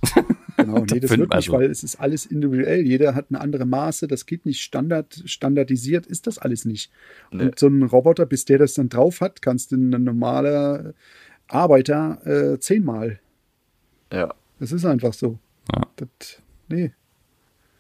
genau. 0.65 0.85
Nee, 0.91 1.01
das 1.01 1.11
wird 1.11 1.21
nicht, 1.21 1.33
also- 1.33 1.53
weil 1.53 1.71
es 1.71 1.83
ist 1.83 1.97
alles 1.97 2.27
individuell. 2.27 2.87
Jeder 2.87 3.15
hat 3.15 3.27
eine 3.31 3.41
andere 3.41 3.67
Maße. 3.67 4.07
Das 4.09 4.27
geht 4.27 4.47
nicht 4.47 4.61
standard, 4.63 5.23
standardisiert, 5.27 6.07
ist 6.07 6.27
das 6.27 6.39
alles 6.39 6.65
nicht. 6.65 6.91
Nee. 7.31 7.45
Und 7.45 7.59
so 7.59 7.69
ein 7.69 7.83
Roboter, 7.83 8.27
bis 8.27 8.45
der 8.45 8.59
das 8.59 8.75
dann 8.75 8.89
drauf 8.89 9.21
hat, 9.21 9.43
kannst 9.43 9.73
du 9.73 9.77
ein 9.77 9.91
normaler 10.05 10.95
Arbeiter 11.49 12.53
äh, 12.55 12.59
zehnmal. 12.61 13.21
Ja. 14.13 14.35
Das 14.59 14.73
ist 14.73 14.85
einfach 14.85 15.13
so. 15.13 15.39
Ja. 15.75 15.83
Das, 15.97 16.09
nee. 16.69 16.93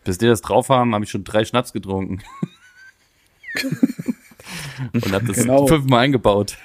Bis 0.05 0.19
die 0.19 0.27
das 0.27 0.41
drauf 0.41 0.69
haben, 0.71 0.95
habe 0.95 1.05
ich 1.05 1.11
schon 1.11 1.25
drei 1.25 1.45
Schnaps 1.45 1.73
getrunken. 1.73 2.21
Und 4.93 5.13
hab 5.13 5.27
das 5.27 5.37
Genau. 5.37 5.67
fünfmal 5.67 6.01
eingebaut. 6.05 6.57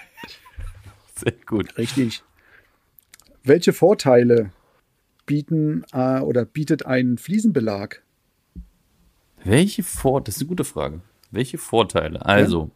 Sehr 1.15 1.33
gut. 1.45 1.77
Richtig. 1.77 2.23
Welche 3.43 3.73
Vorteile 3.73 4.51
bieten 5.25 5.83
äh, 5.91 6.19
oder 6.19 6.45
bietet 6.45 6.85
ein 6.85 7.17
Fliesenbelag? 7.17 8.01
Welche 9.43 9.83
Vor 9.83 10.21
das 10.21 10.35
ist 10.35 10.41
eine 10.41 10.49
gute 10.49 10.63
Frage. 10.63 11.01
Welche 11.31 11.57
Vorteile? 11.57 12.25
Also, 12.25 12.71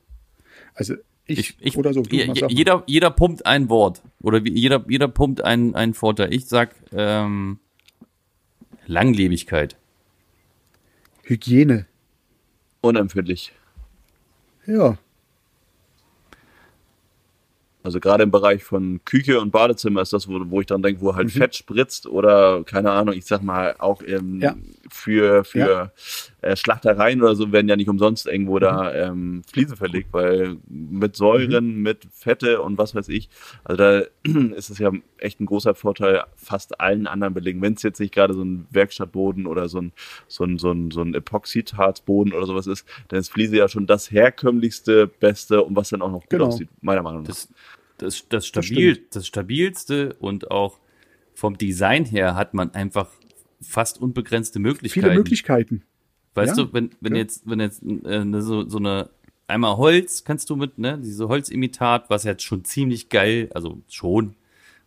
Also 0.73 0.95
ich, 1.25 1.39
ich, 1.39 1.57
ich 1.59 1.77
oder 1.77 1.93
so. 1.93 2.01
du 2.01 2.15
jeder, 2.15 2.83
jeder 2.87 3.11
pumpt 3.11 3.45
ein 3.45 3.69
Wort. 3.69 4.01
Oder 4.21 4.43
wie, 4.43 4.51
jeder, 4.51 4.83
jeder 4.87 5.07
pumpt 5.07 5.43
einen, 5.43 5.75
einen 5.75 5.93
Vorteil. 5.93 6.33
Ich 6.33 6.47
sag 6.47 6.75
ähm, 6.91 7.59
Langlebigkeit. 8.85 9.77
Hygiene. 11.23 11.85
Unempfindlich. 12.81 13.53
Ja, 14.65 14.97
Also 17.82 18.01
gerade 18.01 18.23
im 18.23 18.32
Bereich 18.32 18.63
von 18.65 18.99
Küche 19.05 19.39
und 19.39 19.51
Badezimmer 19.51 20.01
ist 20.01 20.11
das, 20.11 20.27
wo, 20.27 20.38
wo 20.49 20.59
ich 20.59 20.67
dann 20.67 20.82
denke, 20.82 20.99
wo 20.99 21.15
halt 21.15 21.32
Fett 21.32 21.55
spritzt 21.55 22.07
oder 22.07 22.63
keine 22.65 22.91
Ahnung, 22.91 23.15
ich 23.15 23.25
sag 23.25 23.41
mal 23.41 23.75
auch 23.80 24.01
ähm, 24.05 24.41
Ja. 24.41 24.55
für, 24.89 25.45
für 25.45 25.93
äh, 26.41 26.57
Schlachtereien 26.57 27.21
oder 27.21 27.36
so 27.36 27.53
werden 27.53 27.69
ja 27.69 27.77
nicht 27.77 27.88
umsonst 27.88 28.27
irgendwo 28.27 28.59
da 28.59 28.93
ähm, 28.93 29.43
Fliesen 29.49 29.77
verlegt, 29.77 30.09
weil 30.11 30.57
mit 30.67 31.15
Säuren, 31.15 31.77
mit 31.82 32.05
Fette 32.11 32.61
und 32.61 32.77
was 32.77 32.95
weiß 32.95 33.07
ich, 33.07 33.30
also 33.63 33.77
da 33.77 33.99
ist 34.55 34.69
es 34.69 34.77
ja 34.77 34.91
echt 35.17 35.39
ein 35.39 35.45
großer 35.45 35.73
Vorteil 35.73 36.23
fast 36.36 36.82
allen 36.82 37.07
anderen 37.07 37.34
Belegen. 37.34 37.61
Wenn 37.61 37.73
es 37.73 37.84
jetzt 37.84 37.99
nicht 37.99 38.13
gerade 38.13 38.34
so 38.34 38.41
ein 38.43 38.67
Werkstattboden 38.71 39.45
oder 39.47 39.69
so 39.69 39.80
ein, 39.80 39.93
so 40.27 40.43
ein, 40.43 40.57
so 40.57 40.71
ein, 40.71 40.91
so 40.91 41.01
ein 41.01 41.13
Epoxidharzboden 41.13 42.34
oder 42.34 42.45
sowas 42.45 42.67
ist, 42.67 42.86
dann 43.07 43.19
ist 43.19 43.32
Fliese 43.32 43.55
ja 43.57 43.67
schon 43.69 43.88
das 43.88 44.11
herkömmlichste, 44.11 45.07
beste 45.07 45.63
und 45.63 45.75
was 45.77 45.89
dann 45.89 46.01
auch 46.01 46.11
noch 46.11 46.21
gut 46.21 46.30
Genau. 46.30 46.47
aussieht, 46.47 46.69
meiner 46.82 47.01
Meinung 47.03 47.21
nach. 47.21 47.27
Das, 47.30 47.47
das, 48.01 48.27
das, 48.29 48.47
stabil, 48.47 49.05
das 49.11 49.27
stabilste 49.27 50.15
und 50.19 50.51
auch 50.51 50.79
vom 51.33 51.57
Design 51.57 52.05
her 52.05 52.35
hat 52.35 52.53
man 52.53 52.73
einfach 52.73 53.09
fast 53.61 54.01
unbegrenzte 54.01 54.59
Möglichkeiten. 54.59 55.05
viele 55.05 55.17
Möglichkeiten. 55.17 55.83
Weißt 56.33 56.57
Ja, 56.57 56.65
du, 56.65 56.73
wenn, 56.73 56.91
wenn 57.01 57.13
ja. 57.13 57.19
jetzt, 57.19 57.49
wenn 57.49 57.59
jetzt 57.59 57.83
äh, 57.83 58.25
ne, 58.25 58.41
so, 58.41 58.67
so 58.67 58.77
eine 58.77 59.09
einmal 59.47 59.77
Holz 59.77 60.23
kannst 60.23 60.49
du 60.49 60.55
mit, 60.55 60.77
ne, 60.77 60.99
diese 61.03 61.27
Holzimitat, 61.27 62.09
was 62.09 62.23
jetzt 62.23 62.43
schon 62.43 62.63
ziemlich 62.63 63.09
geil, 63.09 63.49
also 63.53 63.81
schon, 63.89 64.35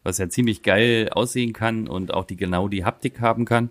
was 0.03 0.19
ja 0.19 0.29
ziemlich 0.29 0.63
geil 0.63 1.09
aussehen 1.11 1.53
kann 1.53 1.89
und 1.89 2.15
auch 2.15 2.25
die 2.25 2.37
genau 2.37 2.69
die 2.69 2.85
Haptik 2.85 3.21
haben 3.21 3.45
kann, 3.45 3.71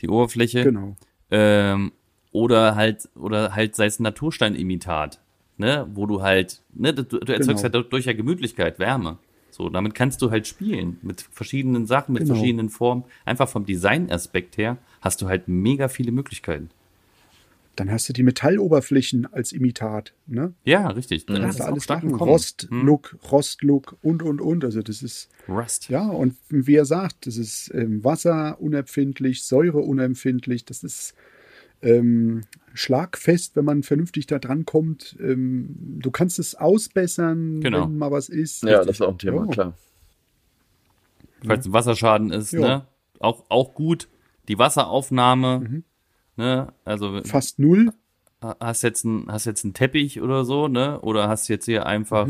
die 0.00 0.08
Oberfläche. 0.08 0.64
Genau. 0.64 0.96
Ähm, 1.30 1.92
oder 2.32 2.76
halt, 2.76 3.08
oder 3.16 3.54
halt 3.54 3.74
sei 3.74 3.86
es 3.86 3.98
ein 3.98 4.04
Natursteinimitat, 4.04 5.20
ne, 5.60 5.86
wo 5.94 6.06
du 6.06 6.22
halt, 6.22 6.60
ne, 6.74 6.92
du, 6.92 7.04
du 7.04 7.18
erzeugst 7.18 7.46
Genau. 7.48 7.62
halt 7.62 7.74
dadurch 7.74 8.06
ja 8.06 8.12
Gemütlichkeit, 8.14 8.78
Wärme. 8.80 9.18
So, 9.50 9.68
damit 9.68 9.94
kannst 9.94 10.22
du 10.22 10.30
halt 10.30 10.46
spielen 10.46 10.96
mit 11.02 11.20
verschiedenen 11.20 11.86
Sachen, 11.86 12.14
mit 12.14 12.22
Genau. 12.22 12.34
verschiedenen 12.34 12.70
Formen. 12.70 13.04
Einfach 13.24 13.48
vom 13.48 13.66
Designaspekt 13.66 14.56
her 14.56 14.78
hast 15.00 15.20
du 15.22 15.28
halt 15.28 15.46
mega 15.48 15.88
viele 15.88 16.12
Möglichkeiten. 16.12 16.70
Dann 17.76 17.90
hast 17.90 18.08
du 18.08 18.12
die 18.12 18.22
Metalloberflächen 18.22 19.26
als 19.32 19.52
Imitat. 19.52 20.12
Ne? 20.26 20.52
Ja, 20.64 20.88
richtig. 20.88 21.26
Dann 21.26 21.36
Das 21.36 21.44
hast 21.46 21.54
ist 21.54 21.60
du 21.60 21.64
alles 21.72 21.84
Sachen. 21.84 22.10
im 22.10 22.18
Kommen. 22.18 22.30
Rostlook, 22.30 23.16
Rostlook 23.30 23.96
und, 24.02 24.22
und, 24.22 24.40
und. 24.40 24.64
Also 24.64 24.82
das 24.82 25.02
ist, 25.02 25.28
Rust. 25.48 25.88
ja, 25.88 26.06
und 26.08 26.34
wie 26.48 26.74
er 26.74 26.84
sagt, 26.84 27.26
das 27.26 27.36
ist 27.36 27.70
ähm, 27.74 28.02
wasserunempfindlich, 28.04 29.44
säureunempfindlich, 29.44 30.64
das 30.64 30.82
ist 30.84 31.14
ähm, 31.82 32.42
schlagfest, 32.74 33.56
wenn 33.56 33.64
man 33.64 33.82
vernünftig 33.82 34.26
da 34.26 34.38
dran 34.38 34.64
kommt. 34.64 35.16
Ähm, 35.20 35.74
du 36.00 36.10
kannst 36.10 36.38
es 36.38 36.54
ausbessern, 36.54 37.60
Genau. 37.60 37.84
wenn 37.84 37.98
mal 37.98 38.10
was 38.10 38.28
ist. 38.28 38.62
Ja, 38.62 38.78
das 38.84 38.96
ist 38.96 39.02
auch 39.02 39.12
ein 39.12 39.18
Thema, 39.18 39.44
Ja. 39.44 39.50
klar. 39.50 39.72
Falls 41.46 41.66
ein 41.66 41.72
Wasserschaden 41.72 42.32
ist, 42.32 42.52
Ja. 42.52 42.60
ne? 42.60 42.86
Auch, 43.18 43.44
auch 43.48 43.74
gut. 43.74 44.08
Die 44.48 44.58
Wasseraufnahme, 44.58 45.60
Mhm. 45.60 45.84
ne? 46.36 46.68
Also 46.84 47.20
Fast 47.24 47.58
null. 47.58 47.92
hast 48.42 48.82
jetzt 48.82 49.04
ein, 49.04 49.26
hast 49.28 49.44
jetzt 49.44 49.64
einen 49.64 49.74
Teppich 49.74 50.20
oder 50.22 50.44
so, 50.44 50.66
ne? 50.68 51.00
Oder 51.00 51.28
hast 51.28 51.48
jetzt 51.48 51.66
hier 51.66 51.86
einfach 51.86 52.28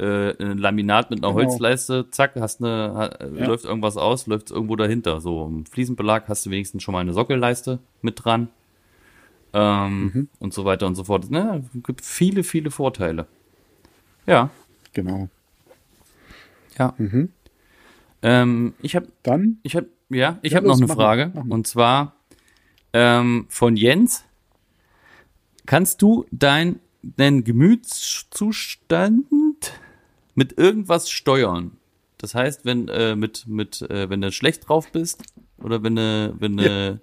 äh, 0.00 0.34
ein 0.42 0.58
Laminat 0.58 1.10
mit 1.10 1.20
einer 1.22 1.32
Mhm. 1.32 1.36
Genau. 1.38 1.50
Holzleiste, 1.50 2.10
zack, 2.10 2.34
hast 2.40 2.60
eine, 2.60 2.92
ha, 2.94 3.10
Ja. 3.32 3.46
läuft 3.46 3.64
irgendwas 3.64 3.96
aus, 3.96 4.26
läuft 4.26 4.50
irgendwo 4.50 4.74
dahinter. 4.74 5.20
So, 5.20 5.46
im 5.46 5.66
Fliesenbelag 5.66 6.28
hast 6.28 6.44
du 6.44 6.50
wenigstens 6.50 6.82
schon 6.82 6.92
mal 6.94 6.98
eine 6.98 7.12
Sockelleiste 7.12 7.78
mit 8.02 8.24
dran. 8.24 8.48
Ähm, 9.54 10.04
Mhm. 10.12 10.28
Und 10.40 10.52
so 10.52 10.64
weiter 10.64 10.86
und 10.86 10.94
so 10.96 11.04
fort. 11.04 11.30
Ne? 11.30 11.64
Es 11.74 11.82
gibt 11.84 12.04
viele, 12.04 12.42
viele 12.42 12.70
Vorteile. 12.70 13.26
Ja, 14.26 14.50
Genau. 14.92 15.28
ja. 16.78 16.94
Mhm. 16.98 17.30
Ähm, 18.22 18.74
ich 18.82 18.96
habe 18.96 19.08
Dann, 19.22 19.58
Ich 19.62 19.76
habe 19.76 19.88
ja, 20.10 20.38
ich 20.42 20.52
Ja, 20.52 20.56
habe 20.58 20.66
noch 20.68 20.76
eine 20.76 20.86
mach 20.86 20.96
mal, 20.96 21.02
Frage 21.02 21.32
mach 21.34 21.44
mal. 21.44 21.54
und 21.54 21.66
zwar 21.66 22.16
ähm, 22.92 23.46
von 23.48 23.76
Jens. 23.76 24.24
Kannst 25.66 26.02
du 26.02 26.26
deinen 26.30 26.80
Gemütszustand 27.44 29.26
mit 30.34 30.58
irgendwas 30.58 31.10
steuern? 31.10 31.72
Das 32.18 32.34
heißt, 32.34 32.64
wenn 32.64 32.88
äh, 32.88 33.16
mit 33.16 33.46
mit 33.46 33.82
äh, 33.82 34.08
wenn 34.10 34.20
du 34.20 34.30
schlecht 34.32 34.68
drauf 34.68 34.90
bist 34.92 35.22
oder 35.58 35.82
wenn 35.82 35.96
du 35.96 36.34
wenn 36.38 36.56
du 36.56 37.00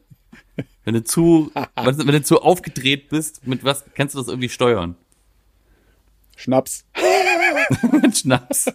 wenn 0.83 0.93
du 0.93 1.03
zu 1.03 1.51
wenn 1.75 2.07
du 2.07 2.23
zu 2.23 2.41
aufgedreht 2.41 3.09
bist, 3.09 3.45
mit 3.47 3.63
was 3.63 3.85
kannst 3.93 4.15
du 4.15 4.19
das 4.19 4.27
irgendwie 4.27 4.49
steuern? 4.49 4.95
Schnaps. 6.35 6.85
mit 7.91 8.17
Schnaps. 8.17 8.71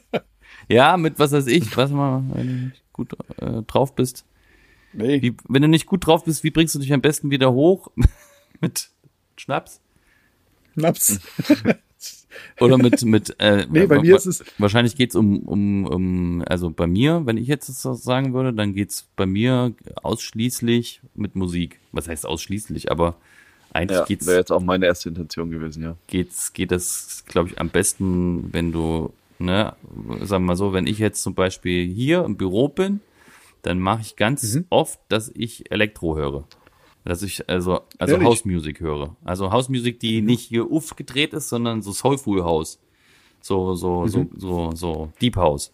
Ja, 0.68 0.96
mit 0.96 1.18
was 1.18 1.32
weiß 1.32 1.46
ich, 1.48 1.76
was 1.76 1.90
mal, 1.90 2.22
wenn 2.32 2.46
du 2.46 2.52
nicht 2.66 2.82
gut 2.92 3.12
äh, 3.40 3.62
drauf 3.62 3.94
bist. 3.94 4.24
Nee. 4.92 5.20
Wie, 5.20 5.36
wenn 5.48 5.62
du 5.62 5.68
nicht 5.68 5.86
gut 5.86 6.06
drauf 6.06 6.24
bist, 6.24 6.44
wie 6.44 6.50
bringst 6.50 6.74
du 6.74 6.78
dich 6.78 6.92
am 6.92 7.02
besten 7.02 7.30
wieder 7.30 7.52
hoch? 7.52 7.88
mit 8.60 8.90
Schnaps? 9.36 9.80
Schnaps. 10.74 11.20
Oder 12.60 12.78
mit, 12.78 13.02
mit 13.04 13.34
äh, 13.40 13.66
Nee, 13.70 13.86
bei 13.86 14.00
mir 14.00 14.16
ist 14.16 14.26
es- 14.26 14.44
Wahrscheinlich 14.58 14.96
geht's 14.96 15.14
um, 15.16 15.40
um, 15.40 15.86
um, 15.86 16.44
also 16.46 16.70
bei 16.70 16.86
mir, 16.86 17.22
wenn 17.24 17.36
ich 17.36 17.46
jetzt 17.48 17.68
das 17.68 17.82
so 17.82 17.94
sagen 17.94 18.32
würde, 18.34 18.52
dann 18.52 18.74
geht's 18.74 19.08
bei 19.16 19.26
mir 19.26 19.72
ausschließlich 20.02 21.00
mit 21.14 21.36
Musik. 21.36 21.78
Was 21.92 22.08
heißt 22.08 22.26
ausschließlich, 22.26 22.90
aber 22.90 23.16
eigentlich 23.72 23.98
Ja, 23.98 24.04
geht's, 24.04 24.26
wäre 24.26 24.38
jetzt 24.38 24.50
auch 24.52 24.62
meine 24.62 24.86
erste 24.86 25.08
Intention 25.10 25.50
gewesen, 25.50 25.82
ja. 25.82 25.96
geht's, 26.06 26.52
geht 26.52 26.70
das, 26.70 27.24
glaube 27.26 27.50
ich, 27.50 27.60
am 27.60 27.68
besten, 27.68 28.52
wenn 28.52 28.72
du, 28.72 29.12
ne, 29.38 29.74
sagen 30.22 30.44
wir 30.44 30.48
mal 30.48 30.56
so, 30.56 30.72
wenn 30.72 30.86
ich 30.86 30.98
jetzt 30.98 31.22
zum 31.22 31.34
Beispiel 31.34 31.86
hier 31.86 32.24
im 32.24 32.36
Büro 32.36 32.68
bin, 32.68 33.00
dann 33.62 33.78
mache 33.78 34.00
ich 34.02 34.16
ganz 34.16 34.54
Mhm. 34.54 34.64
oft, 34.70 34.98
dass 35.08 35.30
ich 35.34 35.70
Elektro 35.70 36.16
höre. 36.16 36.44
Dass 37.06 37.22
ich 37.22 37.48
also, 37.48 37.82
also 37.98 38.14
Ehrlich? 38.14 38.18
Mhm. 38.26 38.30
House 38.30 38.44
Music 38.44 38.80
höre. 38.80 39.14
Also 39.24 39.52
House 39.52 39.68
Music, 39.68 40.00
die 40.00 40.22
nicht 40.22 40.40
hier 40.42 40.68
uff 40.70 40.96
gedreht 40.96 41.32
ist, 41.34 41.48
sondern 41.48 41.80
so 41.80 41.92
Soulful 41.92 42.42
House. 42.42 42.80
So, 43.40 43.74
so, 43.76 44.02
Mhm. 44.02 44.08
so, 44.08 44.26
so, 44.36 44.70
so 44.74 45.12
Deep 45.22 45.36
House. 45.36 45.72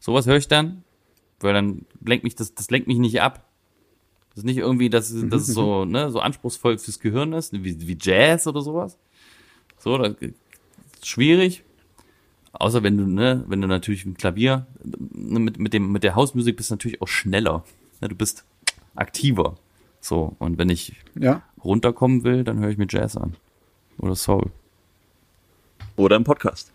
Sowas 0.00 0.26
höre 0.26 0.36
ich 0.36 0.48
dann, 0.48 0.82
weil 1.38 1.54
dann 1.54 1.86
lenkt 2.04 2.24
mich 2.24 2.34
das, 2.34 2.54
das 2.56 2.70
lenkt 2.72 2.88
mich 2.88 2.98
nicht 2.98 3.20
ab. 3.22 3.48
Das 4.30 4.38
ist 4.38 4.44
nicht 4.46 4.56
irgendwie, 4.56 4.90
dass, 4.90 5.12
Mhm, 5.12 5.30
dass 5.30 5.42
es 5.48 5.54
so, 5.54 5.84
ne, 5.84 6.10
so 6.10 6.18
anspruchsmäßig 6.18 6.84
fürs 6.84 6.98
Gehirn 6.98 7.32
ist, 7.34 7.52
wie, 7.52 7.86
wie 7.86 7.96
Jazz 8.00 8.48
oder 8.48 8.60
sowas. 8.60 8.98
So, 9.78 9.96
das 9.96 10.16
ist 10.20 10.34
schwierig. 11.06 11.62
Außer 12.52 12.82
wenn 12.82 12.96
du, 12.96 13.06
ne, 13.06 13.44
wenn 13.46 13.60
du 13.60 13.68
natürlich 13.68 14.04
im 14.06 14.16
Klavier, 14.16 14.66
mit, 14.82 15.60
mit 15.60 15.72
dem, 15.72 15.92
mit 15.92 16.02
der 16.02 16.16
Hausmusik 16.16 16.56
bist 16.56 16.70
du 16.70 16.74
natürlich 16.74 17.00
auch 17.00 17.06
schneller. 17.08 17.64
Ne, 18.00 18.08
du 18.08 18.16
bist 18.16 18.44
aktiver. 18.96 19.54
So, 20.04 20.36
und 20.38 20.58
wenn 20.58 20.68
ich 20.68 20.96
Ja. 21.18 21.40
runterkommen 21.64 22.24
will, 22.24 22.44
dann 22.44 22.58
höre 22.58 22.68
ich 22.68 22.76
mir 22.76 22.86
Jazz 22.86 23.16
an. 23.16 23.36
Oder 23.98 24.14
Soul. 24.14 24.50
Oder 25.96 26.16
im 26.16 26.24
Podcast. 26.24 26.72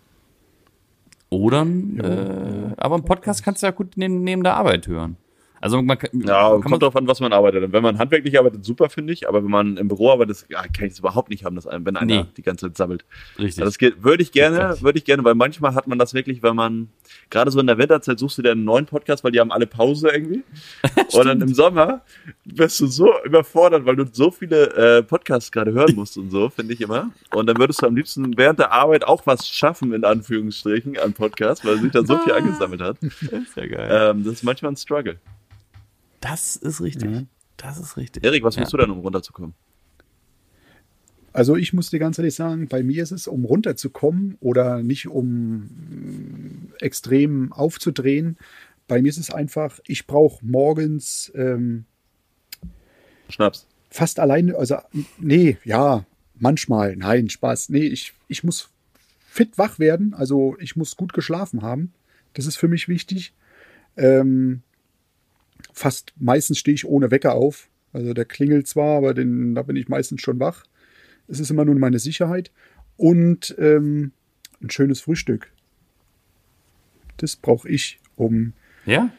Oder, 1.30 1.62
äh, 1.62 2.74
aber 2.78 2.96
einen 2.96 3.06
Podcast 3.06 3.44
kannst 3.44 3.62
du 3.62 3.68
ja 3.68 3.72
gut 3.72 3.92
neben, 3.98 4.24
neben 4.24 4.42
der 4.44 4.56
Arbeit 4.56 4.88
hören. 4.88 5.16
Also 5.62 5.82
man 5.82 5.98
kann, 5.98 6.10
Ja, 6.22 6.50
kann 6.52 6.62
kommt 6.62 6.70
man, 6.72 6.80
drauf 6.80 6.96
an, 6.96 7.08
was 7.08 7.20
man 7.20 7.34
arbeitet. 7.34 7.72
Wenn 7.72 7.84
man 7.84 7.98
handwerklich 8.00 8.38
arbeitet, 8.40 8.64
super, 8.64 8.90
finde 8.90 9.14
ich. 9.14 9.28
Aber 9.28 9.44
wenn 9.44 9.52
man 9.52 9.78
im 9.78 9.88
Büro 9.88 10.12
arbeitet, 10.12 10.46
ja, 10.50 10.62
kann 10.64 10.86
ich 10.86 10.94
es 10.94 11.00
überhaupt 11.00 11.30
nicht 11.30 11.44
haben, 11.46 11.56
dass 11.56 11.68
ein, 11.68 11.86
wenn 11.86 11.98
einer 11.98 12.06
Nee. 12.24 12.26
die 12.38 12.42
ganze 12.42 12.68
Zeit 12.68 12.78
sammelt. 12.78 13.06
richtig. 13.38 13.62
Also 13.62 13.66
das 13.66 13.78
geht, 13.78 14.04
würde 14.04 14.24
ich 14.24 14.32
gerne, 14.32 14.78
würde 14.82 14.98
ich 14.98 15.06
gerne, 15.06 15.24
weil 15.24 15.36
manchmal 15.36 15.76
hat 15.76 15.88
man 15.88 16.00
das 16.00 16.14
wirklich, 16.14 16.42
wenn 16.44 16.56
man, 16.56 16.90
gerade 17.30 17.52
so 17.52 17.60
in 17.60 17.68
der 17.68 17.78
Winterzeit 17.78 18.20
suchst 18.20 18.38
du 18.38 18.42
dir 18.42 18.52
einen 18.52 18.64
neuen 18.64 18.86
Podcast, 18.86 19.24
weil 19.24 19.32
die 19.32 19.40
haben 19.40 19.52
alle 19.52 19.68
Pause 19.68 20.10
irgendwie. 20.10 20.44
Und 21.14 21.26
dann 21.26 21.42
im 21.42 21.54
Sommer 21.54 22.02
wirst 22.46 22.80
du 22.80 22.88
so 22.88 23.12
überfordert, 23.26 23.86
weil 23.86 23.96
du 23.96 24.06
so 24.12 24.32
viele 24.32 24.98
äh, 25.00 25.04
Podcasts 25.04 25.52
gerade 25.52 25.72
hören 25.74 25.96
musst 25.96 26.18
und 26.18 26.30
so, 26.32 26.50
finde 26.50 26.74
ich 26.74 26.82
immer. 26.82 27.12
Und 27.34 27.48
dann 27.48 27.58
würdest 27.58 27.82
du 27.82 27.88
am 27.88 27.96
liebsten 27.96 28.38
während 28.38 28.60
der 28.60 28.72
Arbeit 28.72 29.04
auch 29.06 29.26
was 29.26 29.48
schaffen, 29.48 29.94
in 29.94 30.04
Anführungsstrichen, 30.04 30.98
an 30.98 31.14
Podcasts, 31.14 31.66
weil 31.66 31.78
sich 31.80 31.92
da 31.92 32.04
so 32.06 32.18
viel 32.18 32.34
angesammelt 32.34 32.82
hat. 32.82 32.98
ist 33.04 33.56
ja 33.56 33.66
geil. 33.68 33.90
Ähm, 33.92 34.24
das 34.24 34.34
ist 34.36 34.44
manchmal 34.44 34.72
ein 34.72 34.76
Struggle. 34.78 35.18
Das 36.22 36.56
ist 36.56 36.82
richtig. 36.82 37.26
Das 37.58 37.78
ist 37.80 37.98
richtig. 37.98 38.24
Erik, 38.24 38.44
was 38.44 38.56
Ja. 38.56 38.62
musst 38.62 38.74
du 38.74 38.78
denn, 38.78 38.90
um 38.90 39.00
runterzukommen? 39.00 39.54
Also 41.32 41.56
ich 41.56 41.74
muss 41.74 41.90
dir 41.90 42.00
ganz 42.00 42.18
ehrlich 42.18 42.34
sagen, 42.36 42.68
bei 42.68 42.82
mir 42.84 43.04
ist 43.04 43.12
es, 43.12 43.28
um 43.28 43.46
runterzukommen 43.46 44.38
oder 44.40 44.82
nicht 44.82 45.08
um 45.08 45.60
mm, 45.66 46.74
extrem 46.80 47.52
aufzudrehen, 47.54 48.38
bei 48.88 49.02
mir 49.02 49.10
ist 49.10 49.20
es 49.20 49.30
einfach, 49.30 49.80
ich 49.86 50.08
brauche 50.08 50.44
morgens 50.44 51.32
ähm, 51.36 51.86
Schnaps. 53.30 53.68
fast 53.92 54.20
alleine, 54.20 54.56
also 54.56 54.78
nee, 55.20 55.58
ja, 55.64 56.06
manchmal, 56.36 56.96
nein, 56.96 57.30
Spaß. 57.30 57.70
Nee, 57.70 57.86
ich, 57.86 58.14
ich 58.28 58.44
muss 58.44 58.70
fit 59.28 59.58
wach 59.60 59.78
werden, 59.78 60.16
also 60.16 60.58
ich 60.60 60.76
muss 60.76 60.96
gut 60.96 61.14
geschlafen 61.14 61.62
haben. 61.62 61.94
Das 62.34 62.48
ist 62.48 62.56
für 62.58 62.68
mich 62.68 62.88
wichtig. 62.88 63.34
Ähm, 63.98 64.64
fast 65.80 66.14
meistens 66.20 66.58
stehe 66.60 66.76
ich 66.76 66.86
ohne 66.86 67.10
Wecker 67.10 67.34
auf. 67.36 67.70
Also 67.94 68.14
der 68.14 68.26
klingelt 68.26 68.68
zwar, 68.68 68.98
aber 68.98 69.14
den, 69.14 69.56
da 69.56 69.62
bin 69.64 69.76
ich 69.78 69.88
meistens 69.88 70.22
schon 70.22 70.40
wach. 70.40 70.64
Es 71.28 71.40
ist 71.40 71.50
immer 71.52 71.64
nur 71.66 71.76
meine 71.76 72.00
Sicherheit. 72.00 72.52
Und 72.98 73.56
ähm, 73.58 74.12
ein 74.62 74.70
schönes 74.70 75.00
Frühstück. 75.02 75.52
Das 77.18 77.36
brauche 77.38 77.70
ich, 77.70 78.00
um 78.18 78.52
Ja? 78.86 79.10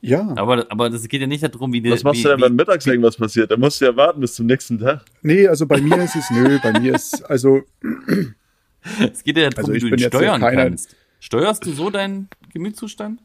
ja. 0.00 0.34
Aber, 0.36 0.66
aber 0.70 0.88
das 0.90 1.06
geht 1.06 1.20
ja 1.20 1.26
nicht 1.26 1.42
darum, 1.42 1.72
wie 1.74 1.84
Was 1.90 2.02
machst 2.02 2.20
wie, 2.20 2.22
du 2.24 2.28
denn, 2.30 2.40
wenn 2.40 2.56
mittags 2.56 2.86
irgendwas 2.86 3.16
passiert? 3.16 3.50
Da 3.50 3.56
musst 3.58 3.80
du 3.80 3.84
ja 3.84 3.96
warten 3.96 4.20
bis 4.20 4.34
zum 4.34 4.46
nächsten 4.46 4.78
Tag. 4.78 5.04
Nee, 5.22 5.46
also 5.48 5.66
bei 5.66 5.80
mir 5.82 6.02
ist 6.02 6.16
es, 6.16 6.30
nö, 6.30 6.58
bei 6.62 6.78
mir 6.80 6.94
ist, 6.94 7.22
also 7.30 7.62
Es 9.12 9.22
geht 9.22 9.36
ja 9.36 9.50
darum, 9.50 9.58
Also 9.58 9.72
wie 9.72 9.76
ich 9.76 9.82
du 9.82 9.88
ihn 9.90 9.98
ja 9.98 10.08
steuern 10.08 10.40
keiner- 10.40 10.64
kannst. 10.64 10.96
Steuerst 11.20 11.66
du 11.66 11.72
so 11.72 11.90
deinen 11.90 12.28
Gemütszustand? 12.54 13.20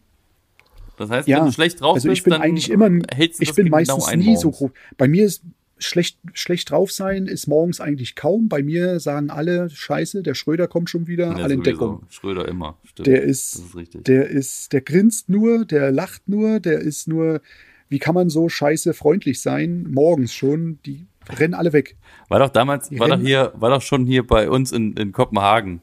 Das 0.97 1.09
heißt, 1.09 1.27
Ja, 1.27 1.37
wenn 1.39 1.45
du 1.45 1.51
schlecht 1.51 1.81
drauf 1.81 1.95
also 1.95 2.07
bist, 2.07 2.19
ich 2.19 2.23
bin 2.23 2.31
dann 2.31 2.41
eigentlich 2.41 2.69
immer, 2.69 2.89
hältst 3.13 3.39
du 3.39 3.43
ich 3.43 3.53
bin 3.53 3.65
genau 3.65 3.77
meistens 3.77 4.07
ein 4.07 4.19
nie 4.19 4.37
so 4.37 4.51
groß. 4.51 4.71
Bei 4.97 5.07
mir 5.07 5.25
ist 5.25 5.43
schlecht, 5.77 6.17
schlecht 6.33 6.71
drauf 6.71 6.91
sein, 6.91 7.27
ist 7.27 7.47
morgens 7.47 7.81
eigentlich 7.81 8.15
kaum. 8.15 8.49
Bei 8.49 8.63
mir 8.63 8.99
sagen 8.99 9.29
alle, 9.29 9.69
scheiße, 9.69 10.23
der 10.23 10.33
Schröder 10.33 10.67
kommt 10.67 10.89
schon 10.89 11.07
wieder, 11.07 11.37
Ja, 11.37 11.43
alle 11.43 11.55
in. 11.55 11.63
Deckung. 11.63 12.03
Schröder 12.09 12.47
immer. 12.47 12.77
Stimmt. 12.83 13.07
Der 13.07 13.23
ist, 13.23 13.55
ist 13.55 13.75
richtig. 13.75 14.05
der 14.05 14.27
ist, 14.27 14.73
der 14.73 14.81
grinst 14.81 15.29
nur, 15.29 15.65
der 15.65 15.91
lacht 15.91 16.27
nur, 16.27 16.59
der 16.59 16.79
ist 16.79 17.07
nur, 17.07 17.41
wie 17.89 17.99
kann 17.99 18.15
man 18.15 18.29
so 18.29 18.49
scheiße 18.49 18.93
freundlich 18.93 19.41
sein? 19.41 19.87
Morgens 19.89 20.33
schon, 20.33 20.79
die 20.85 21.05
rennen 21.29 21.53
alle 21.53 21.73
weg. 21.73 21.97
War 22.29 22.39
doch 22.39 22.49
damals, 22.49 22.89
Die 22.89 22.99
war 22.99 23.09
doch 23.09 23.19
hier, 23.19 23.53
war 23.55 23.69
doch 23.69 23.81
schon 23.81 24.05
hier 24.05 24.25
bei 24.25 24.49
uns 24.49 24.71
in, 24.71 24.93
in 24.93 25.11
Kopenhagen. 25.11 25.81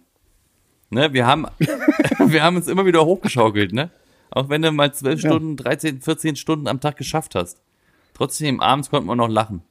Ne, 0.91 1.13
wir 1.13 1.27
haben, 1.27 1.47
wir 2.27 2.43
haben 2.43 2.57
uns 2.57 2.69
immer 2.69 2.85
wieder 2.85 3.05
hochgeschaukelt, 3.05 3.73
ne? 3.73 3.91
Auch 4.35 4.49
wenn 4.49 4.63
du 4.63 4.73
mal 4.73 4.93
zwölf 4.95 5.23
Ja. 5.23 5.31
Stunden, 5.31 5.57
13, 5.57 6.01
14 6.01 6.37
Stunden 6.37 6.67
am 6.67 6.81
Tag 6.81 6.97
geschafft 6.97 7.35
hast. 7.35 7.61
Trotzdem, 8.15 8.61
abends 8.61 8.91
konnte 8.91 9.07
man 9.07 9.19
noch 9.19 9.29
lachen. 9.29 9.63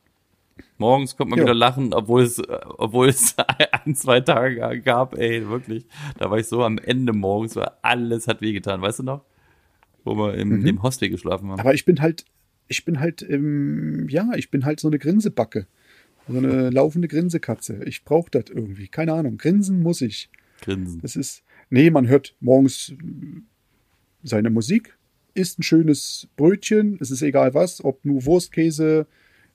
Morgens 0.78 1.16
konnte 1.16 1.32
man 1.32 1.40
Ja. 1.40 1.46
wieder 1.46 1.54
lachen, 1.56 1.94
obwohl 1.94 2.22
es, 2.24 2.42
obwohl 2.78 3.10
es 3.10 3.36
ein, 3.86 3.96
zwei 3.96 4.20
Tage 4.22 4.82
gab, 4.82 5.18
ey, 5.18 5.48
wirklich. 5.48 5.86
Da 6.18 6.30
war 6.32 6.38
ich 6.40 6.48
so 6.48 6.64
am 6.64 6.78
Ende 6.78 7.14
morgens, 7.14 7.56
weil 7.56 7.70
alles 7.82 8.28
hat 8.28 8.42
wehgetan, 8.42 8.82
weißt 8.82 9.00
du 9.00 9.04
noch? 9.04 9.26
Wo 10.04 10.16
wir 10.16 10.34
im, 10.36 10.60
Mhm. 10.60 10.66
im 10.66 10.84
Hostel 10.84 11.10
geschlafen 11.10 11.50
haben. 11.52 11.60
Aber 11.60 11.74
ich 11.74 11.86
bin 11.86 12.02
halt, 12.02 12.26
ich 12.68 12.86
bin 12.86 13.00
halt, 13.00 13.22
ähm, 13.28 14.08
ja, 14.10 14.30
ich 14.36 14.50
bin 14.52 14.66
halt 14.66 14.80
so 14.80 14.88
eine 14.88 14.98
Grinsebacke. 15.00 15.68
So 16.28 16.38
eine 16.38 16.70
laufende 16.72 17.08
Grinsekatze. 17.08 17.84
Ich 17.86 18.04
brauche 18.04 18.30
das 18.32 18.46
irgendwie. 18.50 18.88
Keine 18.88 19.14
Ahnung. 19.14 19.38
Grinsen 19.38 19.82
muss 19.82 20.02
ich. 20.02 20.30
Grinsen. 20.62 21.02
Das 21.02 21.16
ist, 21.16 21.44
nee, 21.70 21.90
man 21.92 22.08
hört 22.08 22.36
morgens 22.40 22.94
seine 24.24 24.50
Musik, 24.50 24.98
isst 25.34 25.60
ein 25.60 25.64
schönes 25.64 26.28
Brötchen, 26.36 26.98
es 27.00 27.12
ist 27.12 27.22
egal 27.22 27.54
was, 27.54 27.84
ob 27.84 28.04
nur 28.06 28.26
Wurstkäse 28.26 29.08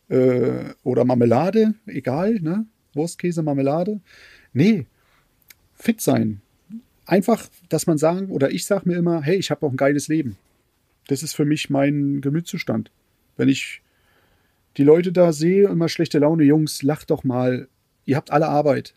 äh, 0.09 0.71
oder 0.83 1.05
Marmelade, 1.05 1.75
egal, 1.87 2.41
ne? 2.41 2.67
Wurstkäse, 2.95 3.43
Marmelade. 3.43 4.01
Nee, 4.53 4.87
fit 5.75 6.01
sein. 6.01 6.41
Einfach, 7.05 7.49
dass 7.69 7.87
man 7.87 7.99
sagen, 7.99 8.31
oder 8.31 8.51
ich 8.51 8.65
sage 8.65 8.89
mir 8.89 8.97
immer, 8.97 9.23
hey, 9.23 9.37
ich 9.37 9.51
habe 9.51 9.65
auch 9.67 9.71
ein 9.71 9.77
geiles 9.77 10.09
Leben. 10.09 10.37
Das 11.09 11.23
ist 11.23 11.35
für 11.35 11.45
mich 11.45 11.71
mein 11.71 12.21
Gemütszustand. 12.21 12.91
Wenn 13.37 13.49
ich 13.49 13.83
die 14.77 14.83
Leute 14.85 15.13
da 15.13 15.33
sehe, 15.33 15.69
immer 15.69 15.89
schlechte 15.89 16.19
Laune, 16.19 16.45
Jungs, 16.45 16.83
lacht 16.83 17.11
doch 17.11 17.23
mal. 17.23 17.69
Ihr 18.07 18.17
habt 18.17 18.31
alle 18.31 18.49
Arbeit. 18.49 18.95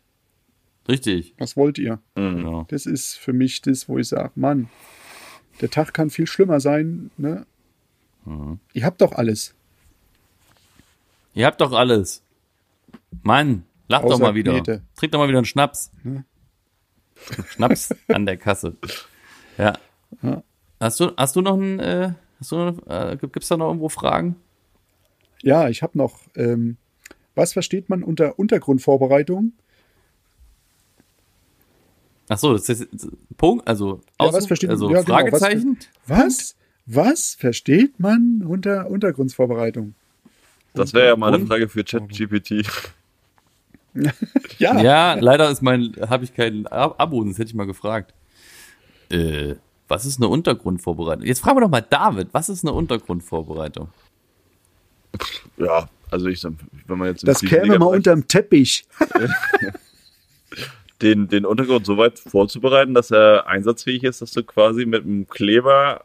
Richtig. 0.88 1.34
Was 1.38 1.56
wollt 1.56 1.78
ihr? 1.78 2.00
Genau. 2.14 2.66
Das 2.68 2.86
ist 2.86 3.14
für 3.14 3.32
mich 3.32 3.62
das, 3.62 3.88
wo 3.88 3.98
ich 3.98 4.08
sage, 4.08 4.32
Mann, 4.34 4.68
der 5.60 5.70
Tag 5.70 5.94
kann 5.94 6.10
viel 6.10 6.26
schlimmer 6.26 6.60
sein. 6.60 7.10
Ne? 7.16 7.46
Ihr 8.72 8.84
habt 8.84 9.00
doch 9.00 9.12
alles. 9.12 9.54
Ihr 11.34 11.46
habt 11.46 11.60
doch 11.60 11.72
alles. 11.72 12.22
Mann, 13.22 13.64
lach 13.88 14.02
doch 14.02 14.12
Außer 14.12 14.22
mal 14.22 14.34
wieder. 14.34 14.52
Knete. 14.52 14.82
Trink 14.96 15.12
doch 15.12 15.18
mal 15.18 15.28
wieder 15.28 15.38
einen 15.38 15.46
Schnaps. 15.46 15.90
Schnaps 17.48 17.94
an 18.08 18.26
der 18.26 18.36
Kasse. 18.36 18.76
Ja. 19.58 19.74
Ja. 20.22 20.42
Hast 20.80 21.00
du, 21.00 21.12
hast 21.16 21.36
du 21.36 21.42
noch 21.42 21.56
ein, 21.56 21.78
äh, 21.78 22.12
hast 22.38 22.52
du 22.52 22.56
noch, 22.56 22.86
äh, 22.86 23.16
gibt's 23.20 23.48
da 23.48 23.56
noch 23.56 23.68
irgendwo 23.68 23.88
Fragen? 23.88 24.36
Ja, 25.42 25.68
ich 25.68 25.82
habe 25.82 25.96
noch. 25.96 26.20
Ähm, 26.34 26.76
was 27.34 27.52
versteht 27.52 27.88
man 27.88 28.02
unter 28.02 28.38
Untergrundvorbereitung? 28.38 29.52
Ach 32.32 32.38
so, 32.38 32.52
das 32.52 32.68
ist 32.68 32.86
Punkt, 33.36 33.66
also, 33.66 34.00
Ja, 34.20 34.26
Ausruf- 34.26 34.34
was 34.38 34.46
versteht 34.46 34.70
also 34.70 34.88
ja, 34.90 35.02
genau, 35.02 35.14
Fragezeichen? 35.16 35.76
Was? 36.06 36.54
Was 36.86 37.34
versteht 37.34 37.98
man 37.98 38.42
unter 38.46 38.88
Untergrundvorbereitung? 38.88 39.94
Das 40.74 40.94
wäre 40.94 41.08
ja 41.08 41.16
mal 41.16 41.34
eine? 41.34 41.44
Frage 41.46 41.68
für 41.68 41.84
ChatGPT. 41.84 42.64
Ja, 44.58 44.80
Ja, 44.80 45.14
leider 45.14 45.50
ist 45.50 45.62
mein, 45.62 45.96
habe 46.08 46.22
ich 46.22 46.32
kein 46.32 46.68
Ab- 46.68 46.94
Abo, 46.98 47.22
sonst 47.24 47.38
hätte 47.40 47.48
ich 47.48 47.54
mal 47.54 47.66
gefragt. 47.66 48.14
Äh, 49.10 49.56
was 49.88 50.06
ist 50.06 50.18
eine 50.18 50.28
Untergrundvorbereitung? 50.28 51.26
Jetzt 51.26 51.40
fragen 51.40 51.56
wir 51.56 51.62
doch 51.62 51.68
mal 51.70 51.80
David, 51.80 52.28
was 52.30 52.48
ist 52.48 52.62
eine 52.64 52.72
Untergrundvorbereitung? 52.72 53.88
Ja, 55.56 55.88
also 56.08 56.28
ich 56.28 56.38
sag, 56.40 56.52
wenn 56.86 56.98
man 56.98 57.08
jetzt 57.08 57.26
das 57.26 57.40
käme 57.40 57.76
mal 57.80 57.86
unterm 57.86 58.28
Teppich. 58.28 58.84
den, 61.02 61.28
den 61.28 61.44
Untergrund 61.46 61.86
so 61.86 61.96
weit 61.96 62.18
vorzubereiten, 62.18 62.94
dass 62.94 63.10
er 63.10 63.46
einsatzfähig 63.46 64.04
ist, 64.04 64.20
dass 64.22 64.32
du 64.32 64.42
quasi 64.44 64.84
mit 64.86 65.04
einem 65.04 65.26
Kleber 65.28 66.04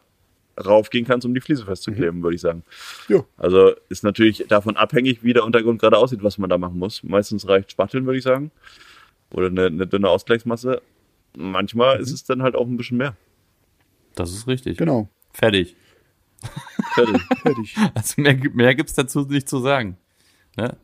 raufgehen 0.64 1.04
kannst, 1.06 1.26
um 1.26 1.34
die 1.34 1.40
Fliese 1.42 1.66
festzukleben, 1.66 2.22
würde 2.22 2.34
ich 2.34 2.40
sagen. 2.40 2.62
Jo. 3.08 3.26
Also 3.36 3.72
ist 3.90 4.04
natürlich 4.04 4.46
davon 4.48 4.76
abhängig, 4.76 5.22
wie 5.22 5.34
der 5.34 5.44
Untergrund 5.44 5.80
gerade 5.80 5.98
aussieht, 5.98 6.22
was 6.22 6.38
man 6.38 6.48
da 6.48 6.56
machen 6.56 6.78
muss. 6.78 7.02
Meistens 7.02 7.46
reicht 7.46 7.70
Spachteln, 7.72 8.06
würde 8.06 8.16
ich 8.18 8.24
sagen. 8.24 8.50
Oder 9.34 9.48
eine, 9.48 9.66
eine 9.66 9.86
dünne 9.86 10.08
Ausgleichsmasse. 10.08 10.80
Manchmal 11.36 12.00
ist 12.00 12.10
es 12.12 12.24
dann 12.24 12.42
halt 12.42 12.54
auch 12.54 12.66
ein 12.66 12.78
bisschen 12.78 12.96
mehr. 12.96 13.16
Das 14.14 14.32
ist 14.32 14.46
richtig. 14.48 14.78
Genau, 14.78 15.10
Fertig. 15.34 15.76
Fertig. 16.94 17.20
fertig. 17.42 17.76
Also 17.94 18.22
mehr, 18.22 18.34
gibt- 18.34 18.56
mehr 18.56 18.74
gibt's 18.74 18.94
dazu 18.94 19.20
nicht 19.26 19.48
zu 19.50 19.58
sagen. 19.58 19.98
Ne? 20.56 20.74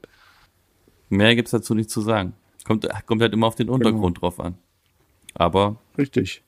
Mehr 1.09 1.35
gibt's 1.35 1.53
dazu 1.53 1.75
nicht 1.75 1.89
zu 1.89 2.03
sagen. 2.03 2.35
Kommt, 2.65 2.87
kommt 3.07 3.23
halt 3.23 3.33
immer 3.33 3.47
auf 3.47 3.55
den 3.55 3.67
Genau. 3.67 3.77
Untergrund 3.77 4.21
drauf 4.21 4.39
an. 4.41 4.57
Aber 5.35 5.77
Richtig. 5.99 6.43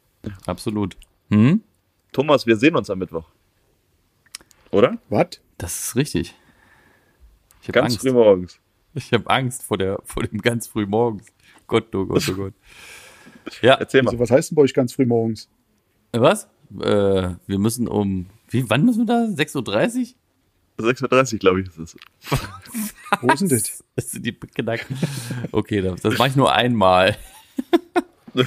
absolut. 0.47 0.97
Hm? 1.31 1.62
Thomas, 2.12 2.47
wir 2.47 2.57
sehen 2.57 2.77
uns 2.77 2.91
am 2.91 2.99
Mittwoch. 2.99 3.29
Oder? 4.71 4.99
Was? 5.09 5.41
Das 5.59 5.79
ist 5.85 5.97
richtig. 5.97 6.35
Ich 7.62 7.69
habe 7.69 7.73
Ganz 7.81 7.95
Angst. 7.95 8.01
früh 8.03 8.12
morgens. 8.12 8.59
Ich 8.95 9.12
habe 9.12 9.29
Angst 9.29 9.62
vor, 9.62 9.79
der, 9.79 9.99
vor 10.05 10.23
dem 10.23 10.41
ganz 10.41 10.67
früh 10.67 10.87
morgens. 10.87 11.27
Gott, 11.67 11.93
oh 11.95 12.05
Gott, 12.07 12.29
oh 12.31 12.35
Gott. 12.35 12.55
Ja, 13.62 13.75
Erzähl 13.75 14.03
mal. 14.03 14.11
Also, 14.11 14.21
was 14.21 14.31
heißt 14.31 14.51
denn 14.51 14.57
bei 14.57 14.62
euch 14.62 14.75
ganz 14.75 14.93
früh 14.93 15.07
morgens? 15.07 15.49
was? 16.12 16.45
Äh, 16.81 17.35
wir 17.47 17.59
müssen 17.59 17.89
um, 17.89 18.27
wie, 18.49 18.69
wann 18.71 18.85
müssen 18.85 19.07
wir 19.07 19.07
da? 19.07 19.25
6.30 19.43 20.01
Uhr? 20.01 20.07
6.30 20.79 21.35
Uhr, 21.35 21.39
glaube 21.39 21.61
ich, 21.61 21.68
ist 21.68 21.79
es. 21.79 21.97
Wo 23.20 23.29
ist 23.29 23.41
denn 23.41 23.49
das? 23.49 23.85
Das 23.95 24.11
sind 24.11 24.27
die 24.27 24.37
genackt. 24.55 24.87
Okay, 25.53 25.81
das, 25.81 26.01
das 26.01 26.18
mache 26.18 26.31
ich 26.31 26.37
nur 26.37 26.53
einmal, 26.53 27.16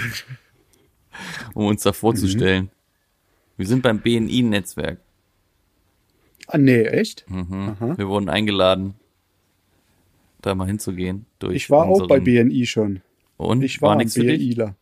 um 1.53 1.65
uns 1.67 1.84
da 1.84 1.93
vorzustellen. 1.93 2.69
Wir 3.55 3.65
sind 3.65 3.82
beim 3.82 3.99
BNI-Netzwerk. 3.99 4.99
Ah, 6.47 6.57
nee, 6.57 6.84
echt? 6.84 7.25
Mhm. 7.30 7.69
Aha. 7.69 7.97
Wir 7.97 8.07
wurden 8.07 8.30
eingeladen, 8.30 8.95
da 10.41 10.53
mal 10.55 10.67
hinzugehen. 10.67 11.25
Durch 11.39 11.55
Ich 11.55 11.69
war 11.69 11.86
auch 11.88 12.07
bei 12.07 12.19
BNI 12.19 12.65
schon. 12.65 13.01
Und 13.38 13.61
Ich 13.63 13.82
war 13.82 13.89
war 13.91 13.95
nichts 13.97 14.13
für 14.13 14.23
dich? 14.23 14.39
BNIler. 14.39 14.75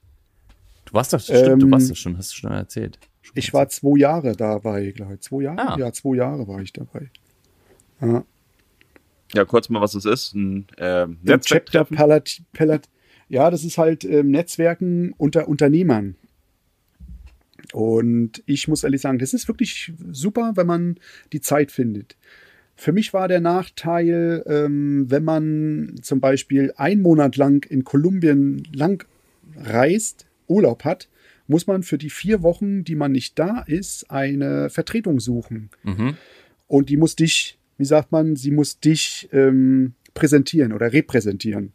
Du 0.86 0.94
warst 0.94 1.14
doch, 1.14 1.20
stimmt, 1.20 1.62
du 1.62 1.66
Ähm, 1.66 1.72
warst 1.72 1.90
doch 1.90 1.96
schon, 1.96 2.18
hast 2.18 2.32
du 2.32 2.36
schon 2.38 2.52
erzählt. 2.52 3.00
Schon 3.22 3.38
Ich 3.38 3.54
war 3.54 3.68
zwei 3.70 3.98
Jahre 4.00 4.36
dabei, 4.36 4.92
glaube 4.92 5.16
ich. 5.16 5.22
Zwei 5.22 5.44
Jahre? 5.44 5.60
Ah. 5.60 5.78
Ja, 5.80 5.92
zwei 5.92 6.16
Jahre 6.18 6.48
war 6.48 6.62
ich 6.62 6.72
dabei. 6.74 7.10
Ja. 8.02 8.24
Ja, 9.34 9.46
kurz 9.46 9.70
mal, 9.70 9.82
was 9.82 9.94
das 9.94 10.06
ist. 10.06 10.34
Ein 10.34 10.68
Dem 10.78 10.78
Chapter 10.78 11.18
Netzwerktreffen. 11.24 11.98
Palat, 11.98 12.42
Palat, 12.54 12.90
ja, 13.28 13.50
das 13.50 13.64
ist 13.64 13.78
halt 13.78 14.06
ähm, 14.06 14.32
Netzwerken 14.32 15.14
unter 15.18 15.48
Unternehmern. 15.48 16.16
Und 17.74 18.44
ich 18.46 18.68
muss 18.68 18.84
ehrlich 18.84 19.02
sagen, 19.02 19.18
das 19.18 19.34
ist 19.34 19.48
wirklich 19.48 19.94
super, 20.12 20.54
wenn 20.56 20.68
man 20.68 21.00
die 21.34 21.42
Zeit 21.42 21.72
findet. 21.72 22.16
Für 22.76 22.92
mich 22.92 23.14
war 23.14 23.28
der 23.28 23.42
Nachteil, 23.42 24.44
ähm, 24.46 25.10
wenn 25.10 25.24
man 25.24 25.96
zum 26.02 26.20
Beispiel 26.20 26.74
einen 26.78 27.02
Monat 27.02 27.36
lang 27.36 27.66
in 27.70 27.84
Kolumbien 27.84 28.64
lang 28.74 29.06
reist, 29.58 30.28
Urlaub 30.48 30.84
hat 30.84 31.10
muss 31.48 31.68
man 31.68 31.84
für 31.84 31.98
die 31.98 32.10
vier 32.10 32.42
Wochen, 32.42 32.84
die 32.84 32.96
man 32.96 33.12
nicht 33.12 33.38
da 33.38 33.62
ist, 33.62 34.10
eine 34.10 34.70
Vertretung 34.70 35.20
suchen. 35.20 35.70
Mhm. 35.84 36.18
Und 36.68 36.90
die 36.90 36.98
muss 36.98 37.16
dich, 37.16 37.60
wie 37.78 37.86
sagt 37.86 38.12
man, 38.12 38.36
sie 38.36 38.52
muss 38.52 38.80
dich 38.80 39.30
ähm, 39.32 39.94
präsentieren 40.14 40.72
oder 40.74 40.94
repräsentieren. 40.94 41.74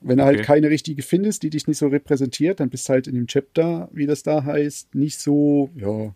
Wenn 0.00 0.18
du 0.18 0.24
halt 0.24 0.36
Okay. 0.38 0.46
keine 0.46 0.70
richtige 0.70 1.02
findest, 1.02 1.42
die 1.42 1.50
dich 1.50 1.66
nicht 1.66 1.78
so 1.78 1.88
repräsentiert, 1.88 2.60
dann 2.60 2.70
bist 2.70 2.88
du 2.88 2.92
halt 2.92 3.06
in 3.08 3.14
dem 3.14 3.26
Chapter, 3.26 3.88
wie 3.92 4.06
das 4.06 4.22
da 4.22 4.44
heißt, 4.44 4.94
nicht 4.94 5.18
so, 5.18 5.70
ja, 5.76 6.14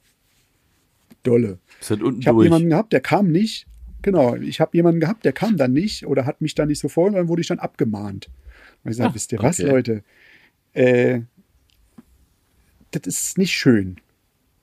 dolle. 1.24 1.58
Halt 1.88 2.00
Ich 2.20 2.26
habe 2.28 2.44
jemanden 2.44 2.70
gehabt, 2.70 2.92
der 2.92 3.00
kam 3.00 3.30
nicht. 3.30 3.66
Genau, 4.02 4.34
ich 4.36 4.60
habe 4.60 4.76
jemanden 4.76 5.00
gehabt, 5.00 5.24
der 5.24 5.32
kam 5.32 5.56
dann 5.56 5.72
nicht 5.72 6.06
oder 6.06 6.26
hat 6.26 6.40
mich 6.40 6.54
dann 6.54 6.68
nicht 6.68 6.80
so 6.80 6.88
vor 6.88 7.06
und 7.06 7.14
dann 7.14 7.28
wurde 7.28 7.42
ich 7.42 7.48
dann 7.48 7.58
abgemahnt. 7.60 8.28
Und 8.84 8.90
ich 8.90 8.96
sage, 8.96 9.10
Ah, 9.10 9.14
wisst 9.14 9.32
ihr 9.32 9.38
was, 9.40 9.58
okay. 9.58 9.70
Leute? 9.70 10.04
Äh, 10.74 11.20
das 12.92 13.02
ist 13.06 13.38
nicht 13.38 13.52
schön. 13.52 13.96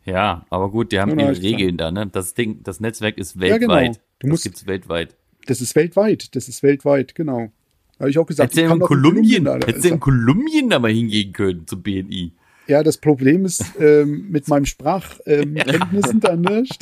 Ja, 0.10 0.45
aber 0.49 0.70
gut, 0.72 0.91
die 0.91 0.99
haben 0.99 1.20
Ja, 1.20 1.32
ihre. 1.32 1.41
Regeln 1.41 1.78
da, 1.78 1.91
ne? 1.91 2.07
Das 2.07 2.34
Ding, 2.34 2.62
das 2.64 2.80
Netzwerk 2.80 3.18
ist 3.18 3.36
Ja, 3.36 3.41
weltweit. 3.41 3.60
genau. 3.60 3.91
Du 4.20 4.28
das 4.28 4.30
musst- 4.30 4.43
gibt's 4.43 4.66
weltweit. 4.68 5.16
Das 5.45 5.62
ist 5.62 5.76
weltweit. 5.76 6.36
Das 6.36 6.47
ist 6.49 6.64
weltweit, 6.64 7.16
genau. 7.16 7.51
Da 7.97 8.03
habe 8.03 8.10
ich 8.12 8.18
auch 8.18 8.26
gesagt, 8.26 8.51
Hättest 8.53 8.62
du 8.62 8.66
ich 8.68 8.72
in 8.74 8.80
doch 8.80 8.88
Kolumbien, 8.88 9.43
da. 9.45 9.55
in 9.57 9.99
Kolumbien 9.99 10.70
da 10.70 10.80
mal 10.80 10.91
hingehen 10.91 11.32
können 11.34 11.68
zum 11.68 11.82
BNI. 11.82 12.32
Ja, 12.68 12.84
das 12.84 12.97
Problem 12.97 13.45
ist 13.45 13.64
ähm, 13.80 14.28
mit 14.30 14.47
meinen 14.47 14.66
Sprachkenntnissen 14.66 16.20
dann, 16.22 16.41
ne? 16.41 16.64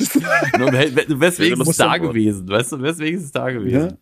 Du 0.58 0.72
wär- 0.72 0.90
du 1.06 1.18
wärst 1.20 1.38
wenigstens 1.40 1.76
da 1.78 1.92
dann- 1.98 2.02
gewesen, 2.08 2.48
weißt 2.48 2.72
du, 2.72 2.76
du 2.76 2.82
wärst 2.82 3.00
wenigstens 3.00 3.32
da 3.32 3.48
ja, 3.48 3.58
gewesen. 3.58 3.96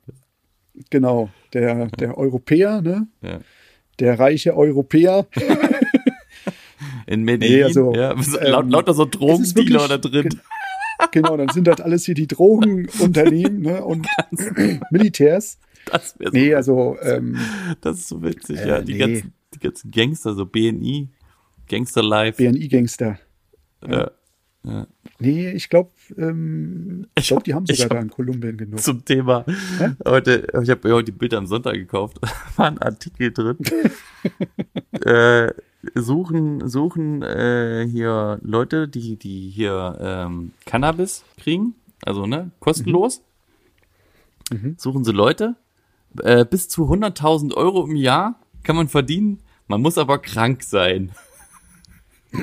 genau, 0.90 1.30
der, 1.52 1.86
der 1.86 2.18
Europäer, 2.18 2.80
ne? 2.82 3.06
Ja. 3.22 3.38
Der 3.98 4.18
reiche 4.18 4.54
Europäer. 4.56 5.26
In 7.07 7.22
Medellin, 7.22 7.57
Nee, 7.59 7.62
also, 7.64 7.94
ja, 7.94 8.12
ähm, 8.12 8.24
laut, 8.42 8.70
lauter 8.70 8.94
so 8.94 9.04
Drogendealer 9.04 9.88
da 9.88 9.98
drin. 9.98 10.28
Genau, 11.12 11.36
dann 11.36 11.48
sind 11.50 11.66
das 11.66 11.80
alles 11.80 12.04
hier 12.04 12.14
die 12.14 12.26
Drogenunternehmen 12.26 13.61
ne? 13.61 13.84
und 13.84 14.07
Militärs. 14.90 15.59
Das 15.90 16.18
wäre 16.18 16.30
so, 16.32 16.36
Nee, 16.38 16.54
also 16.54 16.96
ähm, 17.02 17.38
das 17.80 17.98
ist 17.98 18.09
so 18.09 18.22
witzig, 18.22 18.59
äh, 18.59 18.68
ja. 18.68 18.80
Die, 18.80 18.94
nee. 18.94 18.98
ganzen, 18.98 19.32
die 19.54 19.59
ganzen 19.61 19.90
Gangster, 19.90 20.34
so 20.34 20.46
BNI, 20.46 21.09
Gangster 21.68 22.02
Life. 22.02 22.42
BNI-Gangster. 22.42 23.18
ja. 23.88 24.11
Ja. 24.64 24.88
Nee, 25.20 25.52
ich 25.52 25.68
glaube, 25.68 25.90
ähm, 26.18 27.07
ich 27.16 27.28
glaube, 27.28 27.44
die 27.44 27.54
haben 27.54 27.66
sogar 27.66 27.84
hab- 27.84 27.90
da 27.90 28.00
in 28.00 28.11
Kolumbien 28.11 28.57
genug. 28.57 28.80
Zum 28.80 29.04
Thema. 29.04 29.44
Heute, 30.04 30.44
ich 30.61 30.68
habe 30.70 30.88
mir 30.88 30.94
heute 30.96 31.12
die 31.12 31.16
Bilder 31.16 31.38
am 31.38 31.46
Sonntag 31.46 31.74
gekauft. 31.74 32.18
War 32.57 32.66
ein 32.66 32.78
Artikel 32.78 33.32
drin. 33.32 33.59
äh, 35.04 35.52
suchen, 35.94 36.68
suchen 36.68 37.22
äh, 37.22 37.86
hier 37.90 38.38
Leute, 38.42 38.88
die, 38.88 39.16
die 39.16 39.50
hier 39.50 39.98
ähm, 40.00 40.52
Cannabis 40.64 41.24
kriegen, 41.36 41.74
also 42.04 42.26
ne, 42.26 42.50
kostenlos. 42.60 43.22
Mhm. 44.50 44.76
Suchen 44.78 45.04
sie 45.04 45.12
Leute. 45.12 45.56
Äh, 46.22 46.44
bis 46.44 46.68
zu 46.68 46.84
100.000 46.84 47.54
Euro 47.54 47.84
im 47.86 47.96
Jahr 47.96 48.40
kann 48.62 48.76
man 48.76 48.88
verdienen. 48.88 49.40
Man 49.68 49.82
muss 49.82 49.98
aber 49.98 50.18
krank 50.18 50.62
sein. 50.62 51.12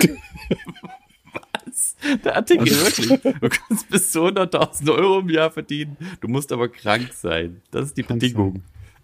Was? 1.65 1.95
Der 2.23 2.35
Artikel, 2.35 2.67
wirklich. 2.67 3.07
Du 3.21 3.49
kannst 3.49 3.89
bis 3.89 4.11
zu 4.11 4.25
100.000 4.25 4.93
Euro 4.93 5.19
im 5.19 5.29
Jahr 5.29 5.51
verdienen. 5.51 5.97
Du 6.21 6.27
musst 6.27 6.51
aber 6.51 6.67
krank 6.67 7.13
sein. 7.13 7.61
Das 7.71 7.85
ist 7.85 7.97
die 7.97 8.03
Krank 8.03 8.19
Bedingung. 8.19 8.55
Um 8.55 8.63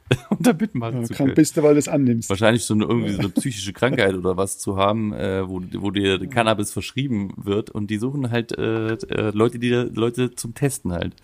da 0.39 0.53
mitmachen 0.53 1.01
Ja, 1.01 1.03
zu 1.03 1.14
krank 1.14 1.36
bist 1.36 1.55
du, 1.57 1.64
weil 1.64 1.74
du 1.74 1.80
es 1.80 1.88
annimmst. 1.88 2.30
Wahrscheinlich 2.30 2.64
so 2.64 2.74
eine, 2.74 2.86
irgendwie 2.86 3.12
so 3.14 3.20
eine 3.20 3.30
psychische 3.30 3.74
Krankheit 3.74 4.14
oder 4.16 4.38
was 4.38 4.57
zu 4.57 4.78
haben, 4.78 5.14
äh, 5.14 5.47
wo, 5.47 5.62
wo 5.78 5.91
dir 5.91 6.26
Cannabis 6.28 6.72
verschrieben 6.72 7.34
wird. 7.38 7.70
Und 7.70 7.89
die 7.89 7.97
suchen 7.97 8.32
halt 8.32 8.57
äh, 8.57 8.93
äh, 8.93 9.32
Leute, 9.34 9.60
die 9.60 9.70
Leute 9.70 10.34
zum 10.36 10.53
Testen 10.55 10.91
halt. 10.91 11.16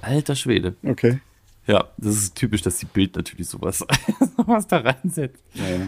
Alter 0.00 0.34
Schwede. 0.34 0.74
Okay. 0.82 1.20
Ja, 1.66 1.88
das 1.96 2.16
ist 2.16 2.34
typisch, 2.34 2.62
dass 2.62 2.78
die 2.78 2.86
Bild 2.86 3.14
natürlich 3.16 3.48
sowas, 3.48 3.84
sowas 4.36 4.66
da 4.66 4.78
reinsetzt. 4.78 5.42
Ja, 5.54 5.68
ja. 5.68 5.86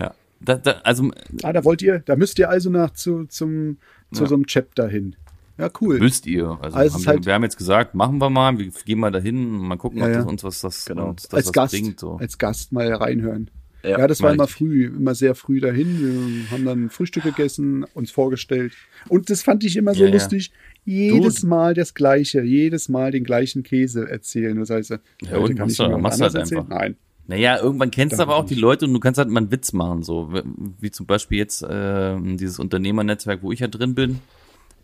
Ja. 0.00 0.14
Da, 0.40 0.54
da, 0.56 0.70
also 0.84 1.10
Ah, 1.42 1.52
da 1.52 1.64
wollt 1.64 1.82
ihr, 1.82 1.98
da 2.00 2.16
müsst 2.16 2.38
ihr 2.38 2.48
also 2.48 2.70
nach 2.70 2.92
zu, 2.92 3.24
zum, 3.26 3.78
zu 4.12 4.22
Ja. 4.22 4.28
so 4.28 4.34
einem 4.36 4.46
Chapter 4.46 4.88
hin. 4.88 5.16
Ja, 5.58 5.70
cool. 5.80 5.98
müsst 5.98 6.26
ihr. 6.26 6.56
Also, 6.62 6.76
Also 6.76 6.94
haben 6.94 7.02
wir, 7.04 7.06
halt- 7.08 7.26
wir 7.26 7.34
haben 7.34 7.42
jetzt 7.42 7.58
gesagt, 7.58 7.94
machen 7.94 8.18
wir 8.18 8.30
mal, 8.30 8.56
wir 8.58 8.70
gehen 8.84 9.00
mal 9.00 9.10
dahin, 9.10 9.48
mal 9.58 9.76
gucken, 9.76 9.98
Ja, 9.98 10.06
ob 10.06 10.12
das 10.14 10.24
uns 10.26 10.44
was 10.44 10.60
das, 10.60 10.84
Genau. 10.86 11.10
uns 11.10 11.22
das 11.24 11.34
als 11.46 11.52
Gast, 11.52 11.74
bringt. 11.74 12.00
So. 12.00 12.16
als 12.16 12.38
Gast 12.38 12.72
mal 12.72 12.92
reinhören. 12.92 13.50
Ja, 13.82 13.90
Ja, 14.00 14.06
das 14.08 14.20
war 14.22 14.32
immer 14.32 14.48
früh, 14.48 14.86
immer 14.86 15.14
sehr 15.14 15.34
früh 15.36 15.60
dahin. 15.60 16.00
Wir 16.00 16.50
haben 16.50 16.64
dann 16.64 16.90
Frühstück 16.90 17.22
gegessen, 17.22 17.84
uns 17.94 18.10
vorgestellt. 18.10 18.72
Und 19.08 19.30
das 19.30 19.42
fand 19.42 19.62
ich 19.64 19.76
immer 19.76 19.94
so 19.94 20.00
Ja, 20.02 20.08
ja. 20.08 20.14
lustig. 20.14 20.52
Jedes 20.84 21.36
Dude. 21.36 21.46
Mal 21.48 21.74
das 21.74 21.94
Gleiche, 21.94 22.42
jedes 22.42 22.88
Mal 22.88 23.12
den 23.12 23.22
gleichen 23.24 23.62
Käse 23.62 24.08
erzählen. 24.10 24.58
Das 24.58 24.70
heißt, 24.70 24.90
Ja, 24.90 24.98
und 25.38 25.48
kann 25.50 25.58
machst 25.58 25.72
ich 25.72 25.76
du- 25.78 25.88
mir 25.90 25.98
machst 25.98 26.18
du 26.20 26.24
halt 26.24 26.34
erzählen? 26.34 26.60
einfach. 26.62 26.76
Nein. 26.76 26.96
Naja, 27.28 27.58
irgendwann 27.60 27.90
kennst 27.90 28.18
du 28.18 28.22
aber 28.22 28.36
auch 28.36 28.46
die. 28.46 28.54
Leute 28.54 28.86
und 28.86 28.94
du 28.94 29.00
kannst 29.00 29.18
halt 29.18 29.28
mal 29.28 29.40
einen 29.40 29.52
Witz 29.52 29.72
machen, 29.74 30.02
so 30.02 30.32
wie 30.80 30.90
zum 30.90 31.04
Beispiel 31.06 31.36
jetzt 31.38 31.62
äh, 31.62 32.16
dieses 32.36 32.58
Unternehmernetzwerk, 32.58 33.42
wo 33.42 33.52
ich 33.52 33.60
ja 33.60 33.68
drin 33.68 33.94
bin. 33.94 34.18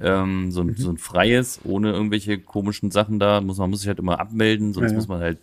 Ähm, 0.01 0.51
so, 0.51 0.61
ein, 0.63 0.69
Mhm. 0.69 0.77
so 0.77 0.91
ein 0.91 0.99
freies, 0.99 1.61
ohne 1.65 1.93
irgendwelche 1.93 2.39
komischen 2.39 2.91
Sachen 2.91 3.19
da. 3.19 3.41
Muss, 3.41 3.59
man 3.59 3.71
muss 3.71 3.81
sich 3.81 3.89
halt 3.89 3.99
immer 3.99 4.19
abmelden, 4.21 4.73
sonst 4.73 4.91
Ja, 4.91 4.97
muss 4.97 5.09
man 5.09 5.21
halt 5.21 5.39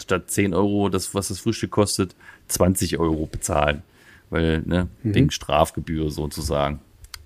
statt 0.00 0.30
10 0.30 0.54
Euro, 0.54 0.88
das, 0.88 1.14
was 1.14 1.28
das 1.28 1.40
Frühstück 1.40 1.70
kostet, 1.70 2.14
20 2.48 2.98
Euro 2.98 3.26
bezahlen. 3.26 3.82
Weil, 4.30 4.62
ne, 4.62 4.88
Mhm. 5.02 5.14
wegen 5.14 5.30
Strafgebühr 5.30 6.10
sozusagen. 6.10 6.80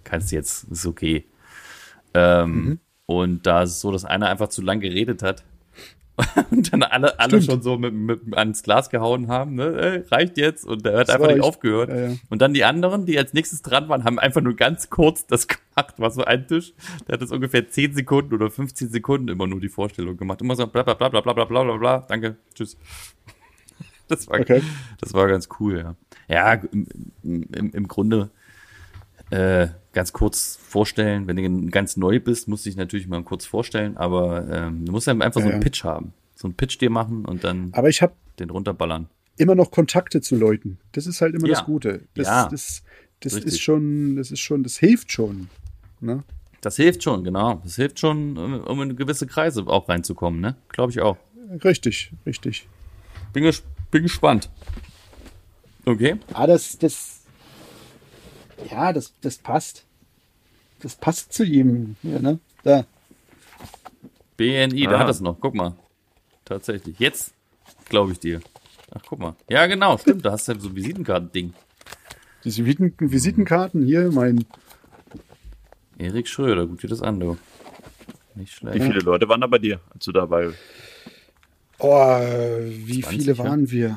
Kannst 0.05 0.33
du 0.33 0.37
jetzt, 0.37 0.65
ist 0.65 0.87
okay. 0.87 1.25
Ähm, 2.15 2.53
Mhm. 2.65 2.79
Und 3.07 3.47
da 3.47 3.63
ist 3.63 3.71
es 3.73 3.81
so, 3.81 3.93
dass 3.93 4.05
einer 4.07 4.29
einfach 4.29 4.49
zu 4.49 4.63
lang 4.63 4.81
geredet 4.81 5.23
hat. 5.23 5.45
Und 6.51 6.73
dann 6.73 6.83
alle, 6.85 7.19
alle 7.19 7.31
Stimmt. 7.43 7.45
schon 7.45 7.63
so 7.63 7.77
mit, 7.77 7.93
mit, 7.93 8.37
ans 8.37 8.63
Glas 8.63 8.89
gehauen 8.89 9.27
haben, 9.29 9.57
ne? 9.57 9.77
Ey, 9.81 10.05
reicht 10.11 10.37
jetzt. 10.39 10.65
Und 10.65 10.85
der 10.87 10.99
hat 10.99 11.09
Das 11.09 11.17
einfach 11.17 11.33
nicht 11.33 11.43
aufgehört. 11.43 11.91
ja, 11.91 12.09
ja. 12.11 12.17
Und 12.31 12.41
dann 12.41 12.55
die 12.55 12.65
anderen, 12.65 13.05
die 13.05 13.19
als 13.19 13.33
nächstes 13.35 13.63
dran 13.63 13.89
waren, 13.89 14.05
haben 14.05 14.19
einfach 14.21 14.41
nur 14.41 14.55
ganz 14.55 14.91
kurz 14.91 15.27
das 15.27 15.49
gemacht. 15.49 15.95
War 15.99 16.11
so 16.13 16.25
ein 16.25 16.47
Tisch, 16.47 16.73
der 17.09 17.15
hat 17.15 17.23
das 17.23 17.33
ungefähr 17.33 17.69
10 17.69 17.95
Sekunden 17.95 18.33
oder 18.33 18.49
15 18.51 18.91
Sekunden 18.91 19.27
immer 19.29 19.47
nur 19.49 19.61
die 19.61 19.69
Vorstellung 19.69 20.17
gemacht. 20.17 20.41
Immer 20.41 20.55
so 20.55 20.67
bla 20.69 20.85
bla 20.85 20.95
bla 20.95 21.09
bla 21.09 21.21
bla 21.21 21.33
bla 21.33 21.45
bla 21.45 21.63
bla 21.65 21.77
bla. 21.77 21.99
Danke, 22.09 22.37
tschüss. 22.55 22.77
Das 24.07 24.29
war, 24.29 24.39
Okay. 24.39 24.63
das 25.01 25.15
war 25.15 25.27
ganz 25.29 25.49
cool, 25.59 25.79
ja. 25.79 25.97
Ja, 26.29 26.53
im, 26.73 26.87
im, 27.23 27.71
im 27.73 27.89
Grunde 27.89 28.31
äh, 29.31 29.69
ganz 29.93 30.13
kurz 30.13 30.57
vorstellen. 30.57 31.27
Wenn 31.27 31.37
du 31.37 31.71
ganz 31.71 31.97
neu 31.97 32.21
bist, 32.21 32.49
musst 32.49 32.65
du 32.67 32.71
dich 32.71 32.77
natürlich 32.77 33.07
mal 33.09 33.23
kurz 33.23 33.45
vorstellen, 33.47 33.97
aber 33.97 34.49
ähm, 34.51 34.85
du 34.85 34.93
musst 34.93 35.07
halt 35.07 35.21
einfach 35.23 35.41
so 35.41 35.47
Ja, 35.47 35.53
einen 35.55 35.63
ja. 35.63 35.65
Pitch 35.65 35.85
haben. 35.85 36.13
So 36.35 36.49
einen 36.49 36.55
Pitch 36.55 36.81
dir 36.81 36.91
machen 36.91 37.25
und 37.25 37.45
dann 37.45 37.71
Aber 37.73 37.89
ich 37.89 38.03
habe 38.03 38.13
den 38.39 38.51
runterballern. 38.51 39.09
immer 39.37 39.55
noch 39.55 39.71
Kontakte 39.71 40.21
zu 40.21 40.37
Leuten. 40.37 40.79
Das 40.93 41.07
ist 41.07 41.21
halt 41.21 41.35
immer 41.35 41.47
Ja. 41.47 41.55
das 41.55 41.65
Gute. 41.65 42.03
Das, 42.15 42.27
Ja. 42.27 42.49
das, 42.49 42.83
das 43.21 43.35
Richtig. 43.37 43.53
ist 43.55 43.61
schon, 43.61 44.17
das 44.17 44.31
ist 44.31 44.41
schon, 44.41 44.63
das 44.65 44.77
hilft 44.79 45.13
schon. 45.13 45.49
Ne? 46.01 46.23
Das 46.61 46.77
hilft 46.77 47.03
schon, 47.03 47.25
genau. 47.25 47.61
Das 47.63 47.77
hilft 47.77 47.99
schon, 48.01 48.37
um 48.37 48.61
um 48.61 48.83
in 48.83 48.97
gewisse 48.97 49.27
Kreise 49.27 49.67
auch 49.67 49.89
reinzukommen, 49.89 50.41
ne? 50.41 50.57
Glaube 50.69 50.91
ich 50.93 51.01
auch. 51.01 51.17
Richtig, 51.63 52.11
richtig. 52.27 52.67
Bin, 53.33 53.43
ges 53.45 53.63
bin 53.91 54.03
gespannt. 54.03 54.51
Okay. 55.85 56.17
Ah, 56.33 56.47
das, 56.47 56.79
das, 56.79 57.14
ja, 58.71 58.93
das, 58.93 59.13
das 59.21 59.39
passt. 59.39 59.85
Das 60.81 60.97
passt 60.97 61.33
zu 61.33 61.45
ihm. 61.45 61.97
Ja, 62.03 62.19
ne? 62.19 62.39
Da. 62.63 62.85
BNI, 64.37 64.85
da 64.85 64.97
Ah. 64.97 64.99
hat 65.01 65.09
es 65.11 65.21
noch. 65.21 65.39
Guck 65.41 65.55
mal. 65.55 65.75
Tatsächlich. 66.45 66.99
Jetzt 66.99 67.33
glaube 67.89 68.13
ich 68.13 68.19
dir. 68.21 68.41
Ach, 68.95 69.01
guck 69.09 69.19
mal. 69.19 69.35
Ja, 69.49 69.67
genau, 69.67 69.97
stimmt. 69.99 70.25
Da 70.25 70.33
hast 70.33 70.49
du 70.49 70.53
ja 70.53 70.61
so 70.61 70.69
ein 70.69 70.77
Visitenkarten-Ding. 70.77 71.55
Diese 72.45 72.65
Visiten 72.67 72.93
Visitenkarten 72.99 73.85
hier, 73.87 74.11
mein, 74.13 74.45
Erik 75.99 76.29
Schröder, 76.29 76.67
guck 76.67 76.81
dir 76.81 76.89
das 76.89 77.01
an, 77.03 77.19
du. 77.21 77.39
Nicht 78.35 78.53
Wie 78.53 78.57
schlecht. 78.71 78.85
viele 78.85 78.99
Leute 79.01 79.29
waren 79.29 79.41
da 79.41 79.47
bei 79.47 79.59
dir, 79.59 79.81
als 79.95 80.05
du 80.05 80.13
dabei 80.13 80.51
oh, 81.85 82.19
wie 82.87 83.01
20, 83.01 83.09
viele 83.09 83.33
ja? 83.33 83.39
waren 83.39 83.71
wir? 83.71 83.97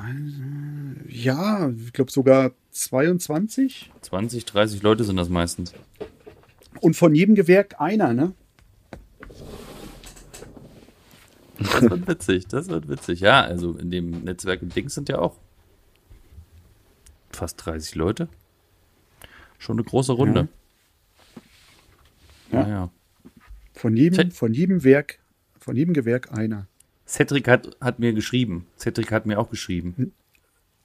Ja, 1.10 1.70
ich 1.70 1.94
glaube 1.94 2.12
sogar 2.12 2.52
22. 2.72 3.92
20, 4.02 4.46
30 4.46 4.84
Leute 4.84 5.04
sind 5.04 5.18
das 5.18 5.30
meistens. 5.30 5.74
Und 6.82 6.96
von 6.96 7.16
jedem 7.16 7.36
Gewerk 7.36 7.80
einer, 7.80 8.14
ne? 8.14 8.34
Das 11.58 11.82
wird 11.82 12.08
witzig, 12.08 12.48
das 12.48 12.68
wird 12.68 12.88
witzig. 12.88 13.20
Ja, 13.20 13.42
also 13.42 13.76
in 13.78 13.90
dem 13.90 14.24
Netzwerk 14.24 14.62
im 14.62 14.70
Dings 14.70 14.94
sind 14.94 15.10
ja 15.10 15.18
auch 15.20 15.38
fast 17.32 17.66
30 17.66 17.96
Leute. 17.96 18.28
Schon 19.58 19.78
eine 19.78 19.84
große 19.84 20.14
Runde. 20.14 20.48
Ja. 22.52 22.62
Naja. 22.62 22.92
Von 23.74 23.96
jedem, 23.96 24.32
von 24.32 24.54
jedem 24.54 24.84
Werk, 24.84 25.20
von 25.60 25.76
jedem 25.76 25.94
Gewerk 25.94 26.32
einer. 26.38 26.68
Cedric 27.08 27.48
hat, 27.48 27.78
hat 27.80 28.00
mir 28.00 28.14
geschrieben. 28.14 28.68
Cedric 28.78 29.12
hat 29.12 29.26
mir 29.26 29.40
auch 29.40 29.50
geschrieben. 29.50 30.14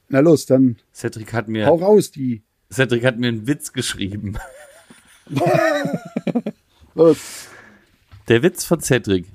Na 0.09 0.21
los, 0.21 0.47
dann 0.47 0.77
Cedric 0.95 1.33
hat 1.33 1.49
mir, 1.49 1.67
hau 1.67 1.77
raus 1.77 2.11
die. 2.11 2.43
Cedric 2.73 3.05
hat 3.05 3.19
mir 3.19 3.29
einen 3.29 3.47
Witz 3.47 3.73
geschrieben. 3.73 4.39
Los. 6.95 7.49
Der 8.29 8.43
Witz 8.43 8.65
von 8.65 8.81
Cedric. 8.81 9.27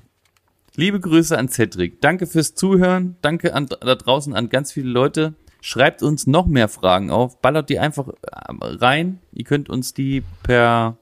Liebe 0.76 1.00
Grüße 1.00 1.36
an 1.36 1.48
Cedric. 1.48 2.00
Danke 2.00 2.26
fürs 2.26 2.54
Zuhören. 2.54 3.16
Danke 3.20 3.54
an, 3.54 3.66
da 3.66 3.94
draußen 3.94 4.34
an 4.34 4.48
ganz 4.48 4.72
viele 4.72 4.88
Leute. 4.88 5.34
Schreibt 5.60 6.02
uns 6.02 6.26
noch 6.26 6.46
mehr 6.46 6.68
Fragen 6.68 7.10
auf. 7.10 7.40
Ballert 7.40 7.68
die 7.68 7.80
einfach 7.80 8.08
äh, 8.08 8.12
rein. 8.48 9.18
Ihr 9.32 9.44
könnt 9.44 9.68
uns 9.68 9.92
die 9.92 10.22
per 10.42 10.96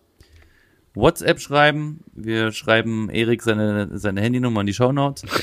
WhatsApp 0.96 1.40
schreiben. 1.40 2.00
Wir 2.14 2.50
schreiben 2.52 3.08
Erik 3.10 3.42
seine, 3.42 3.96
seine 3.98 4.20
Handynummer 4.20 4.62
in 4.62 4.66
die 4.66 4.74
Shownotes. 4.74 5.24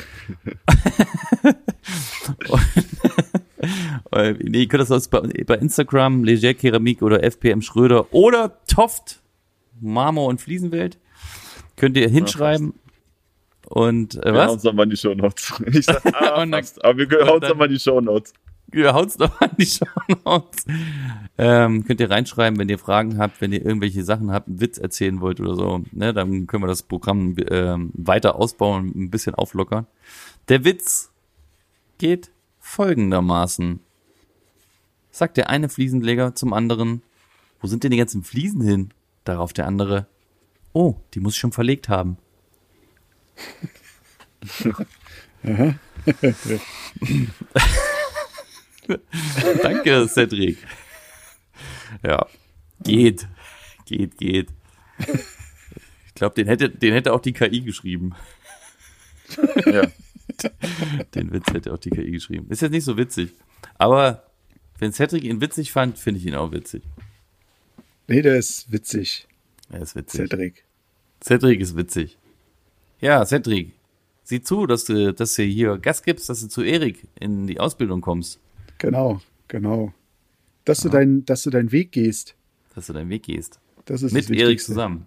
Und- 4.12 4.44
nee, 4.44 4.62
ihr 4.62 4.68
könnt 4.68 4.82
das 4.82 4.92
aus 4.92 5.08
bei, 5.08 5.22
bei 5.46 5.56
Instagram, 5.56 6.24
Leger 6.24 6.54
Keramik 6.54 7.02
oder 7.02 7.24
FPM 7.24 7.62
Schröder 7.62 8.14
oder 8.14 8.58
Toft, 8.68 9.22
Marmor 9.80 10.28
und 10.28 10.42
Fliesenwelt. 10.42 10.98
Könnt 11.78 11.98
ihr 11.98 12.10
hinschreiben. 12.10 12.74
Und 13.68 14.16
äh, 14.24 14.26
Wir 14.26 14.34
was? 14.34 14.46
hauen 14.48 14.54
uns 14.56 14.64
nochmal 14.64 14.84
in 14.86 14.90
die 14.92 14.98
Shownotes. 14.98 15.54
Ich 15.68 15.86
sag, 15.86 16.06
ah, 16.14 16.42
Und 16.42 16.52
dann-. 16.52 16.66
Aber 16.82 16.98
wir 16.98 17.10
hauen 17.28 17.38
uns 17.42 17.50
nochmal 17.50 17.68
in 17.68 17.74
die 17.74 17.80
Shownotes. 17.80 18.34
Ja, 18.74 18.94
haut's 18.94 19.18
doch 19.18 19.40
an 19.40 19.52
die 19.58 19.68
Shownotes. 19.68 20.66
Ähm, 21.38 21.86
könnt 21.86 22.00
ihr 22.00 22.10
reinschreiben, 22.10 22.58
wenn 22.60 22.70
ihr 22.70 22.80
Fragen 22.80 23.20
habt, 23.20 23.40
wenn 23.40 23.54
ihr 23.54 23.64
irgendwelche 23.64 24.04
Sachen 24.04 24.32
habt, 24.32 24.48
einen 24.48 24.62
Witz 24.62 24.80
erzählen 24.80 25.22
wollt 25.22 25.40
oder 25.40 25.56
so, 25.56 25.84
ne, 25.92 26.14
dann 26.14 26.48
können 26.48 26.64
wir 26.64 26.68
das 26.68 26.82
Programm 26.82 27.36
ähm, 27.50 27.92
weiter 27.94 28.36
ausbauen, 28.36 28.92
ein 28.96 29.12
bisschen 29.12 29.36
auflockern. 29.36 29.86
Der 30.50 30.66
Witz 30.66 31.12
geht 32.00 32.32
folgendermaßen. 32.60 33.80
Sagt 35.12 35.38
der 35.38 35.50
eine 35.52 35.70
Fliesenleger 35.70 36.34
zum 36.34 36.54
anderen, 36.54 37.04
wo 37.62 37.68
sind 37.68 37.84
denn 37.84 37.92
die 37.92 37.98
ganzen 37.98 38.24
Fliesen 38.24 38.62
hin? 38.62 38.90
Darauf 39.24 39.54
der 39.54 39.68
andere, 39.68 40.08
oh, 40.74 40.96
die 41.14 41.20
muss 41.20 41.34
ich 41.36 41.40
schon 41.40 41.52
verlegt 41.52 41.90
haben. 41.90 42.18
Danke, 49.64 50.08
Cedric. 50.08 50.58
Ja, 52.04 52.26
geht. 52.84 53.28
Geht, 53.86 54.18
geht. 54.18 54.50
Ich 55.00 56.16
glaube, 56.16 56.36
den 56.36 56.48
hätte, 56.48 56.70
den 56.70 56.94
hätte 56.94 57.14
auch 57.14 57.22
die 57.22 57.34
KI 57.34 57.62
geschrieben. 57.62 58.14
Ja. 59.66 59.88
Den 61.16 61.32
Witz 61.32 61.52
hätte 61.52 61.74
auch 61.74 61.80
die 61.80 61.90
KI 61.90 62.12
geschrieben. 62.12 62.48
Ist 62.50 62.62
jetzt 62.62 62.72
nicht 62.72 62.86
so 62.86 62.98
witzig. 62.98 63.32
Aber 63.78 64.24
wenn 64.80 64.94
Cedric 64.94 65.24
ihn 65.24 65.42
witzig 65.42 65.72
fand, 65.72 65.98
finde 65.98 66.20
ich 66.20 66.26
ihn 66.26 66.36
auch 66.36 66.52
witzig. 66.52 66.84
Nee, 68.08 68.22
der 68.22 68.38
ist 68.38 68.72
witzig. 68.72 69.28
Er 69.70 69.82
ist 69.82 69.96
witzig. 69.96 70.30
Cedric. 70.30 70.64
Cedric 71.24 71.62
ist 71.62 71.76
witzig. 71.76 72.18
Ja, 73.00 73.26
Cedric, 73.26 73.74
sieh 74.24 74.42
zu, 74.42 74.66
dass 74.66 74.86
du, 74.86 75.14
dass 75.14 75.36
du 75.36 75.44
hier 75.44 75.78
Gas 75.78 76.04
gibst, 76.04 76.30
dass 76.30 76.42
du 76.42 76.48
zu 76.48 76.64
Erik 76.64 77.08
in 77.20 77.48
die 77.48 77.60
Ausbildung 77.60 78.02
kommst, 78.02 78.40
Genau, 78.84 79.22
genau. 79.48 79.94
Dass 80.66 80.80
du, 80.82 80.90
dein, 80.90 81.24
dass 81.26 81.44
du 81.44 81.50
deinen 81.50 81.72
Weg 81.72 81.94
gehst. 81.94 82.36
dass 82.76 82.88
du 82.88 82.94
deinen 82.94 83.10
Weg 83.10 83.24
gehst. 83.24 83.60
Das 83.86 84.02
ist 84.02 84.12
Mit 84.12 84.26
das 84.26 84.38
Erik 84.38 84.60
zusammen. 84.62 85.06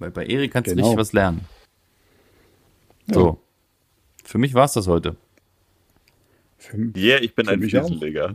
Weil 0.00 0.10
bei 0.10 0.26
Erik 0.26 0.52
kannst 0.52 0.70
du 0.70 0.74
Genau. 0.74 0.88
richtig 0.88 0.98
was 1.00 1.12
lernen. 1.12 1.42
Ja. 3.06 3.14
So. 3.14 3.40
Für 4.24 4.38
mich 4.38 4.54
war's 4.54 4.72
das 4.72 4.88
heute. 4.88 5.16
Für, 6.58 6.76
Yeah, 6.96 7.18
ich 7.22 7.34
bin 7.36 7.48
ein. 7.48 7.60
Fliesenleger. 7.62 8.34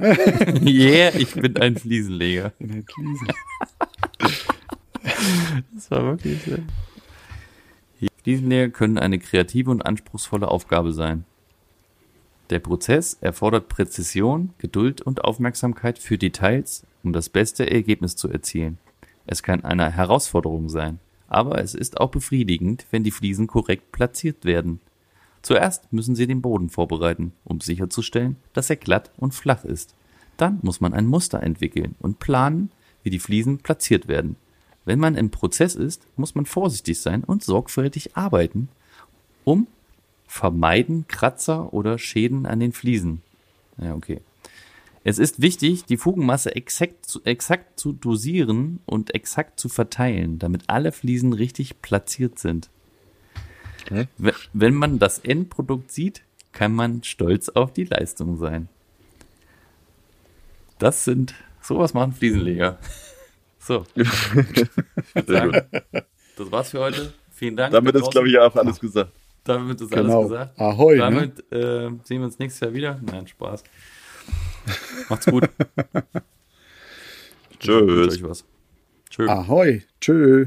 yeah, 0.00 1.14
ich 1.16 1.32
bin 1.34 1.56
ein 1.56 1.76
Fliesenleger. 1.76 2.52
in 2.58 2.68
der 2.68 2.82
Krise. 2.82 3.26
Das 5.74 5.90
war 5.92 6.02
wirklich 6.04 6.42
so. 6.44 6.56
Fliesenleger 8.24 8.70
können 8.70 8.98
eine 8.98 9.20
kreative 9.20 9.70
und 9.70 9.86
anspruchsvolle 9.86 10.48
Aufgabe 10.48 10.92
sein. 10.92 11.24
Der 12.50 12.60
Prozess 12.60 13.18
erfordert 13.20 13.68
Präzision, 13.68 14.50
Geduld 14.58 15.00
und 15.00 15.24
Aufmerksamkeit 15.24 15.98
für 15.98 16.16
Details, 16.16 16.86
um 17.02 17.12
das 17.12 17.28
beste 17.28 17.68
Ergebnis 17.68 18.14
zu 18.14 18.28
erzielen. 18.28 18.78
Es 19.26 19.42
kann 19.42 19.64
eine 19.64 19.90
Herausforderung 19.90 20.68
sein, 20.68 21.00
aber 21.28 21.60
es 21.60 21.74
ist 21.74 22.00
auch 22.00 22.10
befriedigend, 22.10 22.86
wenn 22.92 23.02
die 23.02 23.10
Fliesen 23.10 23.48
korrekt 23.48 23.90
platziert 23.90 24.44
werden. 24.44 24.80
Zuerst 25.42 25.92
müssen 25.92 26.14
Sie 26.14 26.28
den 26.28 26.42
Boden 26.42 26.70
vorbereiten, 26.70 27.32
um 27.44 27.60
sicherzustellen, 27.60 28.36
dass 28.52 28.70
er 28.70 28.76
glatt 28.76 29.10
und 29.16 29.34
flach 29.34 29.64
ist. 29.64 29.94
Dann 30.36 30.60
muss 30.62 30.80
man 30.80 30.94
ein 30.94 31.06
Muster 31.06 31.42
entwickeln 31.42 31.96
und 31.98 32.20
planen, 32.20 32.70
wie 33.02 33.10
die 33.10 33.18
Fliesen 33.18 33.58
platziert 33.58 34.06
werden. 34.06 34.36
Wenn 34.84 35.00
man 35.00 35.16
im 35.16 35.30
Prozess 35.30 35.74
ist, 35.74 36.06
muss 36.16 36.36
man 36.36 36.46
vorsichtig 36.46 37.00
sein 37.00 37.24
und 37.24 37.42
sorgfältig 37.42 38.16
arbeiten, 38.16 38.68
um 39.44 39.66
vermeiden 40.26 41.06
Kratzer 41.08 41.72
oder 41.72 41.98
Schäden 41.98 42.46
an 42.46 42.60
den 42.60 42.72
Fliesen. 42.72 43.22
Ja, 43.78 43.94
okay. 43.94 44.20
Es 45.04 45.18
ist 45.18 45.40
wichtig, 45.40 45.84
die 45.84 45.96
Fugenmasse 45.98 46.56
exakt 46.56 47.06
zu, 47.06 47.22
exakt 47.24 47.78
zu 47.78 47.92
dosieren 47.92 48.80
und 48.86 49.14
exakt 49.14 49.60
zu 49.60 49.68
verteilen, 49.68 50.38
damit 50.40 50.64
alle 50.66 50.90
Fliesen 50.90 51.32
richtig 51.32 51.80
platziert 51.80 52.38
sind. 52.40 52.68
Hä? 53.88 54.08
Wenn- 54.52 54.74
man 54.74 54.98
das 54.98 55.20
Endprodukt 55.20 55.92
sieht, 55.92 56.22
kann 56.50 56.74
man 56.74 57.04
stolz 57.04 57.48
auf 57.50 57.72
die 57.72 57.84
Leistung 57.84 58.36
sein. 58.36 58.68
Das 60.78 61.04
sind, 61.04 61.34
sowas 61.62 61.94
machen 61.94 62.12
Fliesenleger. 62.12 62.78
So, 63.58 63.84
Sehr 65.26 65.48
gut. 65.48 65.64
das 66.36 66.52
war's 66.52 66.70
für 66.70 66.78
heute. 66.78 67.12
Vielen 67.32 67.56
Dank. 67.56 67.72
Damit 67.72 67.96
da 67.96 67.98
ist, 67.98 68.12
glaube 68.12 68.28
ich, 68.28 68.38
auch 68.38 68.54
alles 68.54 68.78
gesagt. 68.78 69.10
Damit 69.46 69.80
ist 69.80 69.90
Genau. 69.90 70.18
alles 70.20 70.28
gesagt. 70.30 70.60
Ahoi, 70.60 70.94
ne? 70.94 70.98
Damit 71.00 71.52
äh, 71.52 71.88
sehen 72.04 72.20
wir 72.20 72.24
uns 72.24 72.38
nächstes 72.38 72.60
Jahr 72.60 72.74
wieder. 72.74 73.00
Nein, 73.02 73.26
Spaß. 73.26 73.64
Macht's 75.08 75.26
gut. 75.26 75.48
Tschüss. 77.60 78.44
Tschö. 79.08 79.28
Ahoi. 79.28 79.82
Tschö. 80.00 80.46